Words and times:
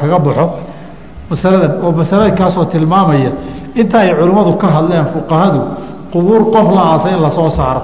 kaga 0.00 0.18
baxo 0.26 0.46
masaladan 1.30 1.72
oo 1.84 1.92
masalada 1.92 2.30
kaasoo 2.40 2.64
tilmaamaya 2.72 3.30
inta 3.80 3.96
ay 4.00 4.10
culimmadu 4.18 4.52
ka 4.62 4.66
hadleen 4.74 5.06
fuqahadu 5.14 5.60
qubuur 6.12 6.42
qof 6.54 6.68
la 6.76 6.82
aasa 6.92 7.08
in 7.14 7.20
la 7.24 7.30
soo 7.30 7.50
saaro. 7.50 7.82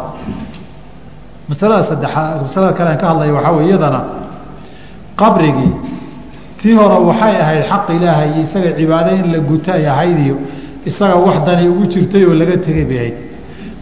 Masalada 1.48 1.82
saddexaad 1.90 2.42
masalada 2.42 2.72
kale 2.78 2.88
aan 2.90 2.98
ka 3.02 3.06
hadlaya 3.10 3.32
waxaa 3.36 3.52
wey 3.56 3.66
iyadana 3.68 4.00
qabrigii 5.20 5.72
tii 6.60 6.74
hore 6.74 6.96
waxay 7.08 7.34
ahayd 7.42 7.64
xaq 7.70 7.86
ilaahay 7.96 8.28
iyo 8.34 8.42
isaga 8.42 8.70
cibaado 8.78 9.10
in 9.16 9.32
la 9.32 9.38
guta 9.38 9.72
ay 9.74 9.86
ahayd 9.86 10.18
iyo 10.26 10.36
isaga 10.86 11.14
wax 11.16 11.36
dani 11.46 11.68
ugu 11.68 11.84
jirtay 11.92 12.24
oo 12.28 12.34
laga 12.34 12.56
tegay 12.66 12.84
bay 12.84 12.98
ahayd. 12.98 13.16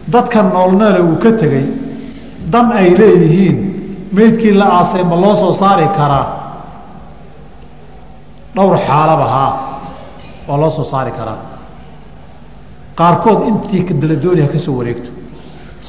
Dadka 0.07 0.41
noolnoole 0.43 0.99
uu 1.09 1.17
ka 1.23 1.31
tegey 1.41 1.65
dan 2.51 2.71
ay 2.71 2.89
leeyihiin 2.99 3.57
meydkii 4.13 4.53
la 4.53 4.65
aasay 4.79 5.03
ma 5.03 5.15
loo 5.15 5.35
soo 5.35 5.53
saari 5.53 5.87
karaa 5.97 6.25
dhowr 8.57 8.75
xaalaba 8.87 9.25
haa 9.35 9.51
waa 10.47 10.57
loo 10.61 10.71
soo 10.77 10.83
saari 10.91 11.11
karaa 11.19 11.39
qaarkood 12.99 13.39
intii 13.49 13.81
daladooni 14.01 14.41
ha 14.45 14.47
ka 14.53 14.57
soo 14.65 14.75
wareegto. 14.79 15.09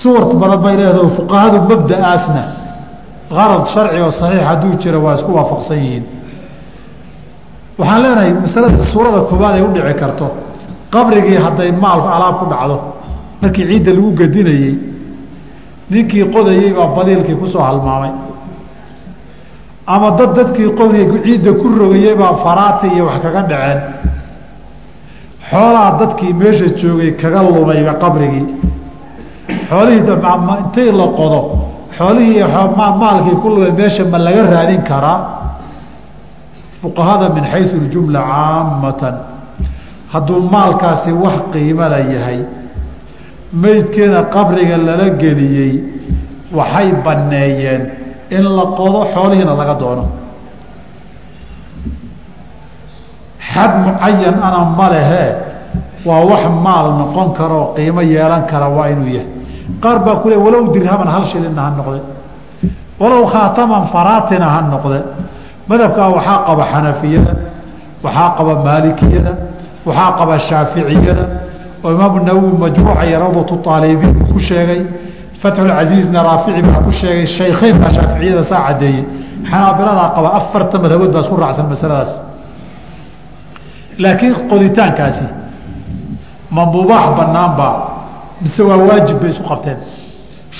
Suwar 0.00 0.22
badan 0.42 0.60
bay 0.64 0.74
leedaho 0.80 1.08
fuqahadu 1.18 1.58
mabda'aasna. 1.70 2.42
Qarad 3.36 3.64
sharci 3.72 3.98
oo 4.06 4.10
saxiix 4.20 4.42
hadduu 4.48 4.72
jiro 4.82 4.98
waa 5.04 5.14
isku 5.18 5.30
waafaqsan 5.38 5.78
yihiin. 5.84 6.04
Waxaan 7.78 8.00
leenahay 8.04 8.32
masalada 8.44 8.78
suurada 8.92 9.20
koowaad 9.30 9.54
ay 9.58 9.62
u 9.62 9.70
dhici 9.74 9.94
karto 10.02 10.26
qabrigii 10.94 11.38
hadday 11.44 11.70
maalku 11.84 12.08
alaab 12.16 12.34
ku 12.40 12.44
dhacdo 12.52 12.76
markii 13.42 13.64
ciidda 13.70 13.92
lagu 13.96 14.10
gedinayey 14.20 14.74
ninkii 15.92 16.24
qodayey 16.34 16.70
baa 16.78 16.88
badiilkii 16.96 17.36
ku 17.40 17.46
soo 17.52 17.62
halmaamay 17.68 18.10
ama 19.94 20.10
dad 20.18 20.30
dadkii 20.36 20.70
qodayay 20.78 21.22
ciidda 21.24 21.52
ku 21.60 21.66
rogayey 21.80 22.14
baa 22.20 22.34
faraati 22.44 22.86
iyo 22.94 23.04
wax 23.08 23.22
kaga 23.24 23.42
dhaceen. 23.50 23.80
Xoolaha 25.50 25.90
dadkii 26.00 26.32
meesha 26.40 26.66
joogay 26.80 27.10
kaga 27.20 27.40
lumayba 27.42 27.94
qabrigii. 28.02 28.46
Xoolihii 29.70 30.04
intay 30.62 30.92
la 31.00 31.06
qodo 31.18 31.40
xoolihii 31.96 32.44
maalkii 33.00 33.36
ku 33.42 33.48
lumay 33.48 33.72
meesha 33.72 34.04
ma 34.04 34.18
laga 34.18 34.42
raadin 34.52 34.82
karaa? 34.90 35.18
Fuqahada 36.80 37.28
min 37.34 37.44
xayu 37.44 37.80
ljumla 37.90 38.20
caamatan. 38.20 39.14
Hadduu 40.12 40.40
maalkaasi 40.52 41.12
wax 41.12 41.36
qiimala 41.52 41.98
yahay 41.98 42.40
meydkeena 43.52 44.22
qabriga 44.34 44.76
lala 44.76 45.08
geliyey 45.22 45.72
waxay 46.52 46.92
banneeyeen 47.04 47.97
in 48.30 48.44
la 48.56 48.64
qodo 48.76 49.06
xoolihiina 49.14 49.54
laga 49.54 49.74
doono. 49.74 50.04
Xad 53.40 53.72
mucayan 53.84 54.36
ana 54.42 54.64
ma 54.76 54.88
lehee 54.90 55.36
waa 56.04 56.24
wax 56.24 56.44
maal 56.64 56.86
noqon 56.98 57.32
kara 57.32 57.72
qiimo 57.76 58.02
yeelan 58.02 58.46
kara 58.46 58.68
waa 58.68 58.88
inuu 58.88 59.08
yahay. 59.08 59.26
Qaar 59.82 59.98
baa 60.04 60.16
ku 60.22 60.28
walow 60.28 60.72
dirhaman 60.72 61.08
hal 61.08 61.24
shilina 61.26 61.62
ha 61.62 61.70
noqde. 61.70 62.00
Walow 63.00 63.26
khaataman 63.26 63.86
faraatina 63.92 64.46
ha 64.54 64.60
noqde. 64.62 65.00
Madhabkaa 65.68 66.08
waxaa 66.16 66.38
qaba 66.46 66.64
xanafiyada 66.72 67.32
waxaa 68.02 68.30
qaba 68.36 68.54
maalikiyada 68.64 69.32
waxaa 69.86 70.12
qaba 70.18 70.38
shaaficiyada. 70.38 71.24
Oo 71.84 71.90
imaamu 71.92 72.24
nawowi 72.26 72.58
majmuuca 72.58 73.06
iyo 73.06 73.18
rawdatu 73.20 73.54
uu 73.54 74.32
ku 74.32 74.38
sheegay 74.38 74.82
fatxulcasiizna 75.42 76.20
raafici 76.28 76.62
baa 76.66 76.80
ku 76.86 76.90
sheegay 77.00 77.26
shaykheyn 77.38 77.76
baa 77.82 77.90
shaaficiyada 77.96 78.44
saa 78.50 78.60
caddeeyey. 78.68 79.02
Xanaabiladaa 79.50 80.08
qaba 80.16 80.28
afarta 80.40 80.76
madhabood 80.84 81.10
baa 81.14 81.20
isku 81.24 81.36
raacsan 81.42 81.66
masaladaas. 81.72 82.12
Laakiin 84.02 84.34
qoditaankaasi 84.50 85.24
ma 86.56 86.62
mubaax 86.74 87.06
banaanbaa 87.18 87.74
mise 88.42 88.62
waa 88.68 88.76
waajib 88.88 89.18
bay 89.22 89.30
isu 89.34 89.42
qabteen. 89.50 89.78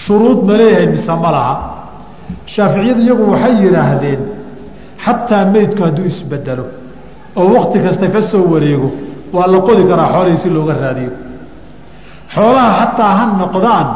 Shuruud 0.03 0.41
ma 0.49 0.55
leeyahay 0.61 0.87
mise 0.95 1.13
ma 1.25 1.31
laha. 1.37 1.55
Shaaficiyadu 2.55 3.01
iyagu 3.07 3.25
waxay 3.33 3.55
yidhaahdeen 3.65 4.21
xataa 5.05 5.45
meydku 5.55 5.81
hadduu 5.87 6.05
isbedelo 6.13 6.65
oo 7.41 7.47
wakti 7.57 7.79
kasta 7.85 8.07
ka 8.15 8.21
soo 8.31 8.45
wareego 8.53 8.89
waa 9.35 9.47
la 9.53 9.59
qodi 9.67 9.83
karaa 9.91 10.09
xoolihii 10.15 10.37
si 10.43 10.49
looga 10.57 10.75
raadiyo. 10.83 11.13
Xoolaha 12.35 12.71
xataa 12.81 13.13
ha 13.19 13.25
noqdaan 13.43 13.87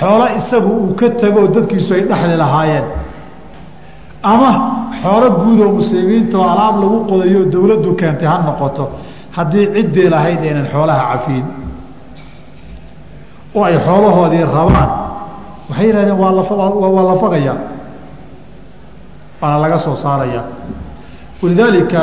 xoolo 0.00 0.26
isagu 0.38 0.70
uu 0.82 0.94
ka 1.00 1.06
tago 1.20 1.40
oo 1.40 1.48
dadkiisu 1.56 1.90
ay 1.94 2.02
dhexli 2.10 2.36
lahaayeen. 2.42 2.84
Ama 4.32 4.50
xoolo 5.02 5.28
guud 5.40 5.60
oo 5.64 5.70
muslimiinta 5.78 6.36
oo 6.38 6.48
alaab 6.52 6.76
lagu 6.82 6.98
qodayo 7.10 7.40
dawladdu 7.52 7.90
keentay 8.00 8.28
ha 8.30 8.36
noqoto. 8.48 8.84
Haddii 9.36 9.66
ciddii 9.74 10.08
lahayd 10.14 10.40
aynan 10.48 10.66
xoolaha 10.72 11.02
cafiin. 11.12 11.44
Oo 13.54 13.64
ay 13.68 13.76
xoolahoodii 13.86 14.44
rabaan. 14.56 14.90
Waxay 15.68 15.86
yihahdeen 15.88 16.18
waa 16.22 16.32
lawaa 16.38 17.04
la 17.10 17.16
fagayaa 17.22 17.58
waana 19.40 19.58
laga 19.62 19.78
soo 19.84 19.96
saarayaa 20.04 20.44
walidaalika 21.42 22.02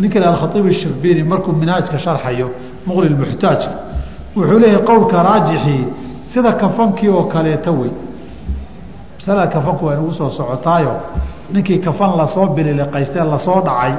ninka 0.00 0.18
alkhaiib 0.30 0.66
shirbiini 0.80 1.22
markuu 1.30 1.52
minhaajka 1.60 1.98
sharxayo 2.04 2.48
muqli 2.86 3.14
muxtaajka 3.20 3.70
wuxuu 4.36 4.58
leeyahay 4.62 4.84
qowlka 4.88 5.16
raajixii 5.28 5.82
sida 6.36 6.52
kafankii 6.52 7.08
oo 7.08 7.22
kaleeta 7.32 7.70
wey. 7.70 7.90
Masalada 9.18 9.46
kafanku 9.46 9.86
waa 9.86 9.94
inugu 9.94 10.12
soo 10.12 10.30
socotaayo 10.30 10.92
ninkii 11.52 11.78
kafan 11.78 12.16
la 12.16 12.26
soo 12.26 12.46
bililiqaystee 12.46 13.24
la 13.24 13.38
soo 13.38 13.60
dhacay 13.64 13.92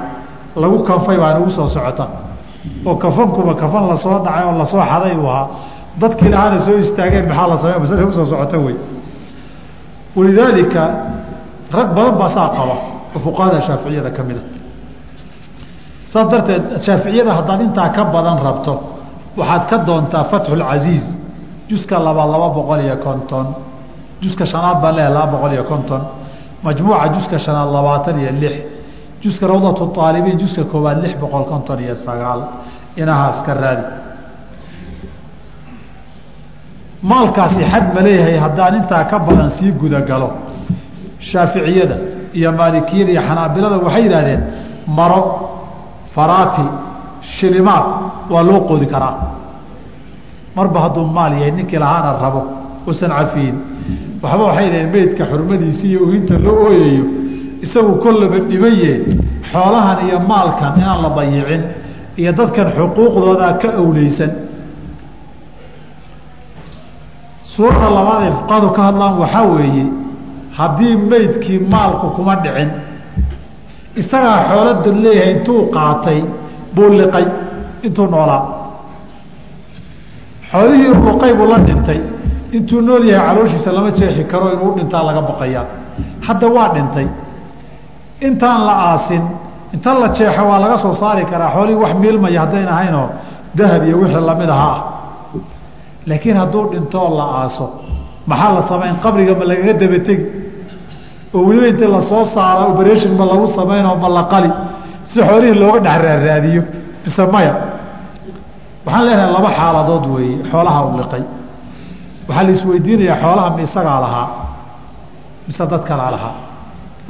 lagu 0.55 0.79
kanfay 0.83 1.17
baa 1.17 1.31
inugu 1.35 1.49
soo 1.51 1.67
socota. 1.69 2.07
Oo 2.85 2.95
kafankuba 2.95 3.53
kafan 3.55 3.87
la 3.87 3.97
soo 3.97 4.19
dhacay 4.25 4.43
oo 4.45 4.57
la 4.57 4.65
soo 4.65 4.81
xaday 4.81 5.15
uu 5.17 5.27
ahaa. 5.29 5.47
Dadkii 6.01 6.29
lahaana 6.29 6.59
soo 6.59 6.77
istaageen 6.77 7.27
maxaa 7.27 7.47
la 7.47 7.57
samey 7.57 7.79
masala 7.79 8.05
u 8.05 8.13
soo 8.13 8.25
socota 8.25 8.57
wey. 8.57 8.75
Walidaalika 10.15 10.81
rag 11.77 11.89
badan 11.95 12.15
baa 12.19 12.29
saa 12.29 12.49
qaba 12.49 12.75
oo 13.15 13.61
shaaficiyada 13.67 14.11
ka 14.11 14.23
mida 14.23 14.39
saas 16.05 16.27
darteed 16.31 16.63
shaaficiyada 16.85 17.33
haddaad 17.33 17.61
intaa 17.61 17.89
ka 17.89 18.03
badan 18.05 18.37
rabto 18.45 18.73
waxaad 19.37 19.63
ka 19.69 19.77
doontaa 19.87 20.23
fatxulcasiiz 20.23 21.17
juska 21.69 21.95
labaad 21.99 22.29
laba 22.33 22.49
boqol 22.57 22.79
iyo 22.87 22.97
konton. 23.05 23.47
Juska 24.23 24.45
shanaad 24.45 24.77
baan 24.81 24.95
leeyahay 24.95 25.13
laba 25.17 25.31
boqol 25.33 25.51
iyo 25.53 25.63
konton. 25.63 26.01
Majmuuca 26.63 27.07
juska 27.15 27.37
shanaad 27.45 27.69
labaatan 27.75 28.19
iyo 28.19 28.31
lix. 28.41 28.55
Juska 29.23 29.47
rawdatu 29.47 30.01
aalibiin 30.05 30.39
juska 30.39 30.63
koowaad 30.71 30.97
lix 31.03 31.13
boqol 31.21 31.43
konton 31.51 31.79
iyo 31.85 31.95
sagaal. 31.95 32.41
Inahaas 33.01 33.41
ka 33.45 33.53
raadi. 33.53 33.83
Maalkaasi 37.09 37.61
xad 37.71 37.85
ma 37.95 38.01
leeyahay 38.05 38.37
haddaan 38.43 38.75
intaa 38.75 39.03
ka 39.11 39.19
badan 39.19 39.49
sii 39.57 39.71
gudagalo 39.81 40.29
shaaficiyada 41.29 41.95
iyo 42.39 42.51
maalikiyada 42.59 43.11
iyo 43.11 43.21
xanaabilada 43.27 43.77
waxay 43.85 44.03
yidhahdeen 44.05 44.41
maro 44.97 45.21
faraati 46.15 46.61
shilimaad 47.35 47.85
waa 48.33 48.43
loo 48.47 48.59
qoodi 48.69 48.85
karaa 48.93 49.13
marba 50.57 50.79
hadduu 50.85 51.05
maal 51.17 51.33
yahay 51.39 51.51
ninkii 51.57 51.79
lahaana 51.83 52.11
rabo 52.23 52.41
usan 52.89 53.11
cafiyin. 53.19 53.55
Waxba 54.23 54.43
waxay 54.49 54.67
dhaheen 54.71 54.89
meydka 54.95 55.23
xurmadiisi 55.31 55.85
iyo 55.91 55.99
ohinta 56.07 56.35
loo 56.45 56.57
ooyayo 56.67 57.03
isagu 57.65 57.91
kollaba 58.03 58.37
dhimaye 58.49 58.91
xoolahan 59.51 59.97
iyo 60.07 60.17
maalkan 60.29 60.71
inaan 60.81 60.99
la 61.05 61.09
dayicin 61.17 61.61
iyo 62.21 62.31
dadkan 62.39 62.67
xuquuqdoodaa 62.77 63.53
ka 63.61 63.67
awleysan. 63.81 64.31
Suurada 67.51 67.89
labaad 67.97 68.21
ay 68.27 68.31
fuqahadu 68.39 68.69
ka 68.75 68.81
hadlaan 68.87 69.13
waxaa 69.21 69.45
weeye 69.53 69.85
haddii 70.57 70.95
meydkii 71.11 71.59
maalku 71.73 72.07
kuma 72.15 72.33
dhicin 72.43 72.69
isagaa 74.01 74.37
xoolada 74.49 74.89
leeyahay 75.03 75.31
intuu 75.35 75.61
qaatay 75.75 76.19
buu 76.75 76.89
liqay 76.99 77.25
intuu 77.87 78.07
noolaa 78.13 78.41
xoolihii 80.51 80.93
luqay 81.05 81.33
buu 81.37 81.47
la 81.51 81.57
dhintay 81.67 81.99
intuu 82.57 82.81
nool 82.81 83.03
yahay 83.11 83.27
calooshiisa 83.27 83.71
lama 83.77 83.91
jeexi 83.97 84.23
karo 84.31 84.45
inuu 84.53 84.71
dhintaa 84.77 85.03
laga 85.07 85.21
baqayaa 85.29 85.65
hadda 86.27 86.47
waa 86.55 86.69
dhintay. 86.75 87.07
Intaan 88.27 88.61
la 88.67 88.73
aasin 88.91 89.23
inta 89.73 89.93
la 90.01 90.07
jeexo 90.17 90.43
waa 90.49 90.59
laga 90.63 90.77
soo 90.83 90.93
saari 91.01 91.23
karaa. 91.31 91.49
Xoolihii 91.55 91.79
wax 91.83 91.93
miilmaya 92.01 92.39
haddayn 92.43 92.67
ahaynoo 92.75 93.07
dahab 93.57 93.83
iyo 93.87 93.97
wixii 94.01 94.25
la 94.29 94.35
mid 94.41 94.49
aha 94.49 94.69
ah 94.75 94.81
laakiin 96.09 96.37
hadduu 96.41 96.63
dhintoo 96.71 97.09
la 97.17 97.25
aaso. 97.41 97.65
Maxaa 98.29 98.51
la 98.55 98.61
samayn? 98.69 98.95
Qabriga 99.03 99.33
ma 99.39 99.45
lagaga 99.49 99.73
dabategi 99.81 100.25
oo 101.35 101.41
weliba 101.47 101.67
inta 101.73 101.87
la 101.95 102.01
soo 102.01 102.25
saara 102.25 102.63
operation 102.71 103.11
ma 103.19 103.25
lagu 103.25 103.47
samaynoo 103.57 103.95
ma 104.03 104.09
la 104.17 104.23
qali. 104.31 104.49
Si 105.03 105.19
xoolihii 105.27 105.59
looga 105.61 105.79
dhex 105.85 105.97
raaraadiyo 106.05 106.61
mise 107.05 107.23
maya 107.33 107.53
waxaan 108.87 109.05
leenahay 109.07 109.31
laba 109.37 109.49
xaaladood 109.59 110.05
weeye 110.15 110.35
xoolaha 110.51 110.79
u 110.87 110.97
liqay. 110.99 111.23
Waxaa 112.27 112.43
la 112.47 112.51
isweydiinayaa 112.55 113.17
xoolaha 113.23 113.49
ma 113.55 113.61
isagaa 113.67 113.99
lahaa 114.05 114.27
mise 115.47 115.63
dad 115.71 115.83
kalaa 115.89 116.11
lahaa. 116.15 116.35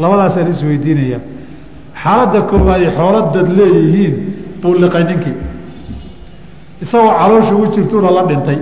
Labadaasaa 0.02 0.44
la 0.44 0.50
isweydiinayaa. 0.56 1.22
Xaaladda 2.04 2.40
koowaadi 2.50 2.88
xoolo 2.98 3.20
dad 3.36 3.48
leeyihiin 3.58 4.14
buu 4.62 4.74
liqay 4.84 5.04
ninkii. 5.10 5.36
Isagoo 6.84 7.14
caloosha 7.20 7.54
u 7.62 7.66
jirtuuna 7.74 8.10
la 8.18 8.24
dhintay. 8.30 8.60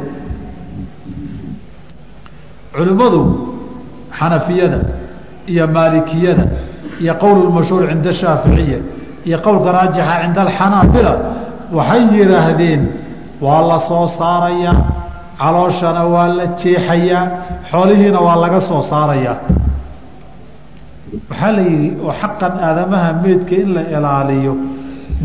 Culimmadu 2.75 3.21
xanafiyada 4.19 4.79
iyo 5.51 5.65
maalikiyada 5.75 6.45
iyo 7.01 7.13
qowl 7.21 7.39
mashhuur 7.55 7.83
cinda 7.89 8.11
shaaficiya 8.21 8.79
iyo 9.27 9.37
qowlka 9.45 9.69
raajixa 9.77 10.13
cinda 10.23 10.41
alxanaabila 10.45 11.13
waxay 11.77 12.01
yidhaahdeen 12.17 12.81
waa 13.41 13.61
la 13.69 13.79
soo 13.89 14.07
saarayaa 14.19 14.75
calooshana 15.39 16.03
waa 16.13 16.27
la 16.37 16.45
jeexayaa. 16.61 17.23
Xoolihiina 17.71 18.19
waa 18.27 18.35
laga 18.43 18.59
soo 18.69 18.81
saarayaa 18.91 19.37
waxaa 21.29 21.51
la 21.57 21.61
yidhi 21.69 21.89
oo 22.05 22.11
xaqan 22.21 22.53
aadamaha 22.67 23.09
meydka 23.23 23.55
in 23.61 23.69
la 23.75 23.81
ilaaliyo 23.95 24.53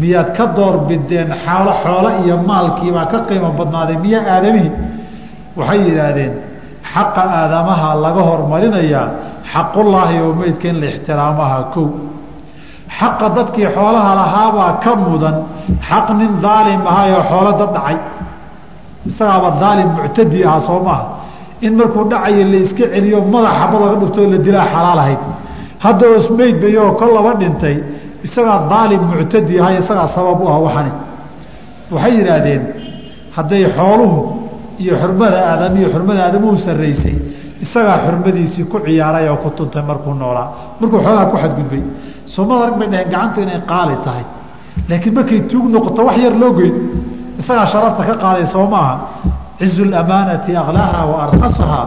miyaad 0.01 0.29
ka 0.37 0.45
doorbideen 0.57 1.29
xoolo 1.45 1.73
xoolo 1.85 2.11
iyo 2.25 2.37
maalkiibaa 2.51 3.07
ka 3.13 3.19
qiimo 3.29 3.49
badnaaday 3.59 3.97
miyaa 4.05 4.25
aadamihii 4.35 4.73
waxay 5.59 5.81
yidhaahdeen 5.89 6.33
xaqa 6.93 7.23
aadamaha 7.41 7.89
laga 8.05 8.23
hormarinayaa 8.31 9.07
xaqullaahi 9.53 10.17
oo 10.27 10.33
meydka 10.41 10.67
in 10.73 10.77
la 10.83 10.87
ixtiraamaha 10.93 11.59
kow. 11.75 11.87
Xaqa 12.99 13.27
dadkii 13.37 13.67
xoolaha 13.77 14.11
lahaabaa 14.21 14.73
ka 14.85 14.91
mudan 15.05 15.37
xaq 15.89 16.07
nin 16.21 16.33
daalim 16.45 16.81
ahaayoo 16.91 17.23
xoolo 17.31 17.53
dad 17.61 17.71
dhacay. 17.77 17.97
Isagaaba 19.11 19.51
daalim 19.63 19.89
muctadi 19.97 20.45
ahaa 20.45 20.61
soo 20.69 20.81
maaha 20.87 21.05
in 21.67 21.73
markuu 21.77 22.05
dhacayo 22.11 22.45
la 22.53 22.59
iska 22.67 22.85
celiyo 22.95 23.19
madax 23.33 23.53
xaba 23.61 23.77
laga 23.83 23.97
dhuftoo 24.01 24.27
la 24.33 24.39
dilaa 24.47 24.67
xalaal 24.75 24.99
ahayd. 25.05 25.21
Hadda 25.85 26.07
osmeyd 26.17 26.57
bayoo 26.63 26.93
kol 27.01 27.11
laba 27.17 27.33
dhintay 27.41 27.77
isagaa 28.27 28.59
daalim 28.73 29.03
muctadi 29.11 29.55
ahay 29.61 29.77
isagaa 29.83 30.07
sabab 30.17 30.41
u 30.41 30.47
ah 30.49 30.59
waxani. 30.67 30.93
Waxay 31.93 32.13
yidhaahdeen 32.19 32.63
hadday 33.37 33.65
xooluhu 33.77 34.19
iyo 34.83 34.95
xurmada 35.03 35.39
aadam 35.51 35.73
iyo 35.81 35.89
xurmada 35.95 36.21
aadamuhu 36.27 36.57
sarraysay 36.67 37.17
isagaa 37.65 37.97
xurmadiisii 38.07 38.65
ku 38.73 38.77
ciyaaray 38.87 39.29
oo 39.33 39.37
ku 39.45 39.49
tuntay 39.59 39.83
markuu 39.91 40.15
noolaa. 40.15 40.49
Markuu 40.81 41.01
xoolaha 41.05 41.27
ku 41.33 41.37
xadgudbay. 41.43 41.83
Soomada 42.35 42.63
rag 42.67 42.77
bay 42.81 42.89
dhaheen 42.93 43.09
gacantu 43.13 43.39
inay 43.45 43.61
qaali 43.71 43.97
tahay 44.05 44.25
laakiin 44.89 45.15
markay 45.19 45.41
tuug 45.51 45.67
noqoto 45.75 46.01
wax 46.09 46.17
yar 46.25 46.35
loo 46.43 46.51
goyn 46.59 46.75
isagaa 47.41 47.67
sharafta 47.73 48.03
ka 48.09 48.15
qaaday 48.23 48.47
soo 48.55 48.67
maaha. 48.75 48.95
Cizu 49.59 49.85
lamaanati 49.95 50.53
aklaaha 50.63 51.01
wa 51.11 51.17
arkasaha 51.25 51.81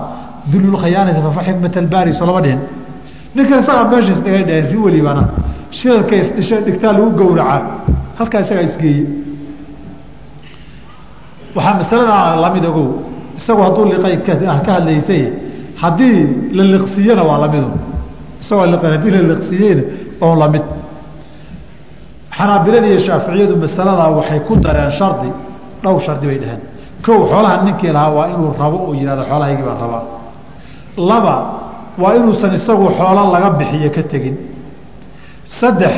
dululkhayaanati 0.51 1.19
fafaxikmat 1.27 1.73
albaari 1.81 2.11
soo 2.19 2.25
lama 2.29 2.41
dhihin. 2.45 2.59
Ninkan 3.35 3.59
isagaa 3.63 3.85
meesha 3.91 4.11
isdhigay 4.15 4.43
dhaheen 4.47 4.67
ri 4.71 4.77
welibana 4.85 5.23
shirarka 5.77 6.15
isdhisho 6.21 6.55
dhigtaa 6.65 6.91
lagu 6.95 7.09
gowracaa 7.19 7.59
halkaa 8.19 8.41
isagaa 8.45 8.65
isgeeye 8.69 9.03
waxaa 11.55 11.73
masaladaa 11.79 12.35
la 12.43 12.49
mid 12.55 12.65
ogow 12.71 12.87
isagu 13.39 13.61
hadduu 13.65 13.85
liqay 13.91 14.15
ka 14.25 14.71
hadlaysay 14.75 15.23
haddii 15.81 16.17
la 16.57 16.63
liqsiiyena 16.73 17.23
waa 17.29 17.37
lamidu 17.43 17.69
isagoo 18.41 18.65
liqan 18.73 18.91
haddii 18.95 19.11
la 19.17 19.21
liqsiiyeyna 19.33 19.83
oo 20.25 20.35
la 20.41 20.47
mid 20.53 20.63
xanaabilada 22.37 22.87
iyo 22.91 22.99
shaaficiyadu 23.07 23.55
masaladaa 23.63 24.09
waxay 24.17 24.39
ku 24.47 24.53
dareen 24.65 24.91
shardi. 24.99 25.29
Dhowr 25.83 26.01
shardi 26.05 26.25
bay 26.29 26.37
dhaheen. 26.43 26.61
Kow 27.05 27.19
xoolaha 27.31 27.55
ninkii 27.65 27.91
lahaa 27.95 28.11
waa 28.17 28.27
inuu 28.33 28.51
rabo 28.61 28.77
oo 28.87 28.93
yihahdo 28.99 29.23
xoolahaygii 29.29 29.65
baan 29.67 29.79
rabaa. 29.85 30.03
Laba 31.09 31.35
waa 32.01 32.13
inuusan 32.17 32.53
isagu 32.59 32.87
xoolo 32.97 33.21
laga 33.33 33.49
bixiyo 33.59 33.89
ka 33.95 34.03
tegin. 34.11 34.35
Saddex 35.59 35.93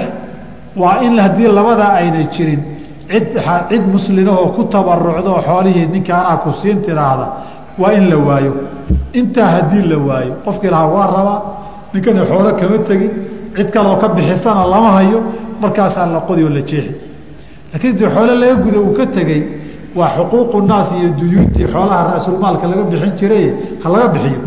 waa 0.82 0.98
in 1.06 1.14
haddii 1.24 1.48
labadaa 1.58 1.94
ayna 2.00 2.22
jirin 2.34 2.62
cid 3.12 3.28
cid 3.70 3.84
muslinahoo 3.94 4.48
ku 4.56 4.62
tabarucda 4.74 5.30
oo 5.36 5.42
xoolihii 5.48 5.88
ninka 5.94 6.14
anaa 6.22 6.38
ku 6.44 6.50
siin 6.62 6.78
tiraahda 6.86 7.28
waa 7.82 7.92
in 7.98 8.06
la 8.12 8.18
waayo. 8.28 8.54
Intaa 9.20 9.48
haddii 9.56 9.84
la 9.92 9.98
waayo 10.08 10.34
qofkii 10.46 10.70
lahaa 10.74 10.88
waa 10.96 11.08
rabaa 11.18 11.40
ninkana 11.94 12.22
xoolo 12.30 12.50
kama 12.60 12.78
tegin 12.88 13.12
cid 13.56 13.68
kaloo 13.76 13.96
ka 14.02 14.08
bixisana 14.16 14.64
lama 14.74 14.92
hayo 14.98 15.20
markaasaa 15.62 16.06
la 16.16 16.20
qodi 16.28 16.44
oo 16.44 16.50
la 16.58 16.62
jeexi. 16.70 16.92
Laakiin 17.74 17.96
dii 18.00 18.08
xoole 18.16 18.34
laga 18.42 18.56
guda 18.66 18.80
uu 18.80 18.94
ka 18.98 19.06
tegey 19.16 19.42
waa 19.96 20.10
xuquuqu 20.18 20.58
naas 20.72 20.88
iyo 21.00 21.10
duyuuntii 21.20 21.68
xoolaha 21.74 22.02
ra-sulmaalka 22.12 22.66
laga 22.72 22.84
bixin 22.92 23.14
jiray 23.20 23.46
ha 23.84 23.88
laga 23.94 24.08
bixiyo. 24.14 24.40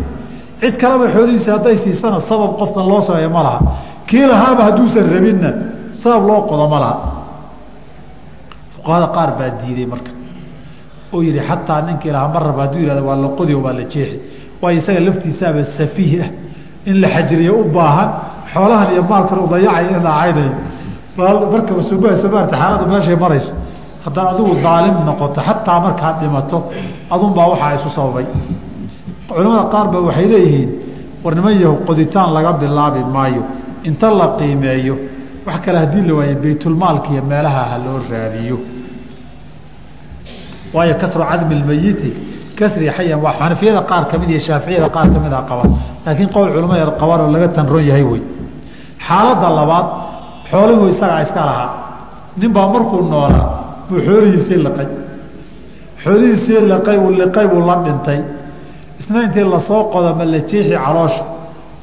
Cid 0.61 0.75
kaleba 0.81 1.05
xoolihiisi 1.15 1.49
hadday 1.55 1.77
siisana 1.83 2.19
sabab 2.29 2.51
qofkan 2.59 2.85
loo 2.91 3.01
sameeyo 3.07 3.29
ma 3.29 3.41
laha. 3.47 3.59
Kii 4.09 4.25
lahaaba 4.31 4.61
hadduusan 4.67 5.05
rabinna 5.13 5.49
sabab 6.01 6.23
loo 6.29 6.41
qodo 6.49 6.65
ma 6.73 6.79
laha. 6.83 6.97
Fuqahada 8.73 9.07
qaar 9.15 9.29
baa 9.39 9.49
diiday 9.61 9.85
marka. 9.93 10.11
Oo 11.13 11.21
yihi 11.25 11.39
xataa 11.49 11.81
ninkii 11.87 12.11
lahaa 12.15 12.27
ma 12.33 12.39
raba 12.39 12.61
hadduu 12.63 12.81
yihahdo 12.83 13.03
waa 13.09 13.15
la 13.23 13.27
qodi 13.37 13.53
oo 13.55 13.61
waa 13.65 13.73
la 13.79 13.83
jeexi. 13.93 14.17
Waayo 14.61 14.77
isaga 14.81 14.99
laftiisaaba 15.07 15.63
safiih 15.77 16.21
ah 16.23 16.29
in 16.89 16.95
la 17.01 17.07
xajiriyo 17.15 17.53
u 17.61 17.63
baahan 17.75 18.09
xoolahan 18.53 18.89
iyo 18.93 19.03
maalkan 19.11 19.39
u 19.39 19.47
dayacay 19.53 19.85
in 19.95 20.03
la 20.03 20.11
caynayo 20.19 20.51
marka 21.19 21.73
somaarta 22.21 22.55
xaalada 22.61 22.85
meeshay 22.91 23.15
marayso. 23.23 23.53
Haddaa 24.05 24.25
adigu 24.31 24.53
daalim 24.65 24.95
noqoto 25.07 25.39
xataa 25.47 25.79
markaad 25.85 26.15
dhimato 26.21 26.57
adunbaa 27.13 27.47
waxaa 27.51 27.73
isu 27.77 27.89
sababay. 27.97 28.25
Culamada 29.27 29.63
qaar 29.73 29.85
ba 29.93 29.99
waxay 30.07 30.27
leeyihiin 30.33 30.69
war 31.23 31.33
niman 31.37 31.53
yahow 31.63 31.75
qoditaan 31.87 32.29
laga 32.35 32.51
bilaabi 32.61 33.01
maayo. 33.15 33.43
Inta 33.87 34.07
la 34.19 34.27
qiimeeyo 34.39 34.95
wax 35.45 35.57
kale 35.65 35.77
haddii 35.83 36.03
la 36.07 36.13
waayo 36.19 36.35
baytulmaalka 36.43 37.07
iyo 37.13 37.23
meelaha 37.31 37.61
ha 37.71 37.77
loo 37.85 37.97
raadiyo. 38.11 38.57
Waayo 40.73 40.93
kasru 41.01 41.23
cadmi 41.31 41.55
lmayiti 41.61 42.09
kasri 42.59 42.85
xayan 42.97 43.19
waa 43.25 43.33
xanafiyada 43.39 43.81
qaar 43.89 44.03
ka 44.11 44.15
mid 44.21 44.29
iyo 44.33 44.39
shaaficiyada 44.47 44.89
qaar 44.95 45.07
ka 45.13 45.19
mid 45.23 45.33
a 45.33 45.41
qaba. 45.49 45.63
Laakiin 46.05 46.29
qowl 46.33 46.49
culamada 46.55 46.83
oo 47.03 47.27
laga 47.35 47.47
tanron 47.55 47.83
yahay 47.89 48.03
wey. 48.11 48.21
Xaaladda 49.07 49.49
labaad 49.59 49.85
xoolihuu 50.51 50.87
isagaa 50.93 51.21
iska 51.25 51.41
lahaa. 51.49 51.69
Ninbaa 52.41 52.67
markuu 52.73 53.01
noolaa 53.11 53.47
buu 53.89 53.99
xoolihiisii 54.07 54.59
liqay. 54.65 54.87
Xoolihiisii 56.03 56.61
liqay 56.71 56.97
uu 57.05 57.11
liqay 57.21 57.47
buu 57.51 57.61
la 57.69 57.75
dhintay. 57.85 58.19
Isna 58.99 59.19
intii 59.25 59.43
la 59.53 59.59
soo 59.67 59.83
qodo 59.93 60.09
ma 60.19 60.25
la 60.33 60.39
jeexi 60.49 60.75
caloosha. 60.85 61.23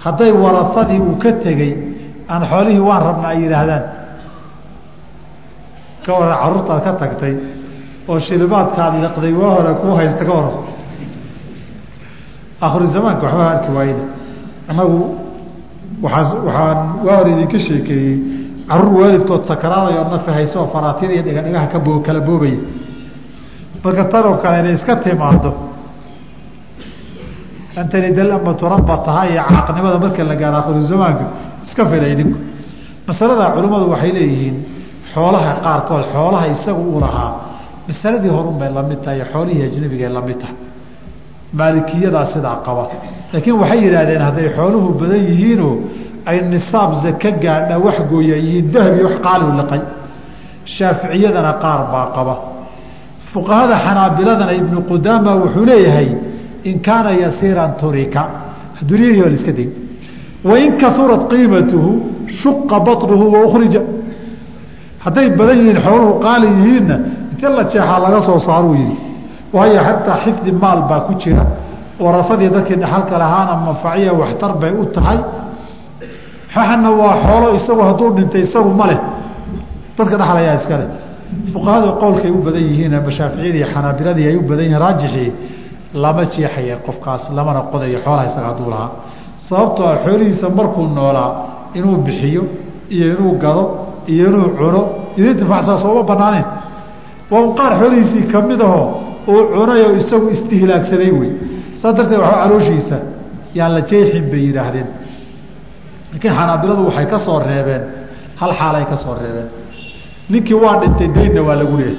Hadday 0.05 0.33
warasadii 0.43 1.01
uu 1.09 1.17
ka 1.23 1.31
tegey 1.45 1.73
aan 2.33 2.43
xoolihii 2.51 2.81
waan 2.89 3.03
rabna 3.09 3.29
ay 3.33 3.39
yidhaahdaan. 3.43 3.83
Ka 6.05 6.11
waran 6.19 6.39
carruurtaad 6.43 6.81
ka 6.87 6.93
tagtay 7.01 7.35
oo 8.09 8.19
shilimaadkaad 8.27 8.95
liqday 9.05 9.33
waa 9.41 9.51
hore 9.57 9.73
kuu 9.81 9.95
haysta 9.99 10.25
ka 10.29 10.33
waran 10.39 10.55
akhiru 12.67 12.87
zamaanka 12.95 13.25
waxba 13.27 13.45
arki 13.53 13.71
waayna 13.77 14.05
annagu 14.71 14.99
waaas 16.05 16.29
waxaan 16.47 16.79
waa 17.07 17.17
hore 17.19 17.31
idinka 17.35 17.59
sheekeeyey 17.67 18.15
carruur 18.69 18.95
waalidkood 19.03 19.43
sakaraadayo 19.51 20.03
nafi 20.13 20.31
hayso 20.37 20.57
oo 20.63 20.69
faraatiyada 20.75 21.15
iyo 21.15 21.23
dhigadhigaha 21.27 21.67
ka 21.73 21.79
boo 21.87 21.99
kala 22.07 22.21
boobaya 22.29 22.59
marka 23.85 24.05
tanoo 24.13 24.35
kale 24.43 24.57
inay 24.63 24.75
iska 24.79 24.95
timaado 25.05 25.51
antani 27.77 28.11
dal 28.17 28.31
ama 28.33 28.53
turaba 28.61 28.97
tahay 29.07 29.29
iyo 29.33 29.43
caaqnimada 29.51 29.99
marka 30.05 30.23
la 30.31 30.35
gaaro 30.41 30.57
akhiru 30.61 30.81
zamaanka 30.91 31.25
iska 31.65 31.83
fila 31.91 32.09
idinku. 32.15 32.39
Masalada 33.09 33.45
culimmadu 33.55 33.87
waxay 33.95 34.13
leeyihiin 34.17 34.57
xoolaha 35.15 35.53
qaarkood 35.65 36.05
xoolaha 36.13 36.47
isagu 36.55 36.83
u 36.97 37.01
lahaa 37.05 37.33
masaladii 37.89 38.29
horun 38.37 38.57
bay 38.61 38.71
la 38.77 38.83
mid 38.83 39.01
tahay 39.05 39.21
xoolihii 39.33 39.63
ajnabigay 39.69 40.09
la 40.17 40.21
mid 40.29 40.39
tahay. 40.43 40.57
Maalikiyadaa 41.59 42.27
sidaa 42.35 42.57
qaba. 42.67 42.85
Laakiin 43.33 43.57
waxay 43.63 43.79
yidhaahdeen 43.85 44.23
hadday 44.29 44.49
xooluhu 44.57 44.89
badan 45.01 45.23
yihiinoo 45.31 45.75
ay 46.27 46.39
nisaab 46.53 46.91
zaka 47.03 47.31
gaadha 47.45 47.79
wax 47.79 47.99
gooya 48.11 48.37
yihiin 48.37 48.71
dahabi 48.73 49.01
wax 49.07 49.17
qaaliu 49.27 49.51
liqay. 49.61 49.81
Shaaficiyadana 50.75 51.53
qaar 51.63 51.81
baa 51.93 52.07
qaba. 52.17 52.35
Fuqahada 53.33 53.77
xanaabiladana 53.85 54.53
ibnu 54.61 54.79
qudaama 54.91 55.33
wuxuu 55.43 55.65
leeyahay 55.71 56.09
in 56.65 56.81
kaana 56.87 57.11
yasiiran 57.23 57.71
turika. 57.81 58.23
Dunyahii 58.89 59.21
waa 59.23 59.29
la 59.29 59.37
iska 59.39 59.53
day 59.53 59.69
wain 60.45 60.77
kaurat 60.79 61.23
qiimatuhu 61.31 61.91
shuqa 62.41 62.77
baطnuhu 62.87 63.25
waukhrija 63.35 63.81
hadday 65.05 65.29
badan 65.39 65.57
yihiin 65.61 65.79
xooluhu 65.87 66.13
qaali 66.27 66.47
yihiinna 66.47 66.97
inta 67.33 67.49
la 67.49 67.65
jeexaa 67.73 67.99
laga 68.05 68.21
soo 68.29 68.39
saaruu 68.39 68.75
yihi 68.81 68.97
waayo 69.53 69.81
xataa 69.89 70.17
xifdi 70.25 70.51
maal 70.63 70.81
baa 70.91 71.01
ku 71.07 71.15
jira. 71.23 71.45
Warasadii 72.05 72.51
dadkii 72.55 72.77
dhaxalka 72.83 73.15
lahaana 73.23 73.55
manfaciya 73.67 74.13
waxtar 74.21 74.53
bay 74.61 74.73
u 74.83 74.85
tahay 74.95 75.19
xaxana 76.57 76.91
waa 77.01 77.15
xoolo 77.27 77.49
isagu 77.59 77.83
hadduu 77.89 78.09
dhintay 78.17 78.43
isagu 78.49 78.71
ma 78.81 78.87
leh. 78.91 78.99
Dadka 79.99 80.17
dhaxlayaa 80.21 80.55
iska 80.61 80.77
leh. 80.81 80.89
Fuqahadu 81.53 81.89
qowlkay 82.03 82.31
u 82.31 82.39
badan 82.47 82.63
yihiin 82.71 82.95
ama 82.99 83.11
shaaficiyadii 83.19 83.65
xanaabiladii 83.73 84.27
ay 84.31 84.37
u 84.37 84.43
badan 84.51 84.65
yihiin 84.67 84.81
raajixii 84.85 85.31
lama 86.03 86.23
jeexaya 86.33 86.77
qofkaas 86.87 87.23
lamana 87.37 87.61
qodayo 87.73 87.99
xoolaha 88.05 88.27
isaga 88.31 88.47
hadduu 88.51 88.69
lahaa. 88.75 88.91
Sababtoo 89.47 89.87
ah 89.93 89.97
xoolihiisa 90.05 90.47
markuu 90.59 90.85
noolaa 90.99 91.31
inuu 91.79 91.97
bixiyo 92.07 92.43
iyo 92.95 93.07
inuu 93.15 93.33
gado 93.45 93.65
iyo 94.13 94.25
inuu 94.31 94.49
cuno 94.59 94.83
iyo 95.19 95.27
intifaacsaa 95.33 95.79
sooma 95.85 96.03
banaanayn 96.11 96.45
waa 97.33 97.47
qaar 97.59 97.73
xoolihiisii 97.81 98.23
ka 98.33 98.39
mid 98.49 98.61
aho 98.69 98.83
uu 99.33 99.43
cunayoo 99.55 99.93
isagu 100.01 100.27
istihlaagsaday 100.37 101.11
wey. 101.21 101.31
Saas 101.81 101.95
darteed 101.97 102.21
waxba 102.21 102.39
calooshiisa 102.43 102.97
yaan 103.59 103.73
la 103.77 103.81
jeexin 103.91 104.25
bay 104.31 104.43
yidhaahdeen 104.49 104.87
laakiin 106.13 106.35
xanaabiladu 106.39 106.83
waxay 106.89 107.07
ka 107.13 107.19
soo 107.27 107.39
reebeen 107.49 107.83
hal 108.41 108.53
xaalay 108.59 108.85
ka 108.91 108.97
soo 108.97 109.15
reebeen. 109.23 109.49
Ninkii 110.31 110.55
waa 110.65 110.77
dhintay 110.81 111.09
deynna 111.17 111.41
waa 111.49 111.57
lagu 111.61 111.77
leehay 111.81 111.97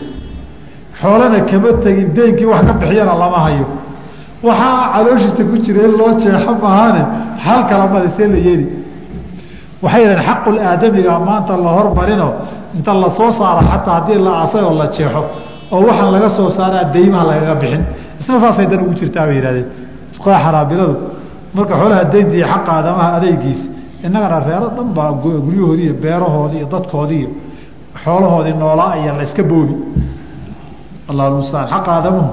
xoolana 1.02 1.40
kama 1.50 1.70
tegin 1.84 2.10
deynkii 2.18 2.46
wax 2.52 2.62
ka 2.68 2.74
bixiyana 2.80 3.14
lama 3.22 3.40
hayo. 3.46 3.66
Waxaa 4.44 4.92
calooshiisa 4.94 5.44
ku 5.50 5.56
jira 5.66 5.82
in 5.88 5.94
loo 6.00 6.12
jeexo 6.22 6.52
maahaane 6.64 7.02
xaal 7.44 7.62
kala 7.70 7.86
male 7.94 8.10
see 8.16 8.28
la 8.34 8.38
yeeli. 8.48 8.66
Waxay 9.84 10.02
yidhahen 10.04 10.24
xaqul 10.28 10.58
maanta 11.28 11.54
la 11.66 11.70
hormarino. 11.78 12.30
Inta 12.76 12.94
la 12.94 13.10
soo 13.18 13.32
saaro 13.32 13.62
xataa 13.72 13.94
haddii 14.00 14.20
la 14.26 14.32
aasay 14.42 14.64
oo 14.64 14.74
la 14.82 14.88
jeexo. 14.96 15.22
Oo 15.72 15.82
waxaan 15.88 16.12
laga 16.16 16.30
soo 16.38 16.50
saaraa 16.58 16.84
deymaha 16.94 17.24
lagaga 17.30 17.56
bixin. 17.62 17.84
Isna 18.20 18.40
saasay 18.44 18.66
dan 18.72 18.80
ugu 18.84 18.94
jirtaa 19.00 19.26
bay 19.28 19.36
yihahdeen 19.40 19.66
fuqaha 20.16 20.40
xanaabiladu 20.46 20.94
marka 21.56 21.74
xoolaha 21.80 22.04
deynta 22.14 22.36
iyo 22.40 22.48
xaqa 22.54 22.72
aadamaha 22.78 23.10
adeegiisa 23.18 23.70
innagana 24.06 24.40
reero 24.48 24.68
dhan 24.78 24.90
baa 24.98 25.12
guryahoodii 25.24 25.86
iyo 25.86 25.94
beerahoodii 26.04 26.58
iyo 26.62 26.68
dadkoodii 26.74 27.20
iyo 27.22 27.30
xoolahoodii 28.04 28.54
noolaa 28.62 28.96
iyo 29.02 29.12
la 29.18 29.24
iska 29.24 29.44
boobi. 29.52 29.76
Allah 31.10 31.26
mustaan 31.32 31.68
xaqa 31.72 31.92
aadamuhu. 31.98 32.30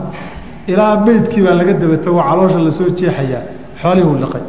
Ilaa 0.73 0.97
meydkii 1.07 1.43
baa 1.47 1.55
laga 1.61 1.73
daba 1.83 1.97
tago 2.05 2.21
caloosha 2.29 2.59
la 2.67 2.73
soo 2.79 2.89
jeexayaa. 2.99 3.43
Xoolihuu 3.83 4.15
liqay. 4.23 4.43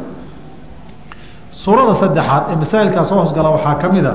Suurada 1.60 1.94
saddexaad 2.02 2.42
ee 2.52 2.56
masaa'ilkaa 2.62 3.04
soo 3.10 3.18
hoosgala 3.20 3.48
waxaa 3.56 3.74
ka 3.82 3.88
mid 3.94 4.04
a 4.06 4.14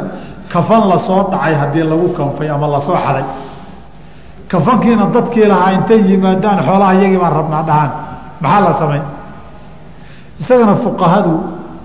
kafan 0.54 0.84
la 0.92 0.98
soo 1.08 1.22
dhacay 1.32 1.54
haddii 1.62 1.84
lagu 1.92 2.08
kanfay 2.18 2.48
ama 2.56 2.68
la 2.68 2.80
soo 2.88 2.96
xaday. 3.06 3.24
Kafankiina 4.52 5.06
dadkii 5.16 5.46
lahaa 5.52 5.72
intay 5.78 6.00
yimaadaan 6.10 6.60
xoolaha 6.68 6.94
iyagii 6.98 7.18
baan 7.24 7.34
rabnaa 7.40 7.64
dhahaan. 7.70 7.92
Maxaa 8.44 8.62
la 8.68 8.74
samayn 8.82 9.04
isagana 10.40 10.76
fuqahadu 10.84 11.34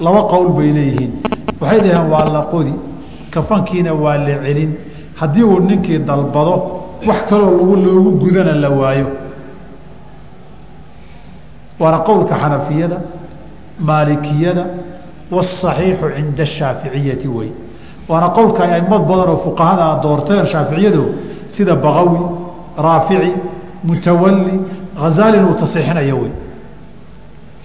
laba 0.01 0.23
qowl 0.33 0.49
bay 0.57 0.71
leeyihiin. 0.77 1.13
Waxay 1.61 1.81
dhaheen 1.81 2.11
waa 2.13 2.25
la 2.35 2.43
qodi. 2.53 2.73
Kafankiina 3.31 3.93
waa 3.95 4.17
la 4.19 4.35
celin. 4.45 4.71
Haddii 5.21 5.43
uu 5.45 5.61
ninkii 5.61 5.99
dalbado 5.99 6.55
wax 7.07 7.21
kaloo 7.29 7.51
lagu 7.59 7.77
loogu 7.85 8.11
gudana 8.23 8.53
la 8.55 8.71
waayo. 8.71 9.07
Waana 11.81 11.99
qowlka 12.09 12.35
xanafiyada 12.43 12.99
maalikiyada 13.89 14.65
wاصaxiixu 15.35 16.07
cinda 16.17 16.43
ashaaficiyati 16.43 17.29
wey. 17.37 17.51
Waana 18.09 18.29
qowlka 18.37 18.61
ay 18.65 18.73
aimad 18.81 19.03
badan 19.09 19.29
oo 19.35 19.37
fuqahada 19.45 19.87
doorteen 20.05 20.47
shaaficiyado 20.53 21.03
sida 21.55 21.75
baqawi 21.85 22.19
raafici 22.87 23.33
mutawali 23.85 24.55
hazaalin 25.03 25.45
uu 25.49 25.55
tasiixinayo 25.63 26.17
wey 26.23 26.33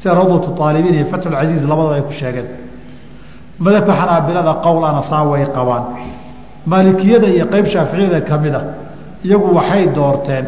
sida 0.01 0.13
rawdatu 0.19 0.49
aalibiin 0.65 0.95
iyo 0.99 1.05
fatxulcasiiz 1.13 1.63
labadaba 1.71 1.95
ay 1.95 2.01
ku 2.09 2.11
sheegeen. 2.19 2.47
Madabka 3.63 3.93
xanaabilada 3.99 4.53
qowl 4.65 4.83
ana 4.89 5.01
saa 5.09 5.23
way 5.31 5.43
qabaan. 5.57 5.83
Maalikiyada 6.71 7.27
iyo 7.35 7.45
qeyb 7.53 7.65
shaaficiyada 7.73 8.19
ka 8.29 8.35
mid 8.43 8.53
a 8.55 8.61
iyagu 9.25 9.47
waxay 9.57 9.83
doorteen 9.97 10.45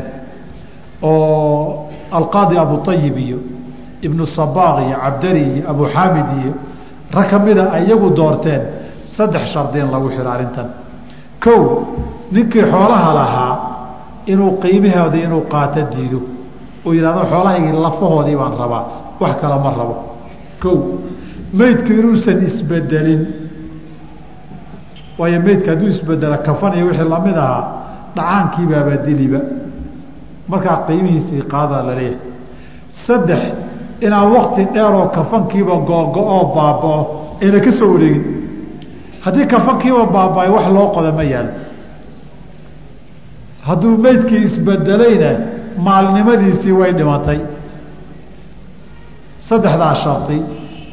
oo 1.01 1.89
alqaadi 2.17 2.55
abuayib 2.63 3.17
iyo 3.27 3.38
ibnu 4.05 4.24
sabaaq 4.38 4.77
iyo 4.88 4.98
cabdari 5.03 5.41
iyo 5.55 5.63
abu 5.72 5.83
xaamid 5.93 6.27
iyo 6.41 6.53
rag 7.15 7.27
kamida 7.31 7.63
ay 7.75 7.83
iyagu 7.88 8.10
doorteen 8.19 8.62
saddex 9.15 9.43
shardi 9.53 9.79
lagu 9.93 10.10
xiro 10.15 10.29
arrintan. 10.36 10.67
Kow 11.43 11.62
ninkii 12.36 12.65
xoolaha 12.72 13.10
lahaa 13.19 13.53
inuu 14.31 14.51
qiimahoodii 14.62 15.24
inuu 15.27 15.41
qaato 15.53 15.81
diido. 15.93 16.19
Uu 16.86 16.93
yidhahdo 16.98 17.22
xoolahaygii 17.31 17.74
lafahoodii 17.86 18.36
baan 18.41 18.53
rabaa 18.63 18.83
wax 19.20 19.34
kale 19.41 19.55
ma 19.63 19.70
rabo. 19.77 19.96
Kow 20.62 20.77
meydku 21.53 21.91
inuusan 21.93 22.38
isbedelin 22.48 23.22
waayo 25.17 25.39
meydka 25.46 25.72
hadduu 25.72 25.88
isbedelo 25.96 26.38
kafan 26.46 26.74
iyo 26.77 26.86
wixii 26.88 27.10
la 27.13 27.20
mid 27.25 27.38
ahaa 27.38 27.63
dhacaankiibaaba 28.15 28.96
diliba 29.05 29.39
markaa 30.48 30.77
qiimihiisii 30.88 31.41
qaada 31.51 31.77
la 31.88 31.93
leeyahay. 31.96 32.17
Saddex 33.05 33.41
inaan 34.05 34.32
wakti 34.36 34.62
dheeroo 34.74 35.05
kafankiiba 35.15 35.75
googo-oo 35.89 36.43
baabao 36.55 37.00
ayna 37.41 37.60
ka 37.65 37.72
soo 37.72 37.89
wareegin. 37.93 38.24
Haddii 39.25 39.46
kafankiiba 39.53 40.05
baaba-ay 40.15 40.50
wax 40.55 40.65
loo 40.75 40.88
qoda 40.96 41.12
ma 41.12 41.24
yaalo 41.24 41.50
hadduu 43.67 43.98
meydkii 43.98 44.43
isbedelayna 44.48 45.29
maalnimadiisii 45.86 46.72
way 46.79 46.91
dhimatay 46.98 47.39
saddexdaa 49.50 49.95
shardi 50.03 50.38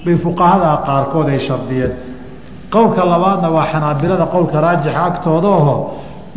bay 0.05 0.17
fuqahada 0.25 0.71
qaarkood 0.87 1.29
ay 1.35 1.39
shardiyeen. 1.49 1.93
Qowlka 2.75 3.03
labaadna 3.13 3.49
waa 3.57 3.67
xanaabilada 3.73 4.27
qowlka 4.35 4.57
raajixa 4.67 5.01
agtooda 5.09 5.49
aho 5.61 5.77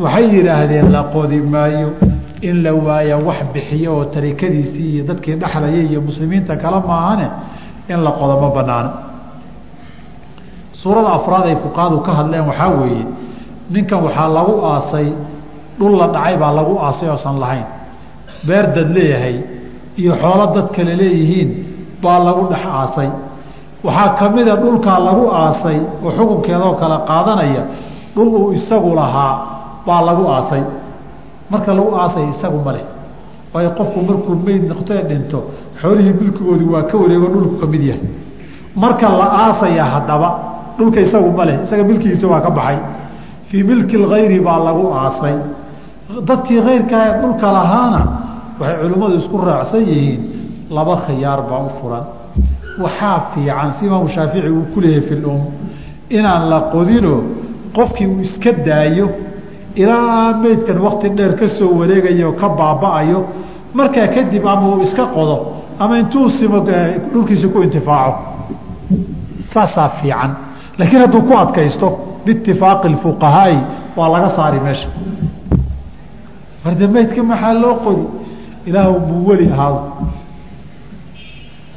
waxay 0.03 0.25
yidhaahdeen 0.35 0.87
la 0.95 1.01
qodi 1.13 1.37
maayo 1.53 1.89
in 2.49 2.55
la 2.65 2.71
waaya 2.87 3.17
wax 3.27 3.39
bixiyo 3.53 3.89
oo 3.97 4.05
tarikadiisii 4.15 4.87
iyo 4.95 5.03
dadkii 5.09 5.35
dhexlayay 5.41 5.85
iyo 5.91 5.99
muslimiinta 6.07 6.53
kale 6.63 6.79
maahane 6.89 7.27
in 7.91 7.99
la 8.05 8.11
qodo 8.19 8.35
ma 8.43 8.49
banaano 8.57 8.91
suurada 10.79 11.09
afraad 11.19 11.45
ay 11.51 11.55
fuqahadu 11.63 11.97
ka 12.05 12.11
hadleen 12.17 12.45
waxaa 12.49 12.69
weeye 12.81 13.05
ninkan 13.73 13.99
waxaa 14.05 14.27
lagu 14.37 14.55
aasay 14.71 15.07
dhul 15.79 15.93
la 16.01 16.07
dhacay 16.15 16.35
baa 16.41 16.51
lagu 16.59 16.73
aasay 16.85 17.09
oosan 17.09 17.37
lahayn. 17.43 17.65
Beer 18.47 18.65
dad 18.75 18.89
leeyahay 18.95 19.35
iyo 20.01 20.13
xoolo 20.21 20.45
dad 20.55 20.67
kale 20.75 20.93
leeyihiin 21.01 21.49
baa 22.03 22.19
lagu 22.27 22.43
dhex 22.51 22.63
aasay. 22.79 23.09
Waxaa 23.85 24.09
ka 24.19 24.25
mida 24.35 24.53
dhulkaa 24.61 24.99
lagu 25.07 25.25
aasay 25.41 25.77
oo 26.05 26.11
xukunkeedoo 26.17 26.73
kale 26.81 26.97
qaadanaya 27.09 27.63
dhul 28.15 28.27
uu 28.39 28.51
isagu 28.57 28.91
lahaa 28.99 29.33
baa 29.87 30.01
lagu 30.07 30.23
aasay. 30.35 30.63
Marka 31.51 31.71
lagu 31.77 31.91
aasay 32.01 32.25
isagu 32.33 32.59
ma 32.65 32.71
leh 32.75 32.85
waayo 33.53 33.69
qofku 33.77 33.99
markuu 34.07 34.33
meyd 34.45 34.63
noqtee 34.71 35.01
dhinto 35.09 35.39
xoolihii 35.81 36.13
milkigoodii 36.21 36.69
waa 36.73 36.83
ka 36.89 36.95
wareego 37.01 37.27
dhulku 37.33 37.55
ka 37.61 37.67
mid 37.73 37.83
yahay. 37.89 38.07
Marka 38.81 39.07
la 39.19 39.27
aasaya 39.45 39.83
haddaba 39.93 40.29
dhulka 40.77 40.99
isagu 41.05 41.29
ma 41.37 41.43
leh 41.49 41.55
isaga 41.65 41.83
milkigiisa 41.89 42.25
waa 42.31 42.41
ka 42.45 42.49
baxay. 42.57 42.77
Fii 43.47 43.63
milki 43.69 43.95
lgayri 44.03 44.39
baa 44.47 44.59
lagu 44.67 44.85
aasay. 45.01 45.35
Dadkii 46.27 46.61
kayrkaa 46.67 47.03
ee 47.09 47.13
dhulka 47.21 47.47
lahaana 47.57 48.01
waxay 48.59 48.75
culimmadu 48.81 49.15
isku 49.21 49.37
raacsan 49.47 49.81
yihiin 49.89 50.19
laba 50.75 50.95
khiyaar 51.05 51.39
baa 51.49 51.61
u 51.67 51.69
furan. 51.79 52.03
Waxaa 52.83 53.17
fiican 53.33 53.69
si 53.77 53.85
imaamu 53.85 54.07
shaafici 54.15 54.49
uu 54.57 54.65
ku 54.73 54.77
leeyahay 54.83 55.07
fi 55.09 55.15
lum 55.23 55.39
inaan 56.17 56.43
la 56.51 56.59
qodino 56.73 57.13
qofkii 57.75 58.07
uu 58.13 58.21
iska 58.27 58.51
daayo 58.67 59.07
ilaa 59.81 60.33
meydkan 60.43 60.77
wakti 60.85 61.07
dheer 61.17 61.33
ka 61.39 61.47
soo 61.57 61.71
wareegayo 61.79 62.29
ka 62.41 62.47
baaba-ayo 62.59 63.19
markaa 63.77 64.07
kadib 64.15 64.45
ama 64.53 64.65
uu 64.73 64.81
iska 64.87 65.05
qodo 65.15 65.37
ama 65.79 65.93
intuu 66.01 66.29
simo 66.37 66.57
dhulkiisa 67.13 67.47
ku 67.53 67.59
intifaaco. 67.65 68.13
Saasaa 69.53 69.89
fiican. 69.99 70.31
Laakiin 70.77 71.01
hadduu 71.03 71.21
ku 71.27 71.33
adkaysto 71.43 71.87
biitifaaqi 72.25 72.95
fuqahaai 73.03 73.57
waa 73.97 74.09
laga 74.13 74.29
saari 74.35 74.59
meesha. 74.65 74.87
Warde 76.65 76.87
meydka 76.95 77.21
maxaa 77.31 77.53
loo 77.63 77.75
qodi? 77.85 78.03
Ilaahu 78.69 78.99
muu 79.07 79.27
weli 79.29 79.45
ahaado 79.53 79.79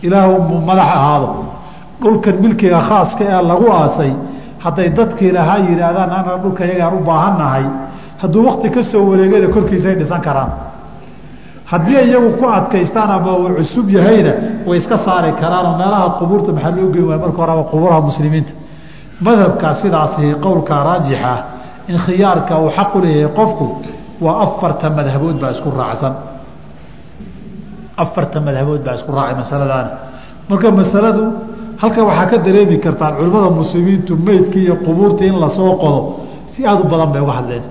ilaahu 0.02 0.42
muu 0.48 0.60
madax 0.68 0.88
ahaado. 0.96 1.28
Dhulkan 2.02 2.34
milkiga 2.42 2.80
khaaska 2.88 3.24
ee 3.24 3.42
lagu 3.50 3.66
aasay 3.80 4.12
hadday 4.64 4.88
dadkii 4.98 5.32
lahaa 5.36 5.58
yidhaahdaan 5.68 6.10
ana 6.18 6.32
dhulka 6.42 6.62
yagaan 6.70 6.94
u 6.94 7.00
baahannahay. 7.08 7.64
Hadduu 8.22 8.42
wakti 8.48 8.68
ka 8.74 8.82
soo 8.90 9.02
wareegana 9.10 9.48
korkiisa 9.54 9.88
ay 9.88 9.94
dhisan 10.00 10.20
karaan. 10.26 10.50
Haddii 11.70 12.00
iyagu 12.08 12.30
ku 12.40 12.44
adkaystaan 12.58 13.10
ama 13.16 13.32
uu 13.38 13.48
cusub 13.58 13.86
yahayna 13.96 14.32
way 14.68 14.78
iska 14.78 14.96
saari 15.04 15.32
karaanoo 15.40 15.74
meelaha 15.80 16.08
qubuurta 16.18 16.50
maxaa 16.56 16.70
loo 16.76 16.88
geyn 16.94 17.04
waaya 17.08 17.20
marka 17.24 17.38
horeba 17.42 17.62
qubuuraha 17.70 18.00
muslimiinta. 18.08 18.52
Madhabkaa 19.26 19.74
sidaasi 19.82 20.24
qowlka 20.44 20.74
raajixa 20.88 21.32
in 21.90 21.96
khiyaarka 22.04 22.54
uu 22.62 22.70
xaq 22.76 22.90
u 22.94 23.00
leeyahay 23.04 23.32
qofku 23.38 23.64
waa 24.24 24.36
afarta 24.44 24.86
madhabood 24.98 25.36
baa 25.42 25.50
isku 25.54 25.68
raacsan 25.80 26.12
afarta 28.02 28.38
madhabood 28.46 28.80
baa 28.86 28.94
isku 28.98 29.10
raacay 29.18 29.36
masaladaana. 29.42 29.90
Marka 30.48 30.68
masaladu 30.80 31.22
halka 31.82 32.00
waxaa 32.08 32.26
ka 32.30 32.36
dareemi 32.46 32.76
kartaan 32.84 33.12
culimmada 33.18 33.50
muslimiintu 33.60 34.12
meydkii 34.26 34.64
iyo 34.66 34.76
qubuurtii 34.86 35.28
in 35.32 35.38
la 35.44 35.48
soo 35.58 35.72
qodo 35.82 36.00
si 36.52 36.60
aada 36.66 36.80
u 36.80 36.88
badan 36.92 37.10
bay 37.12 37.22
uga 37.26 37.32
hadleen. 37.38 37.62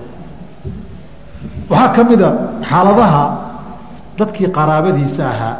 Waxaa 1.70 1.92
ka 1.96 2.02
mid 2.10 2.20
a 2.22 2.30
xaaladaha 2.68 3.24
dadkii 4.18 4.48
qaraabadiisa 4.56 5.22
ahaa 5.32 5.54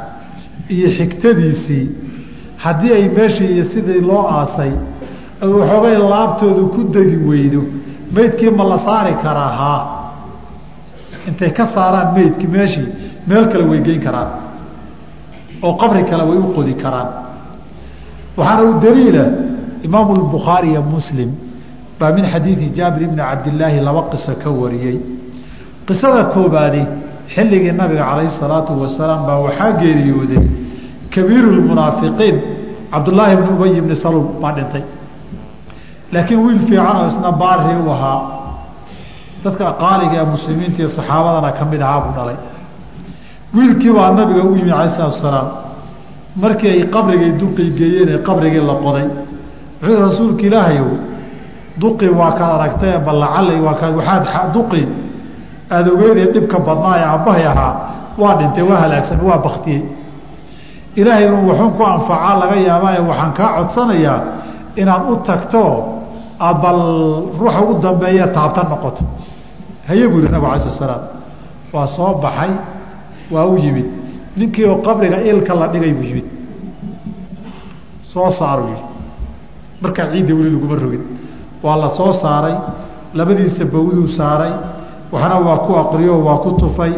iyo 0.74 0.88
xigtadiisii. 0.98 1.84
Haddii 2.64 2.92
ay 2.98 3.04
meeshii 3.16 3.48
iyo 3.54 3.64
sidii 3.72 4.00
loo 4.08 4.22
aasay 4.38 4.72
waxoogay 5.40 5.96
laabtoodu 6.12 6.62
ku 6.74 6.80
degi 6.94 7.16
weydo 7.28 7.60
meydkii 8.16 8.50
ma 8.58 8.64
la 8.70 8.78
saari 8.86 9.14
karaa 9.24 9.52
haa 9.60 9.80
intay 11.28 11.50
ka 11.58 11.64
saaraan 11.74 12.08
meydkii 12.16 12.46
meeshii 12.56 12.86
meel 13.28 13.44
kale 13.52 13.64
way 13.70 13.80
geyn 13.86 14.00
karaan 14.06 14.28
oo 15.62 15.72
qabri 15.80 16.02
kale 16.10 16.24
way 16.30 16.38
u 16.38 16.52
qodi 16.56 16.74
karaan. 16.82 17.08
Waxaana 18.38 18.62
u 18.70 18.80
daliila 18.84 19.24
imaamu 19.86 20.12
lbukhaari 20.20 20.68
iyo 20.72 20.82
muslim. 20.82 21.30
Baa 22.00 22.12
min 22.16 22.24
xadiidi 22.32 22.66
jaabir 22.76 23.02
ibni 23.06 23.16
cabdilaahi 23.30 23.80
laba 23.88 24.02
qiso 24.12 24.32
ka 24.42 24.50
wariyey. 24.60 24.96
Qisada 25.86 26.24
koobaadi 26.34 26.82
xilligii 27.34 27.72
nabiga 27.80 28.04
calayhi 28.10 28.30
salaatu 28.40 28.72
wasalaam 28.82 29.20
baa 29.28 29.38
waxaa 29.46 29.70
geeriyooday 29.80 30.42
kabiiru 31.14 31.48
lmunaafiqiin 31.58 32.36
cabdullaahi 32.92 33.34
bni 33.40 33.50
ubay 33.56 33.80
bni 33.84 33.96
saluul 34.04 34.26
baa 34.42 34.52
dhintay. 34.56 34.82
Laakiin 36.12 36.40
wiil 36.44 36.58
fiican 36.68 36.96
oo 37.00 37.06
isna 37.10 37.30
baari 37.40 37.74
u 37.86 37.90
ahaa. 37.96 38.20
Dadka 39.44 39.66
qaaliga 39.82 40.16
ee 40.22 40.24
muslimiinta 40.34 40.78
iyo 40.82 40.88
saxaabadana 40.98 41.50
ka 41.58 41.64
mid 41.70 41.80
ahaa 41.86 42.00
buu 42.04 42.12
dhalay 42.18 42.36
wiilkii 43.56 43.92
baa 43.96 44.10
nabiga 44.18 44.42
u 44.44 44.52
yimi 44.56 44.70
calayh 44.70 44.90
salatu 44.96 45.14
wasalaam. 45.16 45.48
Markii 46.42 46.68
ay 46.74 46.82
qabrigay 46.94 47.32
duqii 47.40 47.70
geeyeen 47.78 48.08
ee 48.14 48.18
qabrigii 48.28 48.60
la 48.70 48.74
qoday. 48.84 49.06
Wuxuu 49.82 50.00
rasuulka 50.04 50.42
ilaahayow 50.48 50.88
duqi 51.80 52.08
waa 52.18 52.32
kaad 52.38 52.52
aragtay 52.60 52.92
ballacalay 53.06 53.58
waa 53.66 53.74
kaad 53.80 53.94
waxaad 53.98 54.52
duqi 54.56 54.82
aada 55.74 55.90
ogeydee 55.94 56.26
dhibka 56.34 56.58
badnaa 56.66 56.94
ee 57.00 57.04
aabbahay 57.12 57.44
ahaa 57.52 57.72
waa 58.20 58.34
dhintay 58.38 58.64
waa 58.70 58.78
halaagsamay 58.82 59.26
waa 59.30 59.38
baktiyey 59.46 59.82
ilaahay 61.00 61.24
inuu 61.28 61.48
waxuun 61.50 61.72
ku 61.78 61.82
anfacaa 61.94 62.34
laga 62.40 62.56
yaabaaye 62.68 63.00
waxaan 63.10 63.32
kaa 63.38 63.48
codsanayaa 63.56 64.18
inaad 64.80 65.02
u 65.12 65.16
tagto 65.28 65.62
aad 66.46 66.56
bal 66.62 66.80
ruuxa 67.38 67.60
ugu 67.62 67.74
dambeeya 67.84 68.26
taabta 68.36 68.62
noqoto. 68.70 69.02
Haye 69.88 70.08
buu 70.10 70.20
yihi 70.22 70.32
nabig 70.34 70.48
alai 70.48 70.60
slat 70.64 70.76
slaam 70.80 71.02
waa 71.74 71.86
soo 71.96 72.12
baxay 72.24 72.50
waa 73.30 73.46
u 73.46 73.56
yimid. 73.64 73.86
Ninkii 74.36 74.64
oo 74.64 74.76
qabriga 74.86 75.18
ilka 75.30 75.54
la 75.54 75.66
dhigay 75.72 75.92
buu 75.92 76.04
yimid. 76.10 76.24
Soo 78.02 78.30
saaruu 78.30 78.68
yihi 78.68 78.84
markaa 79.82 80.06
ciidda 80.12 80.34
weli 80.34 80.50
laguma 80.54 80.74
rogin. 80.82 81.02
Waa 81.62 81.76
la 81.82 81.88
soo 81.88 82.12
saaray. 82.12 82.54
Labadiisa 83.14 83.64
bawduu 83.64 84.06
saaray. 84.18 84.52
Waxna 85.12 85.36
waa 85.46 85.58
ku 85.66 85.72
aqriyo 85.82 86.14
waa 86.26 86.38
ku 86.44 86.50
tufay. 86.60 86.92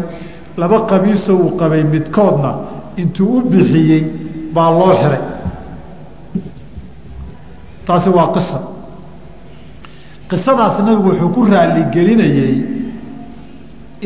Laba 0.56 0.80
qamiiso 0.90 1.32
uu 1.37 1.50
qabay 1.61 1.82
midkoodna 1.85 2.50
intuu 2.97 3.37
u 3.38 3.40
bixiyey 3.50 4.02
baa 4.54 4.70
loo 4.70 4.92
xiray. 5.00 5.23
Taasi 7.87 8.08
waa 8.11 8.28
qisa 8.35 8.58
qisadaas 10.30 10.75
nabigu 10.87 11.08
wuxuu 11.08 11.28
ku 11.35 11.40
raaligelinayey 11.52 12.54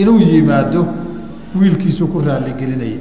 inuu 0.00 0.18
yimaado 0.30 0.80
wiilkiisuu 1.60 2.06
ku 2.06 2.20
raaligelinayay 2.26 2.98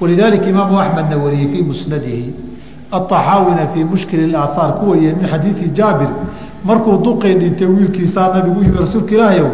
walidaalika 0.00 0.46
imaamu 0.46 0.80
axmedna 0.80 1.16
wariyey 1.24 1.48
fii 1.52 1.62
musnadihi 1.62 2.34
aطaxaawina 2.92 3.66
fii 3.74 3.84
mushkil 3.84 4.34
اaahaar 4.34 4.72
ku 4.78 4.90
wariyeen 4.90 5.16
min 5.20 5.26
xadiidi 5.32 5.70
jaabir 5.78 6.10
markuu 6.64 6.98
duqay 7.04 7.34
dhintay 7.34 7.66
wiilkiisaa 7.66 8.28
nabigu 8.34 8.62
yimi 8.62 8.78
rasuulka 8.84 9.14
ilaahayow 9.14 9.50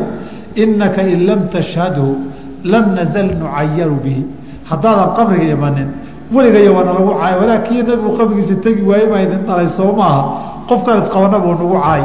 inaka 0.54 1.02
in 1.02 1.26
lam 1.26 1.48
tashhadhu 1.48 2.16
lam 2.64 2.94
nazal 2.94 3.28
nucayaru 3.42 3.98
bihi. 4.04 4.24
Haddaadan 4.64 5.14
qabriga 5.16 5.52
imanin 5.52 5.88
weligaya 6.32 6.72
waana 6.72 6.92
lagu 6.96 7.12
caay 7.20 7.34
walaakiin 7.40 7.86
nabigu 7.86 8.16
qabrigiisa 8.16 8.54
tegi 8.64 8.82
waaye 8.82 9.06
baa 9.06 9.20
idin 9.20 9.44
dhalay 9.46 9.68
soo 9.68 9.92
maaha 9.92 10.22
qofkaan 10.68 11.02
isqabana 11.04 11.38
buu 11.38 11.52
nagu 11.52 11.76
caay 11.84 12.04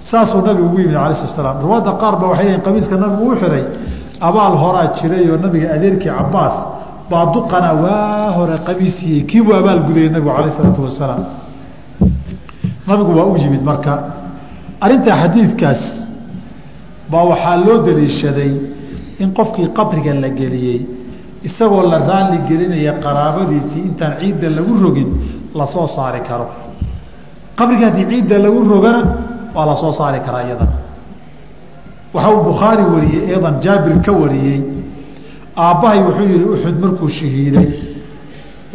saasuu 0.00 0.42
nabigu 0.42 0.66
ugu 0.66 0.80
yimid 0.80 0.96
alai 0.96 1.14
slat 1.14 1.30
slaam 1.30 1.62
qaar 2.02 2.14
ba 2.18 2.26
waxay 2.26 2.44
leeyiin 2.44 2.62
qamiiska 2.66 2.96
nabigu 2.96 3.30
u 3.30 3.36
xiray 3.36 3.64
abaal 4.20 4.54
horaa 4.62 4.86
jiray 4.98 5.24
oo 5.30 5.36
nabiga 5.44 5.68
adeerkii 5.76 6.10
cabaas 6.18 6.56
baa 7.10 7.26
duqana 7.34 7.70
waa 7.82 8.30
hore 8.36 8.56
qamiisiiyey 8.66 9.22
kiibuu 9.30 9.54
abaal 9.60 9.80
gudayay 9.86 10.08
nabigu 10.14 10.30
calayh 10.36 10.50
isalaatu 10.52 10.82
wasalaam. 10.88 11.22
Nabigu 12.88 13.12
waa 13.18 13.26
u 13.32 13.36
yimid 13.42 13.62
marka. 13.62 13.92
Arrintaa 14.84 15.16
xadiidkaas 15.22 15.82
baa 17.10 17.24
waxaa 17.30 17.56
loo 17.66 17.78
daliishaday 17.86 18.52
in 19.22 19.28
qofkii 19.38 19.68
qabriga 19.78 20.12
la 20.14 20.28
geliyey 20.40 20.78
isagoo 21.48 21.82
la 21.92 21.98
raalli 22.08 22.38
gelinaya 22.48 22.92
qaraabadiisii 23.04 23.82
intaan 23.90 24.12
ciidda 24.20 24.48
lagu 24.56 24.72
rogin 24.84 25.08
la 25.58 25.66
soo 25.66 25.86
saari 25.86 26.20
karo. 26.28 26.46
Qabriga 27.58 27.86
haddii 27.90 28.06
ciidda 28.10 28.36
lagu 28.44 28.58
rogana 28.72 29.00
waa 29.54 29.66
la 29.70 29.74
soo 29.82 29.92
saari 29.98 30.20
karaa 30.26 30.42
iyadana 30.48 30.74
waxa 32.16 32.30
uu 32.34 32.42
bukhaari 32.48 32.84
wariyey 32.94 33.22
iyadan 33.30 33.54
jaabir 33.64 33.94
ka 34.06 34.12
wariyey. 34.22 34.60
Aabbahay 35.64 35.98
wuxuu 36.06 36.28
yihi 36.32 36.44
uxud 36.54 36.76
markuu 36.84 37.08
shahiiday. 37.18 37.68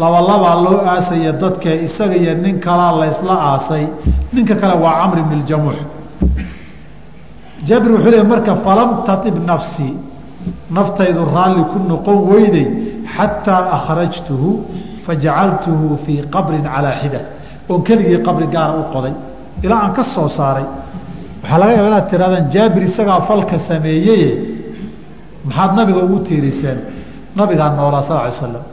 Labalabaa 0.01 0.55
loo 0.65 0.77
aasaya 0.93 1.31
dadka 1.41 1.69
isaga 1.87 2.15
iyo 2.21 2.33
nin 2.43 2.55
kalaa 2.65 2.91
laysla 3.01 3.33
aasay. 3.49 3.85
Ninka 4.33 4.55
kale 4.61 4.75
waa 4.83 4.93
camr 5.01 5.19
bn 5.29 5.39
ljamuux 5.47 5.77
jaabir 7.67 7.91
wuxuu 7.95 8.11
leey 8.13 8.23
marka 8.31 8.53
falam 8.65 8.89
taib 9.07 9.35
nafsii 9.49 9.93
naftaydu 10.77 11.21
raalli 11.35 11.63
ku 11.71 11.77
noqon 11.91 12.17
weyday 12.31 12.67
xataa 13.15 13.61
akhrajtuhu 13.77 14.49
fajacaltuhu 15.05 15.87
fii 16.05 16.19
qabrin 16.33 16.63
calaa 16.73 16.95
xida 17.01 17.19
oon 17.69 17.81
keligii 17.87 18.19
qabri 18.27 18.47
gaara 18.55 18.73
u 18.81 18.83
qoday. 18.93 19.13
Ilaa 19.65 19.79
aan 19.85 19.93
ka 19.97 20.03
soo 20.13 20.27
saaray 20.37 20.65
waxaa 21.43 21.57
laga 21.61 21.71
yaaba 21.77 21.87
inaad 21.91 22.07
tirahdaan 22.11 22.45
jaabir 22.53 22.83
isagaa 22.89 23.21
falka 23.29 23.57
sameeyeye. 23.69 24.31
Maxaad 25.45 25.71
nabiga 25.77 25.99
ugu 26.05 26.19
tiiriseen? 26.27 26.77
Nabigaa 27.35 27.69
noolaa 27.77 28.01
sal 28.07 28.17
ly 28.27 28.31
slam 28.39 28.63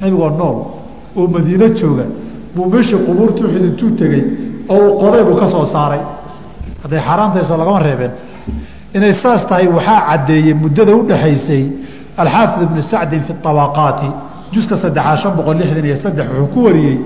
nabigoo 0.00 0.30
nool 0.40 0.56
oo 1.18 1.26
madiino 1.34 1.66
jooga. 1.78 2.04
Buu 2.54 2.66
meeshii 2.72 2.98
qubuurta 3.06 3.40
uxud 3.46 3.64
intuu 3.68 3.90
tegey 4.00 4.22
oo 4.68 4.76
uu 4.88 4.98
qoday 5.00 5.22
buu 5.28 5.36
ka 5.40 5.46
soo 5.54 5.64
saaray. 5.74 6.00
Hadday 6.82 7.00
xaaraantayso 7.06 7.54
lagama 7.60 7.78
reebeen. 7.86 8.12
Inay 8.96 9.12
saas 9.22 9.42
tahay 9.48 9.66
waxaa 9.76 10.00
caddeeyey 10.08 10.54
muddada 10.62 10.92
udhaxaysay 11.00 11.62
alxaafid 12.22 12.62
ibnu 12.66 12.82
sacdin 12.92 13.22
fi 13.26 13.32
abaqaati 13.50 14.08
juska 14.54 14.74
saddexaad 14.82 15.18
shan 15.22 15.32
boqol 15.38 15.56
lixdan 15.60 15.84
iyo 15.88 15.96
saddex 16.04 16.26
wuxuu 16.28 16.46
ku 16.54 16.58
wariyey 16.66 16.96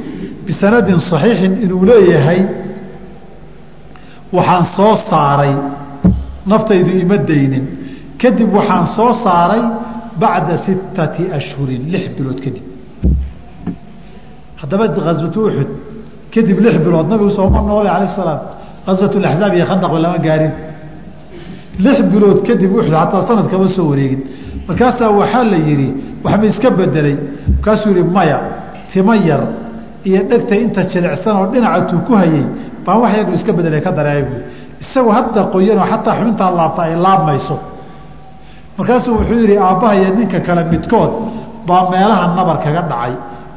bisanadin 0.46 0.98
saxiixin 1.10 1.52
inuu 1.64 1.82
leeyahay 1.90 2.40
waxaan 4.36 4.64
soo 4.76 4.94
saaray 5.10 5.54
naftaydu 6.50 6.90
ima 7.02 7.16
daynin. 7.30 7.64
Kadib 8.20 8.48
waxaan 8.56 8.86
soo 8.96 9.12
saaray 9.24 9.62
bacda 10.22 10.54
sittati 10.66 11.22
ashhurin 11.38 11.82
lix 11.92 12.04
bilood 12.16 12.38
kadib. 12.44 12.64
Haddaba 14.60 14.84
aswatu 15.12 15.38
uxud 15.48 15.70
kadib 16.34 16.58
lix 16.64 16.74
bilood 16.84 17.06
nabigu 17.12 17.30
sooma 17.38 17.60
noole 17.68 17.88
alayh 17.96 18.10
salaam. 18.20 18.40
Aswat 18.90 19.12
axzaab 19.30 19.52
iyo 19.56 19.64
khandaqba 19.70 19.98
lama 20.04 20.18
gaarin. 20.26 20.52
Lix 21.84 21.98
bilood 22.12 22.38
kadib 22.48 22.70
uxud 22.78 22.94
hataa 23.02 23.22
sanad 23.28 23.46
kama 23.52 23.68
soo 23.76 23.86
wareegin. 23.90 24.20
Markaasaa 24.68 25.10
waxaa 25.20 25.44
la 25.52 25.58
yidhi 25.68 25.88
waxma 26.24 26.46
iska 26.52 26.70
bedelay 26.78 27.16
markaasuu 27.56 27.90
yihi 27.96 28.04
maya 28.16 28.38
tima 28.92 29.16
yar 29.16 29.42
iyo 30.08 30.20
dhegta 30.30 30.54
inta 30.64 30.82
jilicsan 30.92 31.34
oo 31.40 31.46
dhinacatuu 31.52 32.00
ku 32.06 32.12
hayay 32.20 32.44
baan 32.86 32.98
wax 33.02 33.12
yar 33.18 33.26
iska 33.36 33.52
bedelay 33.58 33.80
ka 33.86 33.90
dareemay. 33.98 34.24
Buui 34.30 34.42
isagoo 34.82 35.12
hadda 35.18 35.40
qoyanoo 35.54 35.86
xataa 35.92 36.14
xubintaa 36.18 36.50
laabta 36.58 36.80
ay 36.86 36.94
laabmayso. 37.04 37.56
Markaasuu 38.78 39.12
wuxuu 39.18 39.38
yidhi 39.42 39.56
aabbaha 39.66 39.94
iyo 39.98 40.08
ninka 40.18 40.38
kale 40.46 40.62
midkood 40.72 41.10
baa 41.68 41.82
meelaha 41.90 42.24
nabar 42.36 42.56
kaga 42.64 42.82
dhacay. 42.90 43.14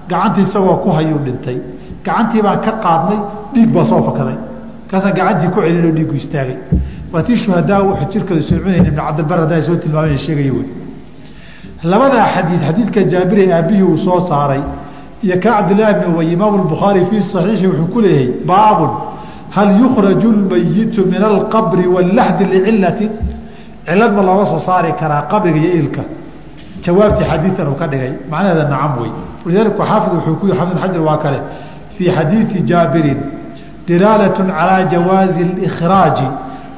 Gacantii 0.09 0.43
isagoo 0.47 0.75
ku 0.83 0.89
hayuu 0.97 1.19
dhintay. 1.25 1.57
Gacantii 2.05 2.41
baan 2.45 2.59
ka 2.65 2.71
qaadnay 2.83 3.19
dhiig 3.53 3.69
baa 3.75 3.85
soo 3.89 4.01
fakaday. 4.07 4.37
Markaasaan 4.83 5.13
gacantii 5.19 5.49
ku 5.53 5.59
celinoo 5.65 5.91
dhiigu 5.97 6.13
istaagay. 6.21 6.57
Waa 7.11 7.23
tii 7.27 7.35
shuhadaa 7.43 7.79
wuxuu 7.87 8.09
jirkooda 8.11 8.41
soocunayn 8.49 8.85
ibn 8.89 8.95
cabdilbar 8.99 9.39
haddaa 9.43 9.61
soo 9.67 9.75
tilmaamay 9.83 10.17
sheegaya 10.25 10.53
wey 10.57 10.67
labadaa 11.91 12.25
xadiid 12.35 12.61
xadiidka 12.67 13.01
jaabire 13.11 13.43
aabbihii 13.57 13.83
uu 13.91 13.97
soo 14.05 14.19
saaray 14.29 14.61
iyo 15.25 15.35
ka 15.43 15.49
cabdillaahi 15.55 15.93
bni 15.99 16.07
ubay 16.13 16.27
imaamu 16.35 16.57
lbukhaari 16.63 17.01
fii 17.09 17.21
saxiixi 17.33 17.65
wuxuu 17.67 17.87
ku 17.93 17.99
leeyahay 18.01 18.29
baabun 18.49 18.91
hal 19.55 19.69
yukhraju 19.81 20.29
lmayitu 20.39 21.01
min 21.12 21.21
alqabri 21.31 21.86
wallaxdi 21.95 22.43
licilatin 22.53 23.10
cilad 23.88 24.12
ma 24.17 24.21
looga 24.29 24.45
soo 24.51 24.60
saari 24.67 24.91
karaa 24.99 25.21
qabriga 25.31 25.60
iyo 25.65 25.73
ilka 25.81 26.01
jawaabtii 26.83 27.25
xadiidan 27.31 27.67
uu 27.71 27.77
ka 27.81 27.88
dhigay 27.91 28.12
macnaheeda 28.31 28.63
nacam 28.73 28.91
wey 29.01 29.12
walidaalika 29.45 29.83
xaafid 29.89 30.12
wuxuu 30.17 30.36
ku 30.39 30.45
yihi 30.47 30.57
xafid 30.60 30.77
xajar 30.83 31.01
waa 31.10 31.17
kale 31.23 31.39
fii 31.95 32.10
xadiidi 32.17 32.57
jaabirin 32.69 33.19
dilaalat 33.88 34.38
calaa 34.38 34.81
jawaazi 34.93 35.41
اlkhraaji 35.67 36.27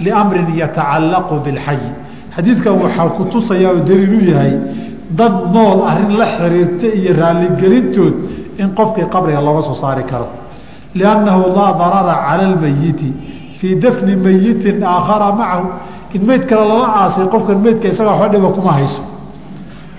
liamrin 0.06 0.48
yatacallaqu 0.62 1.34
bilxayi 1.46 1.90
xadiidkan 2.36 2.74
waxaa 2.84 3.10
ku 3.18 3.24
tusaya 3.34 3.70
oo 3.74 3.80
daliil 3.90 4.14
u 4.20 4.22
yahay 4.32 4.54
dad 5.20 5.34
nool 5.54 5.80
arrin 5.92 6.12
la 6.22 6.26
xiriirta 6.38 6.88
iyo 7.00 7.12
raalligelintood 7.22 8.16
in 8.62 8.68
qofkii 8.78 9.06
qabriga 9.14 9.42
looga 9.48 9.62
soo 9.68 9.78
saari 9.84 10.04
karo 10.12 10.28
liannahu 10.96 11.54
laa 11.56 11.74
darara 11.82 12.16
cala 12.28 12.44
almayiti 12.50 13.14
fii 13.60 13.76
dafni 13.76 14.16
mayitin 14.16 14.84
aakhara 14.84 15.32
macahu 15.40 15.68
in 16.14 16.26
meyd 16.26 16.46
kale 16.50 16.64
lala 16.72 16.88
aasay 17.02 17.26
qofkan 17.34 17.58
meydka 17.66 17.88
isaga 17.88 18.12
waxba 18.12 18.30
dhiba 18.34 18.50
kuma 18.58 18.72
hayso 18.78 19.02